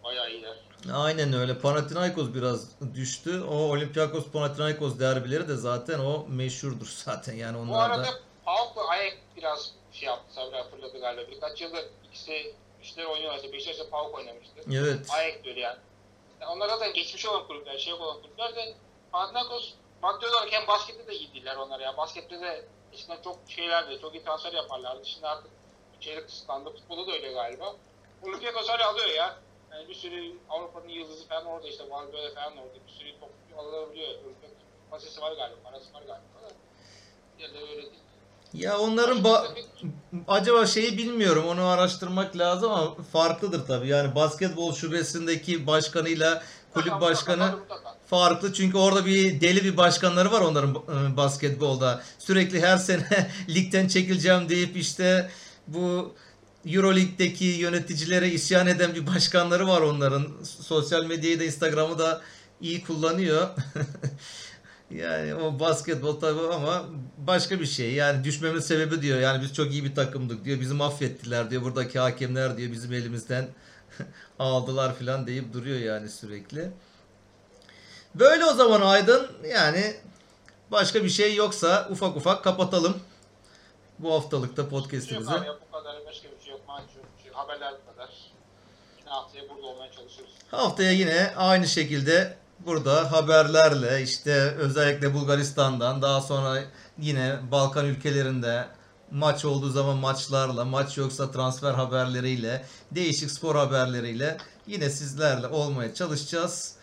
bayağı 0.05 0.31
iyiler. 0.31 0.57
Aynen 0.93 1.33
öyle. 1.33 1.59
Panathinaikos 1.59 2.35
biraz 2.35 2.69
düştü. 2.95 3.41
O 3.41 3.55
Olympiakos 3.55 4.25
Panathinaikos 4.33 4.99
derbileri 4.99 5.49
de 5.49 5.57
zaten 5.57 5.99
o 5.99 6.27
meşhurdur 6.29 6.87
zaten. 7.05 7.35
Yani 7.35 7.59
Bu 7.59 7.61
onlar 7.61 7.91
arada 7.91 8.03
da 8.03 8.30
Pauk'la 8.45 8.89
Ayak 8.89 9.19
biraz 9.37 9.73
şey 9.93 10.07
yaptı. 10.07 10.35
Sabri 10.35 10.57
hatırladı 10.57 11.01
galiba. 11.01 11.31
Birkaç 11.31 11.61
yıldır 11.61 11.85
ikisi 12.05 12.55
üçleri 12.81 13.07
oynuyorlarsa 13.07 13.53
Beşiktaş'ta 13.53 13.91
Pauk 13.91 14.15
oynamıştı. 14.15 14.61
evet. 14.73 15.11
Ayak 15.11 15.45
böyle 15.45 15.61
yani. 15.61 15.79
yani. 16.41 16.51
Onlar 16.53 16.69
zaten 16.69 16.93
geçmiş 16.93 17.27
olan 17.27 17.47
kulüpler, 17.47 17.79
şey 17.79 17.93
olan 17.93 18.23
kulüpler 18.23 18.57
de 18.57 18.75
Panathinaikos 19.13 19.75
maddi 20.03 20.27
olarak 20.27 20.53
hem 20.53 20.67
baskette 20.67 21.07
de 21.07 21.15
iyi 21.15 21.35
değiller 21.35 21.57
onlar 21.57 21.81
ya. 21.81 21.97
Baskette 21.97 22.41
de 22.41 22.65
eskiden 22.93 23.23
çok 23.23 23.39
şeylerdi, 23.49 24.01
çok 24.01 24.15
iyi 24.15 24.25
transfer 24.25 24.53
yaparlardı. 24.53 25.07
Şimdi 25.07 25.27
artık 25.27 25.51
bütçeyle 25.95 26.27
kısıtlandı. 26.27 26.71
Futbolda 26.71 27.07
da 27.07 27.13
öyle 27.13 27.33
galiba. 27.33 27.77
Olympiakos 28.23 28.69
hala 28.69 28.89
alıyor 28.89 29.09
ya. 29.09 29.39
Yani 29.73 29.89
bir 29.89 29.95
sürü 29.95 30.39
Avrupa'nın 30.49 30.89
yıldızı 30.89 31.29
falan 31.29 31.47
orada 31.47 31.69
işte 31.69 31.91
Valverde 31.91 32.35
falan 32.35 32.57
orada. 32.57 32.75
Bir 32.87 32.93
sürü 32.93 33.21
topçu 33.21 33.59
alabiliyor. 33.59 34.09
Olympiakos 34.09 34.59
pasesi 34.91 35.21
var 35.21 35.33
galiba, 35.33 35.57
parası 35.65 35.95
var 35.95 36.01
galiba 36.01 36.43
da. 36.43 36.51
Diğerleri 37.39 37.63
öyle 37.63 37.83
değil. 37.83 38.03
Ya 38.55 38.79
onların 38.79 39.19
ba- 39.19 39.47
acaba 40.29 40.67
şeyi 40.67 40.99
bilmiyorum. 40.99 41.45
Onu 41.49 41.67
araştırmak 41.67 42.37
lazım 42.37 42.73
ama 42.73 42.95
farklıdır 43.13 43.67
tabii. 43.67 43.89
Yani 43.89 44.15
basketbol 44.15 44.75
şubesindeki 44.75 45.67
başkanıyla 45.67 46.43
kulüp 46.75 47.01
başkanı 47.01 47.55
farklı. 48.07 48.53
Çünkü 48.53 48.77
orada 48.79 49.07
bir 49.07 49.41
deli 49.41 49.65
bir 49.65 49.77
başkanları 49.77 50.33
var 50.33 50.41
onların 50.41 50.75
e, 50.75 51.17
basketbolda. 51.17 52.03
Sürekli 52.19 52.61
her 52.63 52.77
sene 52.77 53.31
ligden 53.49 53.89
çekileceğim 53.89 54.49
deyip 54.49 54.77
işte 54.77 55.31
bu 55.67 56.15
Euroleague'deki 56.67 57.45
yöneticilere 57.45 58.29
isyan 58.29 58.67
eden 58.67 58.95
bir 58.95 59.07
başkanları 59.07 59.69
var 59.69 59.81
onların. 59.81 60.27
Sosyal 60.61 61.05
medyayı 61.05 61.41
da 61.41 61.45
Instagram'ı 61.45 61.99
da 61.99 62.21
iyi 62.61 62.85
kullanıyor. 62.85 63.49
yani 64.91 65.35
o 65.35 65.61
basketbol 65.61 66.21
tabii 66.21 66.55
ama 66.55 66.85
başka 67.19 67.61
bir 67.61 67.67
şey. 67.67 67.93
Yani 67.93 68.25
düşmemin 68.25 68.61
sebebi 68.61 69.03
diyor. 69.03 69.21
Yani 69.21 69.43
biz 69.43 69.55
çok 69.55 69.73
iyi 69.73 69.85
bir 69.85 69.95
takımdık 69.95 70.45
diyor. 70.45 70.61
Bizi 70.61 70.75
mahvettiler 70.75 71.51
diyor. 71.51 71.63
Buradaki 71.63 71.99
hakemler 71.99 72.57
diyor 72.57 72.73
bizim 72.73 72.93
elimizden 72.93 73.49
aldılar 74.39 74.95
falan 74.95 75.27
deyip 75.27 75.53
duruyor 75.53 75.79
yani 75.79 76.09
sürekli. 76.09 76.71
Böyle 78.15 78.45
o 78.45 78.55
zaman 78.55 78.81
Aydın 78.81 79.27
yani 79.49 79.97
başka 80.71 81.05
bir 81.05 81.09
şey 81.09 81.35
yoksa 81.35 81.89
ufak 81.91 82.17
ufak 82.17 82.45
kapatalım 82.45 82.97
bu 83.99 84.13
haftalıkta 84.13 84.63
Yok 84.63 84.71
podcast'imizi. 84.71 85.31
abi 85.31 85.47
ya, 85.47 85.57
bu 85.69 85.73
kadar 85.79 86.07
başka 86.07 86.29
bir 86.29 86.45
şey 86.45 86.53
yok. 86.53 86.61
Yok. 86.69 86.85
Şey, 87.23 87.33
haberler 87.33 87.75
bu 87.87 87.93
kadar. 87.93 88.11
Yine 88.99 89.11
haftaya 89.11 89.49
burada 89.49 89.67
olmaya 89.67 89.93
çalışıyoruz. 89.93 90.35
Haftaya 90.51 90.93
yine 90.93 91.35
aynı 91.37 91.67
şekilde 91.67 92.37
burada 92.67 93.13
haberlerle 93.13 94.03
işte 94.03 94.33
özellikle 94.59 95.15
Bulgaristan'dan 95.15 96.03
daha 96.03 96.21
sonra 96.21 96.65
yine 96.99 97.37
Balkan 97.51 97.87
ülkelerinde 97.87 98.67
maç 99.11 99.45
olduğu 99.45 99.71
zaman 99.71 99.97
maçlarla, 99.97 100.65
maç 100.65 100.99
yoksa 100.99 101.31
transfer 101.31 101.73
haberleriyle, 101.73 102.67
değişik 102.91 103.31
spor 103.31 103.57
haberleriyle 103.57 104.37
yine 104.67 104.91
sizlerle 104.91 105.47
olmaya 105.47 105.95
çalışacağız. 105.95 106.75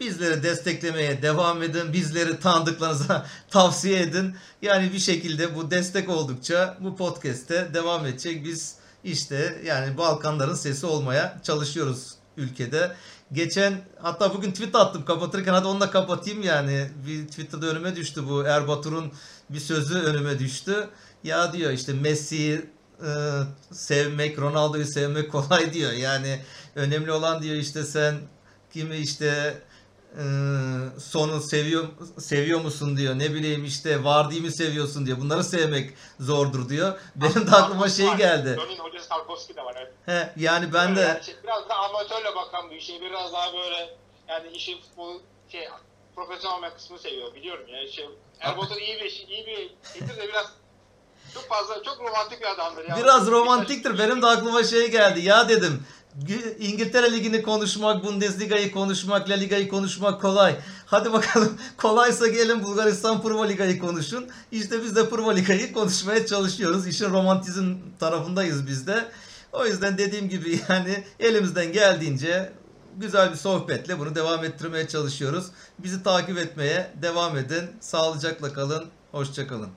Bizleri 0.00 0.42
desteklemeye 0.42 1.22
devam 1.22 1.62
edin. 1.62 1.92
Bizleri 1.92 2.40
tanıdıklarınıza 2.40 3.26
tavsiye 3.50 4.00
edin. 4.00 4.36
Yani 4.62 4.92
bir 4.92 4.98
şekilde 4.98 5.54
bu 5.56 5.70
destek 5.70 6.08
oldukça 6.08 6.78
bu 6.80 6.96
podcast'te 6.96 7.74
devam 7.74 8.06
edecek. 8.06 8.44
Biz 8.44 8.74
işte 9.04 9.62
yani 9.64 9.98
Balkanların 9.98 10.54
sesi 10.54 10.86
olmaya 10.86 11.40
çalışıyoruz 11.42 12.14
ülkede. 12.36 12.96
Geçen 13.32 13.74
hatta 14.02 14.34
bugün 14.34 14.52
tweet 14.52 14.74
attım 14.74 15.04
kapatırken 15.04 15.52
hadi 15.52 15.66
onu 15.66 15.80
da 15.80 15.90
kapatayım 15.90 16.42
yani. 16.42 16.88
Bir 17.06 17.28
Twitter'da 17.28 17.66
önüme 17.66 17.96
düştü 17.96 18.28
bu 18.28 18.44
Erbatur'un 18.44 19.12
bir 19.50 19.60
sözü 19.60 19.98
önüme 19.98 20.38
düştü. 20.38 20.88
Ya 21.24 21.52
diyor 21.52 21.70
işte 21.70 21.92
Messi'yi 21.92 22.66
e, 23.02 23.10
sevmek, 23.72 24.38
Ronaldo'yu 24.38 24.86
sevmek 24.86 25.32
kolay 25.32 25.72
diyor. 25.72 25.92
Yani 25.92 26.40
önemli 26.74 27.12
olan 27.12 27.42
diyor 27.42 27.56
işte 27.56 27.84
sen 27.84 28.14
kimi 28.72 28.96
işte 28.96 29.58
sonu 30.98 31.40
seviyor 31.40 31.84
seviyor 32.18 32.60
musun 32.60 32.96
diyor. 32.96 33.18
Ne 33.18 33.34
bileyim 33.34 33.64
işte 33.64 34.04
Vardy'yi 34.04 34.40
mi 34.40 34.52
seviyorsun 34.52 35.06
diyor. 35.06 35.20
Bunları 35.20 35.44
sevmek 35.44 35.94
zordur 36.20 36.68
diyor. 36.68 37.00
Benim 37.16 37.46
de 37.46 37.56
aklıma 37.56 37.88
şey 37.88 38.14
geldi. 38.14 38.58
Dönün 38.60 38.78
hocası 38.78 39.08
Tarkovski 39.08 39.56
de 39.56 39.64
var. 39.64 39.76
Evet. 39.78 39.92
He, 40.06 40.32
yani 40.42 40.72
ben 40.72 40.96
de 40.96 41.00
Yani 41.00 41.24
şey, 41.24 41.34
biraz 41.44 41.68
da 41.68 41.74
amatörle 41.74 42.36
bakan 42.36 42.70
bir 42.70 42.80
şey. 42.80 43.00
Biraz 43.00 43.32
daha 43.32 43.52
böyle 43.52 43.96
yani 44.28 44.48
işi 44.48 44.80
futbol 44.80 45.20
şey 45.48 45.68
profesyonel 46.16 46.74
kısmını 46.74 47.00
seviyor. 47.00 47.34
Biliyorum 47.34 47.64
yani 47.68 47.92
şey 47.92 48.08
Erbotan 48.40 48.78
iyi 48.78 49.00
bir 49.00 49.26
iyi 49.28 49.46
bir 49.46 49.74
şeydir 49.92 50.16
de 50.16 50.28
biraz 50.28 50.46
çok 51.34 51.48
fazla 51.48 51.82
çok 51.82 52.00
romantik 52.00 52.40
bir 52.40 52.46
adamdır. 52.46 52.88
Yani. 52.88 53.02
Biraz 53.02 53.26
romantiktir. 53.26 53.98
Benim 53.98 54.22
de 54.22 54.26
aklıma 54.26 54.64
şey 54.64 54.90
geldi. 54.90 55.20
Ya 55.20 55.48
dedim 55.48 55.86
İngiltere 56.60 57.12
Ligi'ni 57.12 57.42
konuşmak, 57.42 58.04
Bundesliga'yı 58.04 58.72
konuşmak, 58.72 59.30
La 59.30 59.34
Liga'yı 59.34 59.68
konuşmak 59.68 60.20
kolay. 60.20 60.56
Hadi 60.86 61.12
bakalım 61.12 61.58
kolaysa 61.76 62.26
gelin 62.26 62.62
Bulgaristan 62.62 63.22
Pro 63.22 63.48
Liga'yı 63.48 63.78
konuşun. 63.78 64.28
İşte 64.52 64.82
biz 64.82 64.96
de 64.96 65.08
Pro 65.08 65.36
Liga'yı 65.36 65.72
konuşmaya 65.72 66.26
çalışıyoruz. 66.26 66.86
İşin 66.86 67.10
romantizm 67.10 67.74
tarafındayız 68.00 68.66
biz 68.66 68.86
de. 68.86 69.04
O 69.52 69.66
yüzden 69.66 69.98
dediğim 69.98 70.28
gibi 70.28 70.60
yani 70.68 71.04
elimizden 71.20 71.72
geldiğince 71.72 72.52
güzel 72.96 73.30
bir 73.30 73.36
sohbetle 73.36 73.98
bunu 73.98 74.14
devam 74.14 74.44
ettirmeye 74.44 74.88
çalışıyoruz. 74.88 75.46
Bizi 75.78 76.02
takip 76.02 76.38
etmeye 76.38 76.90
devam 77.02 77.36
edin. 77.36 77.70
Sağlıcakla 77.80 78.52
kalın. 78.52 78.84
Hoşça 79.12 79.46
kalın. 79.46 79.68